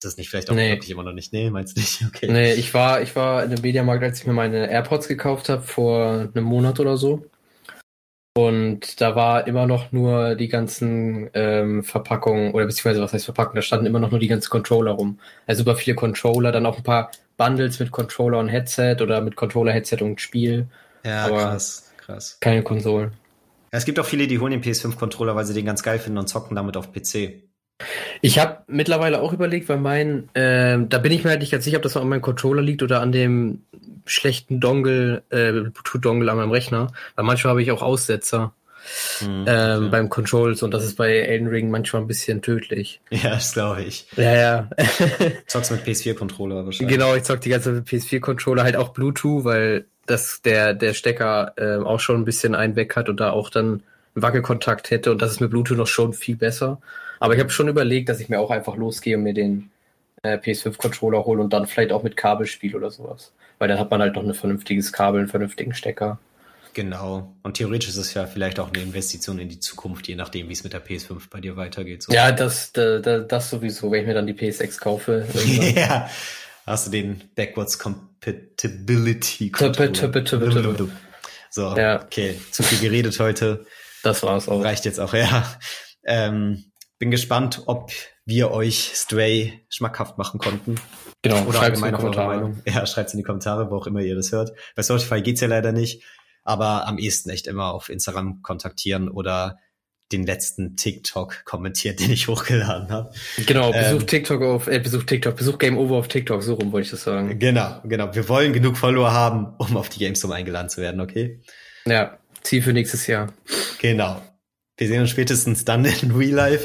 [0.00, 0.70] Das ist nicht vielleicht auch nee.
[0.70, 1.34] wirklich immer noch nicht.
[1.34, 2.02] Nee, meinst du nicht?
[2.06, 2.32] Okay.
[2.32, 5.60] Nee, ich war, ich war in dem Mediamarkt, als ich mir meine AirPods gekauft habe,
[5.60, 7.26] vor einem Monat oder so.
[8.38, 13.56] Und da war immer noch nur die ganzen ähm, Verpackungen, oder beziehungsweise was heißt Verpackungen,
[13.56, 15.18] da standen immer noch nur die ganzen Controller rum.
[15.48, 19.34] Also super viele Controller, dann auch ein paar Bundles mit Controller und Headset oder mit
[19.34, 20.68] Controller, Headset und Spiel.
[21.04, 22.38] Ja, Aber krass, krass.
[22.38, 23.10] Keine Konsolen.
[23.72, 26.18] Ja, es gibt auch viele, die holen den PS5-Controller, weil sie den ganz geil finden
[26.18, 27.42] und zocken damit auf PC.
[28.20, 31.64] Ich habe mittlerweile auch überlegt, weil mein, äh, da bin ich mir halt nicht ganz
[31.64, 33.62] sicher, ob das an meinem Controller liegt oder an dem
[34.06, 38.52] schlechten Dongle, äh, Bluetooth-Dongle an meinem Rechner, weil manchmal habe ich auch Aussetzer
[39.20, 39.88] mhm, ähm, ja.
[39.90, 43.00] beim Controls und das ist bei Elden Ring manchmal ein bisschen tödlich.
[43.10, 44.06] Ja, das glaube ich.
[44.16, 44.70] Ja, ja.
[45.46, 46.96] Zockst mit PS4-Controller wahrscheinlich.
[46.96, 50.94] Genau, ich zock die ganze Zeit mit PS4-Controller, halt auch Bluetooth, weil das der, der
[50.94, 53.82] Stecker äh, auch schon ein bisschen einen weg hat und da auch dann
[54.14, 56.80] einen Wackelkontakt hätte und das ist mit Bluetooth noch schon viel besser.
[57.20, 59.70] Aber ich habe schon überlegt, dass ich mir auch einfach losgehe und mir den
[60.22, 63.32] äh, PS5-Controller hole und dann vielleicht auch mit Kabel spiele oder sowas.
[63.58, 66.18] Weil dann hat man halt noch ein vernünftiges Kabel, einen vernünftigen Stecker.
[66.74, 67.34] Genau.
[67.42, 70.52] Und theoretisch ist es ja vielleicht auch eine Investition in die Zukunft, je nachdem, wie
[70.52, 72.04] es mit der PS5 bei dir weitergeht.
[72.04, 72.12] So.
[72.12, 75.26] Ja, das, das, das sowieso, wenn ich mir dann die PS6 kaufe.
[75.74, 76.08] ja,
[76.66, 80.88] hast du den Backwards Compatibility tippe.
[81.50, 82.02] So, Ja.
[82.04, 83.66] okay, zu viel geredet heute.
[84.04, 84.62] Das war's auch.
[84.62, 85.44] Reicht jetzt auch, ja.
[86.04, 86.67] Ähm,
[86.98, 87.92] bin gespannt, ob
[88.24, 90.76] wir euch Stray schmackhaft machen konnten.
[91.22, 92.40] Genau, Oder schreibt's in allgemein die auf eure Kommentare.
[92.40, 92.62] Meinung.
[92.66, 94.52] Ja, schreibt's in die Kommentare, wo auch immer ihr das hört.
[94.76, 96.04] Bei Spotify geht's ja leider nicht,
[96.44, 99.58] aber am ehesten echt immer auf Instagram kontaktieren oder
[100.12, 103.12] den letzten TikTok kommentiert, den ich hochgeladen habe.
[103.46, 106.72] Genau, besucht Ähm, TikTok auf, äh, besucht TikTok, besucht Game Over auf TikTok, so rum
[106.72, 107.38] wollte ich das sagen.
[107.38, 108.14] Genau, genau.
[108.14, 111.40] Wir wollen genug Follower haben, um auf die Gamescom eingeladen zu werden, okay?
[111.84, 113.32] Ja, Ziel für nächstes Jahr.
[113.80, 114.22] Genau.
[114.78, 116.58] Wir sehen uns spätestens dann in Real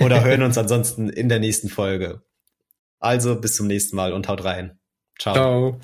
[0.00, 2.22] oder hören uns ansonsten in der nächsten Folge.
[2.98, 4.78] Also bis zum nächsten Mal und haut rein.
[5.18, 5.34] Ciao.
[5.34, 5.80] Ciao.